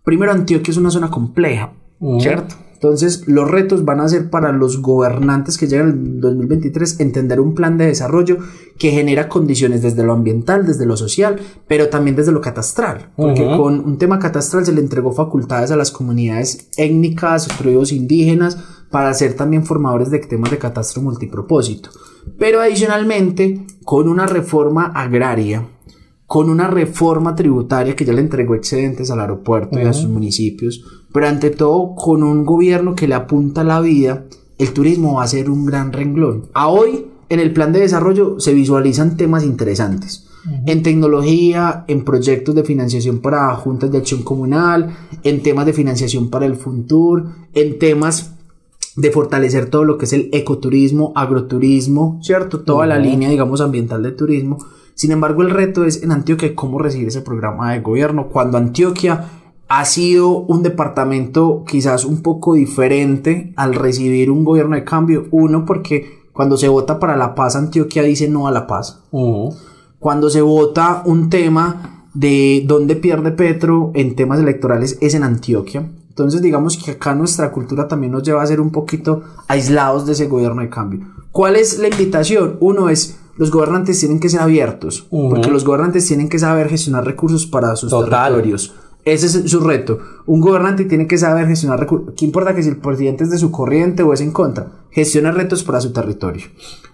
primero 0.05 0.33
Antioquia 0.33 0.73
es 0.73 0.77
una 0.77 0.91
zona 0.91 1.11
compleja 1.11 1.73
¿cierto? 2.19 2.57
Entonces, 2.83 3.29
los 3.29 3.49
retos 3.49 3.85
van 3.85 4.01
a 4.01 4.09
ser 4.09 4.29
para 4.29 4.51
los 4.51 4.83
gobernantes 4.83 5.57
que 5.57 5.69
llegan 5.69 5.91
en 5.91 6.21
2023 6.21 6.99
entender 6.99 7.39
un 7.39 7.55
plan 7.55 7.79
de 7.79 7.87
desarrollo 7.87 8.39
que 8.77 8.91
genera 8.91 9.29
condiciones 9.29 9.83
desde 9.83 10.03
lo 10.03 10.13
ambiental, 10.13 10.67
desde 10.67 10.85
lo 10.85 10.97
social, 10.97 11.37
pero 11.69 11.91
también 11.91 12.17
desde 12.17 12.33
lo 12.33 12.41
catastral. 12.41 13.13
Porque 13.17 13.47
con 13.57 13.79
un 13.79 13.99
tema 13.99 14.19
catastral 14.19 14.67
se 14.67 14.73
le 14.73 14.81
entregó 14.81 15.13
facultades 15.13 15.71
a 15.71 15.77
las 15.77 15.93
comunidades 15.93 16.71
étnicas, 16.77 17.47
tribus 17.57 17.93
indígenas, 17.93 18.59
para 18.91 19.15
ser 19.15 19.35
también 19.35 19.65
formadores 19.65 20.11
de 20.11 20.19
temas 20.19 20.51
de 20.51 20.59
catastro 20.59 21.03
multipropósito. 21.03 21.91
Pero 22.37 22.61
adicionalmente, 22.61 23.65
con 23.85 24.09
una 24.09 24.27
reforma 24.27 24.87
agraria, 24.87 25.69
con 26.33 26.49
una 26.49 26.67
reforma 26.67 27.37
tributaria 27.37 27.95
que 27.95 28.07
ya 28.07 28.15
le 28.15 28.23
entregó 28.23 28.55
excedentes 28.55 29.11
al 29.11 29.21
aeropuerto 29.21 29.79
y 29.79 29.83
a 29.83 29.93
sus 29.93 30.09
municipios, 30.09 30.83
pero 31.13 31.29
ante 31.29 31.51
todo 31.51 31.95
con 31.95 32.23
un 32.23 32.47
gobierno 32.47 32.95
que 32.95 33.07
le 33.07 33.15
apunta 33.15 33.61
a 33.61 33.65
la 33.65 33.83
vida, 33.83 34.25
el 34.57 34.73
turismo 34.73 35.17
va 35.17 35.25
a 35.25 35.27
ser 35.27 35.51
un 35.51 35.67
gran 35.67 35.93
renglón. 35.93 36.47
A 36.55 36.69
hoy, 36.69 37.05
en 37.29 37.39
el 37.39 37.53
plan 37.53 37.75
de 37.75 37.81
desarrollo 37.81 38.41
se 38.41 38.55
visualizan 38.55 39.19
temas 39.19 39.45
interesantes. 39.45 40.27
En 40.65 40.83
tecnología, 40.83 41.85
en 41.87 42.03
proyectos 42.03 42.55
de 42.55 42.65
financiación 42.65 43.19
para 43.19 43.55
juntas 43.57 43.93
de 43.93 43.99
acción 43.99 44.23
comunal, 44.23 44.97
en 45.25 45.43
temas 45.43 45.67
de 45.67 45.75
financiación 45.75 46.31
para 46.31 46.47
el 46.47 46.57
futuro, 46.57 47.27
en 47.53 47.79
temas 47.79 48.33
de 48.97 49.11
fortalecer 49.11 49.69
todo 49.69 49.85
lo 49.85 49.99
que 49.99 50.07
es 50.07 50.15
el 50.15 50.31
ecoturismo, 50.33 51.13
agroturismo, 51.15 52.21
¿cierto? 52.23 52.61
Toda 52.61 52.87
la 52.87 52.99
línea, 52.99 53.29
digamos, 53.29 53.61
ambiental 53.61 54.03
de 54.03 54.13
turismo. 54.13 54.57
Sin 54.95 55.13
embargo, 55.13 55.43
el 55.43 55.51
reto 55.51 55.85
es 55.85 56.03
en 56.03 56.13
Antioquia 56.13 56.55
cómo 56.55 56.79
recibir 56.79 57.09
ese 57.09 57.23
programa 57.23 57.73
de 57.73 57.81
gobierno 57.81 58.29
cuando 58.29 58.59
Antioquia 58.59 59.29
ha 59.69 59.85
sido 59.87 60.39
un 60.39 60.63
departamento 60.63 61.65
quizás 61.67 62.05
un 62.05 62.21
poco 62.21 62.55
diferente 62.55 63.55
al 63.57 63.75
recibir 63.75 64.31
un 64.31 64.45
gobierno 64.45 64.77
de 64.77 64.85
cambio. 64.85 65.29
Uno, 65.31 65.65
porque 65.65 66.23
cuando 66.33 66.57
se 66.57 66.69
vota 66.69 66.99
para 66.99 67.17
la 67.17 67.35
paz, 67.35 67.57
Antioquia 67.57 68.03
dice 68.03 68.29
no 68.29 68.47
a 68.47 68.51
la 68.51 68.67
paz. 68.67 69.01
Cuando 69.99 70.29
se 70.29 70.43
vota 70.43 71.03
un 71.07 71.31
tema 71.31 72.09
de 72.13 72.65
dónde 72.67 72.97
pierde 72.97 73.31
Petro 73.31 73.93
en 73.95 74.15
temas 74.15 74.41
electorales 74.41 74.99
es 75.01 75.15
en 75.15 75.25
Antioquia. 75.25 75.89
Entonces 76.09 76.43
digamos 76.43 76.77
que 76.77 76.91
acá 76.91 77.15
nuestra 77.15 77.51
cultura 77.51 77.89
también 77.89 78.13
nos 78.13 78.23
lleva 78.23 78.43
a 78.43 78.47
ser 78.47 78.61
un 78.61 78.71
poquito 78.71 79.23
aislados 79.49 80.05
de 80.05 80.13
ese 80.13 80.27
gobierno 80.27 80.61
de 80.61 80.69
cambio. 80.69 81.01
¿Cuál 81.31 81.57
es 81.57 81.79
la 81.79 81.89
invitación? 81.89 82.59
Uno 82.61 82.91
es 82.91 83.19
los 83.37 83.51
gobernantes 83.51 83.99
tienen 83.99 84.21
que 84.21 84.29
ser 84.29 84.41
abiertos, 84.41 85.07
porque 85.11 85.51
los 85.51 85.65
gobernantes 85.65 86.07
tienen 86.07 86.29
que 86.29 86.39
saber 86.39 86.69
gestionar 86.69 87.05
recursos 87.05 87.47
para 87.47 87.75
sus 87.77 87.91
territorios. 87.91 88.75
Ese 89.05 89.27
es 89.27 89.51
su 89.51 89.61
reto. 89.61 89.99
Un 90.27 90.41
gobernante 90.41 90.85
tiene 90.85 91.09
que 91.09 91.19
saber 91.19 91.47
gestionar 91.49 91.81
recursos. 91.81 92.15
¿Qué 92.17 92.25
importa 92.25 92.55
que 92.55 92.63
si 92.63 92.69
el 92.69 92.77
presidente 92.77 93.25
es 93.25 93.31
de 93.31 93.39
su 93.39 93.51
corriente 93.51 94.03
o 94.05 94.13
es 94.13 94.21
en 94.21 94.31
contra? 94.31 94.85
Gestiona 94.91 95.33
retos 95.33 95.65
para 95.65 95.81
su 95.81 95.93
territorio. 95.93 96.45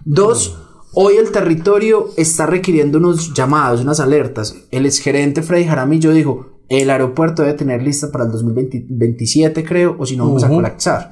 Dos, 0.05 0.57
hoy 0.93 1.17
el 1.17 1.31
territorio 1.31 2.07
está 2.17 2.47
requiriendo 2.47 2.97
unos 2.97 3.33
llamados, 3.35 3.81
unas 3.81 3.99
alertas. 3.99 4.55
El 4.71 4.87
exgerente 4.87 5.43
Freddy 5.43 5.65
Jaramillo 5.65 6.11
dijo, 6.11 6.47
el 6.67 6.89
aeropuerto 6.89 7.43
debe 7.43 7.55
tener 7.55 7.83
lista 7.83 8.11
para 8.11 8.25
el 8.25 8.31
2027, 8.31 9.63
creo, 9.63 9.95
o 9.99 10.05
si 10.05 10.15
no 10.17 10.25
vamos 10.25 10.43
a 10.43 10.49
colapsar. 10.49 11.11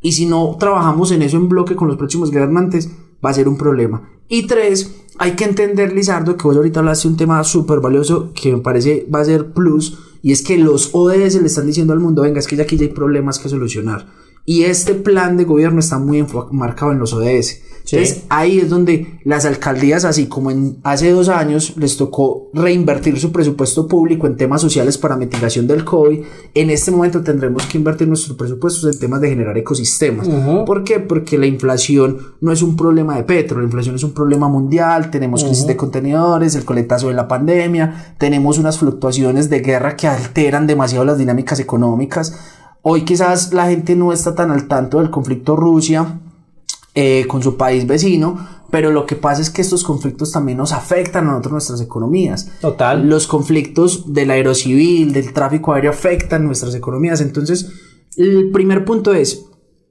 Y 0.00 0.12
si 0.12 0.26
no 0.26 0.56
trabajamos 0.58 1.10
en 1.12 1.22
eso 1.22 1.36
en 1.36 1.48
bloque 1.48 1.76
con 1.76 1.88
los 1.88 1.96
próximos 1.96 2.30
gobernantes, 2.30 2.90
va 3.24 3.30
a 3.30 3.34
ser 3.34 3.48
un 3.48 3.56
problema. 3.56 4.08
Y 4.28 4.46
tres, 4.46 4.94
hay 5.18 5.32
que 5.32 5.44
entender, 5.44 5.92
Lizardo, 5.92 6.36
que 6.36 6.44
vos 6.44 6.56
ahorita 6.56 6.80
hablaste 6.80 7.08
un 7.08 7.16
tema 7.16 7.42
súper 7.44 7.80
valioso 7.80 8.32
que 8.34 8.52
me 8.52 8.58
parece 8.58 9.06
va 9.12 9.20
a 9.20 9.24
ser 9.24 9.52
plus, 9.52 9.98
y 10.22 10.32
es 10.32 10.42
que 10.42 10.58
los 10.58 10.90
ODS 10.92 11.40
le 11.40 11.46
están 11.46 11.66
diciendo 11.66 11.92
al 11.92 12.00
mundo, 12.00 12.22
venga, 12.22 12.38
es 12.38 12.46
que 12.46 12.56
ya 12.56 12.64
aquí 12.64 12.76
ya 12.76 12.84
hay 12.84 12.92
problemas 12.92 13.38
que 13.38 13.48
solucionar. 13.48 14.06
Y 14.48 14.64
este 14.64 14.94
plan 14.94 15.36
de 15.36 15.44
gobierno 15.44 15.78
está 15.78 15.98
muy 15.98 16.24
marcado 16.52 16.90
en 16.90 16.98
los 16.98 17.12
ODS. 17.12 17.60
Entonces 17.80 18.24
ahí 18.30 18.60
es 18.60 18.70
donde 18.70 19.18
las 19.24 19.44
alcaldías, 19.44 20.06
así 20.06 20.26
como 20.26 20.50
en 20.50 20.78
hace 20.84 21.10
dos 21.10 21.28
años, 21.28 21.74
les 21.76 21.98
tocó 21.98 22.48
reinvertir 22.54 23.20
su 23.20 23.30
presupuesto 23.30 23.86
público 23.86 24.26
en 24.26 24.38
temas 24.38 24.62
sociales 24.62 24.96
para 24.96 25.16
mitigación 25.16 25.66
del 25.66 25.84
COVID. 25.84 26.20
En 26.54 26.70
este 26.70 26.90
momento 26.90 27.20
tendremos 27.20 27.66
que 27.66 27.76
invertir 27.76 28.08
nuestros 28.08 28.38
presupuestos 28.38 28.90
en 28.90 28.98
temas 28.98 29.20
de 29.20 29.28
generar 29.28 29.58
ecosistemas. 29.58 30.26
¿Por 30.64 30.82
qué? 30.82 30.98
Porque 30.98 31.36
la 31.36 31.46
inflación 31.46 32.16
no 32.40 32.50
es 32.50 32.62
un 32.62 32.74
problema 32.74 33.16
de 33.16 33.24
Petro, 33.24 33.58
la 33.58 33.64
inflación 33.64 33.96
es 33.96 34.02
un 34.02 34.12
problema 34.12 34.48
mundial, 34.48 35.10
tenemos 35.10 35.44
crisis 35.44 35.66
de 35.66 35.76
contenedores, 35.76 36.54
el 36.54 36.64
coletazo 36.64 37.08
de 37.08 37.14
la 37.14 37.28
pandemia, 37.28 38.14
tenemos 38.18 38.56
unas 38.56 38.78
fluctuaciones 38.78 39.50
de 39.50 39.60
guerra 39.60 39.94
que 39.94 40.08
alteran 40.08 40.66
demasiado 40.66 41.04
las 41.04 41.18
dinámicas 41.18 41.60
económicas. 41.60 42.56
Hoy 42.82 43.02
quizás 43.02 43.52
la 43.52 43.68
gente 43.68 43.96
no 43.96 44.12
está 44.12 44.34
tan 44.34 44.50
al 44.50 44.68
tanto 44.68 44.98
del 44.98 45.10
conflicto 45.10 45.56
Rusia 45.56 46.20
eh, 46.94 47.26
con 47.28 47.42
su 47.42 47.56
país 47.56 47.86
vecino, 47.86 48.38
pero 48.70 48.90
lo 48.90 49.06
que 49.06 49.16
pasa 49.16 49.40
es 49.40 49.50
que 49.50 49.62
estos 49.62 49.82
conflictos 49.82 50.30
también 50.32 50.58
nos 50.58 50.72
afectan 50.72 51.24
a 51.26 51.30
nosotros 51.30 51.52
nuestras 51.52 51.80
economías. 51.80 52.50
Total. 52.60 53.08
Los 53.08 53.26
conflictos 53.26 54.12
del 54.12 54.30
aerocivil, 54.30 55.12
del 55.12 55.32
tráfico 55.32 55.72
aéreo 55.72 55.90
afectan 55.90 56.44
nuestras 56.44 56.74
economías. 56.74 57.20
Entonces, 57.20 57.70
el 58.16 58.50
primer 58.50 58.84
punto 58.84 59.14
es 59.14 59.46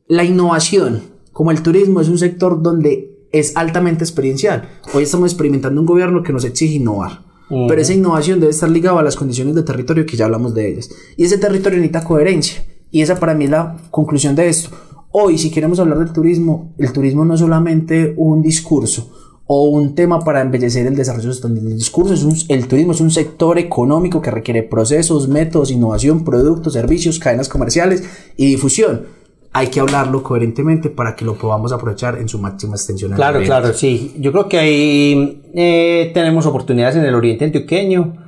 la 0.07 0.23
innovación. 0.23 1.03
Como 1.33 1.51
el 1.51 1.61
turismo 1.61 2.01
es 2.01 2.09
un 2.09 2.17
sector 2.17 2.61
donde 2.61 3.27
es 3.31 3.55
altamente 3.55 4.03
experiencial. 4.03 4.69
Hoy 4.93 5.03
estamos 5.03 5.31
experimentando 5.31 5.81
un 5.81 5.87
gobierno 5.87 6.23
que 6.23 6.33
nos 6.33 6.45
exige 6.45 6.75
innovar. 6.75 7.25
Pero 7.49 7.81
esa 7.81 7.93
innovación 7.93 8.41
debe 8.41 8.51
estar 8.51 8.69
ligada 8.69 8.99
a 8.99 9.03
las 9.03 9.15
condiciones 9.15 9.55
de 9.55 9.63
territorio 9.63 10.05
que 10.05 10.17
ya 10.17 10.25
hablamos 10.25 10.53
de 10.53 10.69
ellas. 10.69 10.89
Y 11.15 11.23
ese 11.23 11.37
territorio 11.37 11.79
necesita 11.79 12.03
coherencia. 12.03 12.61
Y 12.91 13.01
esa 13.01 13.19
para 13.19 13.33
mí 13.33 13.45
es 13.45 13.51
la 13.51 13.75
conclusión 13.91 14.35
de 14.35 14.49
esto. 14.49 14.69
Hoy, 15.11 15.37
si 15.37 15.49
queremos 15.49 15.79
hablar 15.79 15.99
del 15.99 16.11
turismo, 16.11 16.73
el 16.77 16.91
turismo 16.91 17.25
no 17.25 17.33
es 17.33 17.39
solamente 17.39 18.13
un 18.17 18.41
discurso 18.41 19.11
o 19.47 19.63
un 19.69 19.95
tema 19.95 20.19
para 20.19 20.41
embellecer 20.41 20.85
el 20.85 20.95
desarrollo 20.95 21.31
sostenible. 21.31 21.71
El 21.71 21.77
discurso 21.77 22.13
es 22.13 22.23
un, 22.23 22.35
el 22.49 22.67
turismo 22.67 22.91
es 22.91 22.99
un 22.99 23.09
sector 23.09 23.57
económico 23.57 24.21
que 24.21 24.29
requiere 24.29 24.63
procesos, 24.63 25.29
métodos, 25.29 25.71
innovación, 25.71 26.25
productos, 26.25 26.73
servicios, 26.73 27.17
cadenas 27.17 27.47
comerciales 27.47 28.03
y 28.35 28.45
difusión. 28.45 29.07
Hay 29.53 29.67
que 29.67 29.79
hablarlo 29.79 30.21
coherentemente 30.21 30.89
para 30.89 31.15
que 31.15 31.23
lo 31.23 31.35
podamos 31.35 31.71
aprovechar 31.71 32.19
en 32.19 32.27
su 32.27 32.37
máxima 32.37 32.75
extensión. 32.75 33.13
Claro, 33.13 33.41
claro, 33.41 33.73
sí. 33.73 34.13
Yo 34.19 34.31
creo 34.33 34.49
que 34.49 34.59
ahí 34.59 35.41
eh, 35.55 36.11
tenemos 36.13 36.45
oportunidades 36.45 36.97
en 36.97 37.05
el 37.05 37.15
oriente 37.15 37.45
antioqueño. 37.45 38.26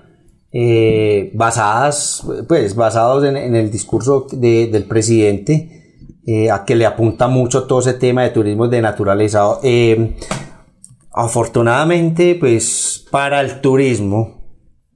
Eh, 0.52 1.30
basadas, 1.36 2.24
pues, 2.47 2.76
basados 2.76 3.24
en, 3.24 3.56
el 3.56 3.70
discurso 3.70 4.26
del 4.32 4.84
presidente, 4.86 6.18
eh, 6.26 6.50
a 6.50 6.66
que 6.66 6.76
le 6.76 6.88
apunta 6.88 7.28
mucho 7.28 7.66
todo 7.66 7.82
ese 7.82 7.93
tema 7.93 8.24
de 8.24 8.32
turismo 8.32 8.68
de 8.68 8.82
naturaleza. 8.82 9.60
Eh, 9.62 10.16
afortunadamente, 11.14 12.36
pues 12.36 13.06
para 13.12 13.41
el 13.41 13.62
turismo, 13.62 14.39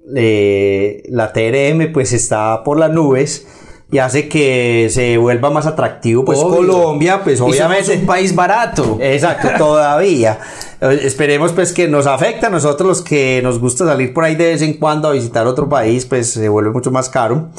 la 0.05 1.31
TRM 1.31 1.93
pues 1.93 2.13
está 2.13 2.63
por 2.63 2.77
las 2.77 2.91
nubes 2.91 3.47
y 3.93 3.99
hace 3.99 4.27
que 4.27 4.87
se 4.89 5.17
vuelva 5.17 5.51
más 5.51 5.67
atractivo 5.67 6.25
pues 6.25 6.39
Colombia 6.39 7.21
pues 7.23 7.39
obviamente. 7.39 7.93
es 7.93 7.99
un 7.99 8.05
país 8.07 8.33
barato. 8.33 8.97
Exacto 8.99 9.49
todavía 9.55 10.39
esperemos 10.91 11.53
pues 11.53 11.73
que 11.73 11.87
nos 11.87 12.07
afecta 12.07 12.47
a 12.47 12.49
nosotros 12.49 12.87
los 12.87 13.01
que 13.01 13.41
nos 13.43 13.59
gusta 13.59 13.85
salir 13.85 14.13
por 14.13 14.23
ahí 14.23 14.35
de 14.35 14.45
vez 14.45 14.61
en 14.61 14.73
cuando 14.73 15.07
a 15.07 15.11
visitar 15.11 15.47
otro 15.47 15.69
país 15.69 16.05
pues 16.05 16.31
se 16.31 16.49
vuelve 16.49 16.71
mucho 16.71 16.91
más 16.91 17.09
caro. 17.09 17.49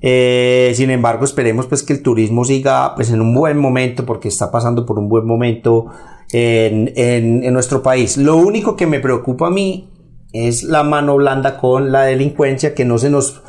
Eh, 0.00 0.72
sin 0.74 0.90
embargo 0.90 1.24
esperemos 1.24 1.66
pues 1.66 1.82
que 1.82 1.92
el 1.92 2.02
turismo 2.02 2.44
siga 2.44 2.94
pues 2.94 3.10
en 3.10 3.20
un 3.20 3.34
buen 3.34 3.58
momento 3.58 4.04
porque 4.04 4.28
está 4.28 4.50
pasando 4.50 4.84
por 4.84 4.98
un 4.98 5.08
buen 5.08 5.26
momento 5.26 5.86
en, 6.32 6.92
en, 6.96 7.44
en 7.44 7.52
nuestro 7.54 7.82
país. 7.82 8.16
Lo 8.16 8.36
único 8.36 8.76
que 8.76 8.86
me 8.86 9.00
preocupa 9.00 9.46
a 9.46 9.50
mí 9.50 9.88
es 10.32 10.62
la 10.62 10.82
mano 10.82 11.16
blanda 11.16 11.58
con 11.58 11.90
la 11.90 12.02
delincuencia 12.02 12.74
que 12.74 12.84
no 12.84 12.98
se 12.98 13.10
nos 13.10 13.40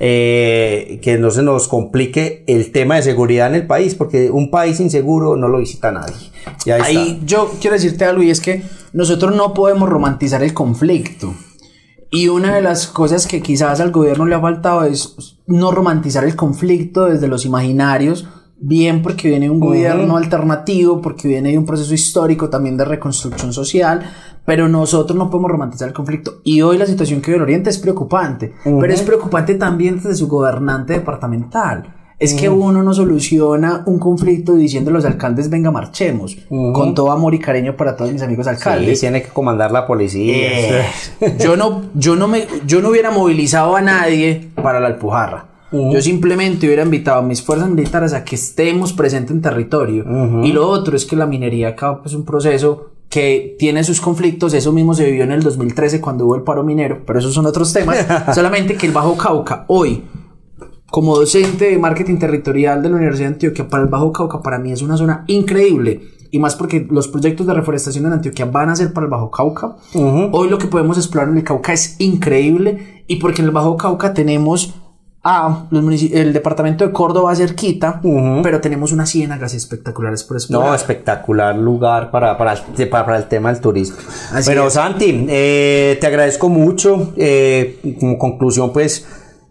eh, 0.00 1.00
que 1.02 1.18
no 1.18 1.30
se 1.30 1.42
nos 1.42 1.66
complique 1.68 2.44
el 2.46 2.70
tema 2.70 2.96
de 2.96 3.02
seguridad 3.02 3.48
en 3.48 3.54
el 3.54 3.66
país, 3.66 3.94
porque 3.94 4.30
un 4.30 4.50
país 4.50 4.80
inseguro 4.80 5.36
no 5.36 5.48
lo 5.48 5.58
visita 5.58 5.90
nadie. 5.92 6.14
ahí 6.82 7.20
yo 7.24 7.52
quiero 7.60 7.74
decirte 7.74 8.04
algo 8.04 8.22
y 8.22 8.30
es 8.30 8.40
que 8.40 8.62
nosotros 8.92 9.34
no 9.34 9.54
podemos 9.54 9.88
romantizar 9.88 10.42
el 10.42 10.54
conflicto. 10.54 11.34
Y 12.10 12.28
una 12.28 12.54
de 12.54 12.62
las 12.62 12.86
cosas 12.86 13.26
que 13.26 13.42
quizás 13.42 13.80
al 13.80 13.90
gobierno 13.90 14.24
le 14.24 14.34
ha 14.34 14.40
faltado 14.40 14.84
es 14.84 15.36
no 15.46 15.72
romantizar 15.72 16.24
el 16.24 16.36
conflicto 16.36 17.04
desde 17.04 17.28
los 17.28 17.44
imaginarios, 17.44 18.26
bien 18.60 19.02
porque 19.02 19.28
viene 19.28 19.48
un 19.50 19.60
gobierno 19.60 20.16
alternativo, 20.16 21.00
porque 21.00 21.28
viene 21.28 21.56
un 21.56 21.64
proceso 21.64 21.94
histórico 21.94 22.48
también 22.48 22.76
de 22.76 22.84
reconstrucción 22.84 23.52
social, 23.52 24.02
pero 24.44 24.68
nosotros 24.68 25.16
no 25.16 25.30
podemos 25.30 25.50
romantizar 25.50 25.88
el 25.88 25.94
conflicto. 25.94 26.40
Y 26.44 26.62
hoy 26.62 26.78
la 26.78 26.86
situación 26.86 27.20
que 27.20 27.30
vive 27.30 27.36
el 27.36 27.42
Oriente 27.42 27.70
es 27.70 27.78
preocupante, 27.78 28.52
pero 28.64 28.92
es 28.92 29.02
preocupante 29.02 29.54
también 29.54 29.96
desde 29.96 30.14
su 30.14 30.28
gobernante 30.28 30.94
departamental. 30.94 31.94
Es 32.18 32.34
que 32.34 32.48
uno 32.48 32.82
no 32.82 32.92
soluciona 32.92 33.84
un 33.86 34.00
conflicto 34.00 34.56
diciendo 34.56 34.90
a 34.90 34.94
los 34.94 35.04
alcaldes, 35.04 35.48
venga, 35.48 35.70
marchemos, 35.70 36.36
con 36.48 36.92
todo 36.92 37.12
amor 37.12 37.32
y 37.34 37.38
cariño 37.38 37.76
para 37.76 37.94
todos 37.94 38.12
mis 38.12 38.22
amigos 38.22 38.48
alcaldes. 38.48 38.98
Sí, 38.98 39.02
tiene 39.02 39.22
que 39.22 39.28
comandar 39.28 39.70
la 39.70 39.86
policía. 39.86 40.80
Eh, 40.80 40.86
yo, 41.38 41.56
no, 41.56 41.82
yo, 41.94 42.16
no 42.16 42.26
me, 42.26 42.48
yo 42.66 42.82
no 42.82 42.88
hubiera 42.88 43.12
movilizado 43.12 43.76
a 43.76 43.82
nadie 43.82 44.48
para 44.56 44.80
la 44.80 44.88
alpujarra. 44.88 45.46
Yo 45.70 46.00
simplemente 46.00 46.66
hubiera 46.66 46.82
invitado 46.82 47.18
a 47.18 47.22
mis 47.22 47.42
fuerzas 47.42 47.68
militares 47.68 48.14
a 48.14 48.24
que 48.24 48.36
estemos 48.36 48.92
presentes 48.92 49.32
en 49.32 49.42
territorio. 49.42 50.04
Y 50.42 50.52
lo 50.52 50.68
otro 50.68 50.96
es 50.96 51.04
que 51.04 51.16
la 51.16 51.26
minería 51.26 51.68
acá 51.68 52.00
es 52.04 52.14
un 52.14 52.24
proceso 52.24 52.92
que 53.08 53.56
tiene 53.58 53.84
sus 53.84 54.00
conflictos, 54.00 54.52
eso 54.54 54.72
mismo 54.72 54.94
se 54.94 55.04
vivió 55.04 55.24
en 55.24 55.32
el 55.32 55.42
2013 55.42 56.00
cuando 56.00 56.26
hubo 56.26 56.36
el 56.36 56.42
paro 56.42 56.62
minero, 56.62 57.02
pero 57.06 57.18
esos 57.18 57.32
son 57.32 57.46
otros 57.46 57.72
temas, 57.72 58.06
solamente 58.34 58.76
que 58.76 58.86
el 58.86 58.92
Bajo 58.92 59.16
Cauca 59.16 59.64
hoy, 59.68 60.04
como 60.90 61.16
docente 61.16 61.70
de 61.70 61.78
marketing 61.78 62.18
territorial 62.18 62.82
de 62.82 62.90
la 62.90 62.96
Universidad 62.96 63.28
de 63.28 63.34
Antioquia, 63.34 63.66
para 63.66 63.82
el 63.82 63.88
Bajo 63.88 64.12
Cauca 64.12 64.42
para 64.42 64.58
mí 64.58 64.72
es 64.72 64.82
una 64.82 64.98
zona 64.98 65.24
increíble, 65.26 66.02
y 66.30 66.38
más 66.38 66.54
porque 66.54 66.86
los 66.90 67.08
proyectos 67.08 67.46
de 67.46 67.54
reforestación 67.54 68.04
en 68.04 68.12
Antioquia 68.12 68.44
van 68.44 68.68
a 68.68 68.76
ser 68.76 68.92
para 68.92 69.06
el 69.06 69.10
Bajo 69.10 69.30
Cauca, 69.30 69.76
hoy 69.94 70.50
lo 70.50 70.58
que 70.58 70.66
podemos 70.66 70.98
explorar 70.98 71.30
en 71.30 71.38
el 71.38 71.44
Cauca 71.44 71.72
es 71.72 71.98
increíble, 71.98 73.04
y 73.06 73.16
porque 73.16 73.40
en 73.40 73.46
el 73.46 73.52
Bajo 73.52 73.78
Cauca 73.78 74.12
tenemos 74.12 74.74
a 75.22 75.66
el 75.70 76.32
departamento 76.32 76.86
de 76.86 76.92
Córdoba 76.92 77.34
cerquita, 77.34 78.00
pero 78.42 78.60
tenemos 78.60 78.92
unas 78.92 79.10
ciénagas 79.10 79.52
espectaculares 79.54 80.22
por 80.22 80.36
explorar. 80.36 80.68
No, 80.68 80.74
espectacular 80.74 81.56
lugar 81.56 82.10
para, 82.10 82.38
para, 82.38 82.54
para, 82.90 83.16
el 83.16 83.24
tema 83.26 83.52
del 83.52 83.60
turismo. 83.60 83.96
pero 84.46 84.70
Santi, 84.70 85.26
eh, 85.28 85.98
te 86.00 86.06
agradezco 86.06 86.48
mucho. 86.48 87.12
Eh, 87.16 87.96
como 87.98 88.16
conclusión, 88.18 88.72
pues 88.72 89.06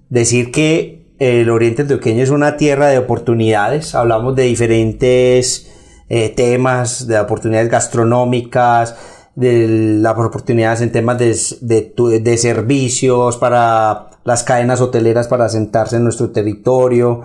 decir 0.09 0.51
que 0.51 0.97
el 1.19 1.49
Oriente 1.49 1.81
Antioqueño 1.81 2.23
es 2.23 2.29
una 2.29 2.55
tierra 2.55 2.87
de 2.87 2.97
oportunidades. 2.97 3.93
Hablamos 3.93 4.35
de 4.35 4.43
diferentes 4.43 5.69
eh, 6.07 6.29
temas, 6.29 7.07
de 7.07 7.19
oportunidades 7.19 7.69
gastronómicas, 7.69 8.95
de 9.35 9.67
las 9.99 10.17
oportunidades 10.17 10.81
en 10.81 10.91
temas 10.91 11.17
de, 11.19 11.35
de, 11.61 12.19
de 12.21 12.37
servicios 12.37 13.37
para 13.37 14.09
las 14.27 14.43
cadenas 14.43 14.81
hoteleras 14.81 15.29
para 15.29 15.47
sentarse 15.47 15.95
en 15.95 16.03
nuestro 16.03 16.31
territorio, 16.31 17.21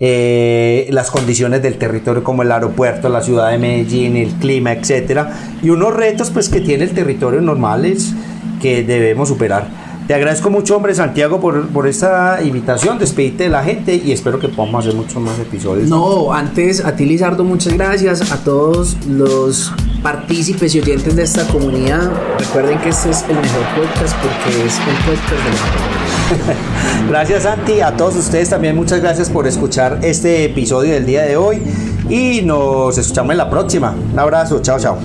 eh, 0.00 0.88
las 0.90 1.12
condiciones 1.12 1.62
del 1.62 1.78
territorio 1.78 2.24
como 2.24 2.42
el 2.42 2.50
aeropuerto, 2.50 3.08
la 3.08 3.22
ciudad 3.22 3.52
de 3.52 3.58
Medellín, 3.58 4.16
el 4.16 4.32
clima, 4.32 4.72
etcétera, 4.72 5.32
y 5.62 5.70
unos 5.70 5.94
retos 5.94 6.30
pues 6.30 6.48
que 6.48 6.60
tiene 6.60 6.82
el 6.82 6.90
territorio 6.90 7.40
normales 7.40 8.12
que 8.60 8.82
debemos 8.82 9.28
superar. 9.28 9.68
Te 10.08 10.14
agradezco 10.14 10.50
mucho, 10.50 10.74
hombre, 10.74 10.92
Santiago, 10.92 11.38
por, 11.38 11.68
por 11.68 11.86
esta 11.86 12.42
invitación. 12.42 12.98
Despedite 12.98 13.44
de 13.44 13.50
la 13.50 13.62
gente 13.62 13.94
y 13.94 14.10
espero 14.10 14.40
que 14.40 14.48
podamos 14.48 14.84
hacer 14.84 14.96
muchos 14.96 15.22
más 15.22 15.38
episodios. 15.38 15.88
No, 15.88 16.32
antes 16.32 16.84
a 16.84 16.96
ti, 16.96 17.06
Lizardo, 17.06 17.44
muchas 17.44 17.74
gracias. 17.74 18.32
A 18.32 18.42
todos 18.42 18.96
los 19.06 19.72
partícipes 20.02 20.74
y 20.74 20.80
oyentes 20.80 21.14
de 21.14 21.22
esta 21.22 21.46
comunidad. 21.46 22.10
Recuerden 22.40 22.80
que 22.80 22.88
este 22.88 23.10
es 23.10 23.22
el 23.28 23.36
mejor 23.36 23.62
podcast 23.76 24.16
porque 24.16 24.66
es 24.66 24.78
el 24.78 24.96
podcast 25.06 25.44
de 25.44 25.50
la 25.50 26.19
Gracias, 27.08 27.42
Santi. 27.42 27.80
A 27.80 27.96
todos 27.96 28.16
ustedes 28.16 28.50
también 28.50 28.76
muchas 28.76 29.00
gracias 29.00 29.30
por 29.30 29.46
escuchar 29.46 29.98
este 30.02 30.44
episodio 30.44 30.92
del 30.92 31.06
día 31.06 31.22
de 31.22 31.36
hoy 31.36 31.62
y 32.08 32.42
nos 32.42 32.96
escuchamos 32.98 33.32
en 33.32 33.38
la 33.38 33.50
próxima. 33.50 33.94
Un 34.12 34.18
abrazo. 34.18 34.60
Chao, 34.60 34.78
chao. 34.78 34.98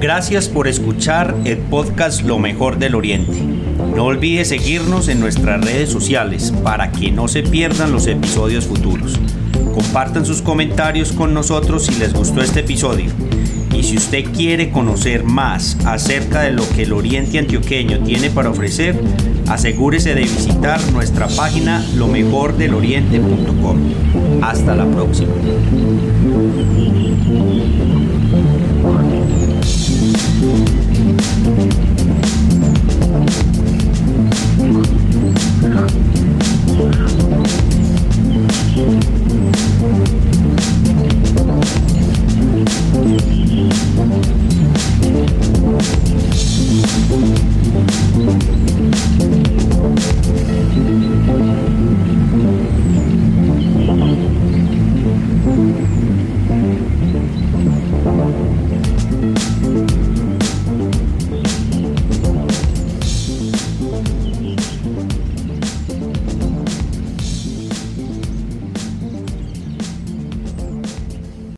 Gracias 0.00 0.48
por 0.48 0.68
escuchar 0.68 1.34
el 1.44 1.58
podcast 1.58 2.22
Lo 2.22 2.38
mejor 2.38 2.78
del 2.78 2.94
Oriente. 2.94 3.32
No 3.96 4.04
olvides 4.04 4.48
seguirnos 4.48 5.08
en 5.08 5.20
nuestras 5.20 5.64
redes 5.64 5.88
sociales 5.88 6.52
para 6.62 6.90
que 6.90 7.10
no 7.10 7.26
se 7.28 7.42
pierdan 7.42 7.92
los 7.92 8.06
episodios 8.06 8.66
futuros. 8.66 9.18
Compartan 9.72 10.26
sus 10.26 10.42
comentarios 10.42 11.12
con 11.12 11.32
nosotros 11.32 11.86
si 11.86 11.94
les 11.94 12.12
gustó 12.12 12.42
este 12.42 12.60
episodio. 12.60 13.10
Y 13.74 13.82
si 13.82 13.96
usted 13.96 14.24
quiere 14.32 14.70
conocer 14.70 15.24
más 15.24 15.76
acerca 15.84 16.42
de 16.42 16.52
lo 16.52 16.68
que 16.70 16.82
el 16.82 16.92
Oriente 16.92 17.38
Antioqueño 17.38 18.04
tiene 18.04 18.30
para 18.30 18.50
ofrecer, 18.50 18.98
asegúrese 19.48 20.14
de 20.14 20.22
visitar 20.22 20.80
nuestra 20.92 21.26
página 21.28 21.84
lomejordeloriente.com. 21.96 23.78
Hasta 24.42 24.74
la 24.76 24.86
próxima. 24.86 25.32
Música 47.10 47.53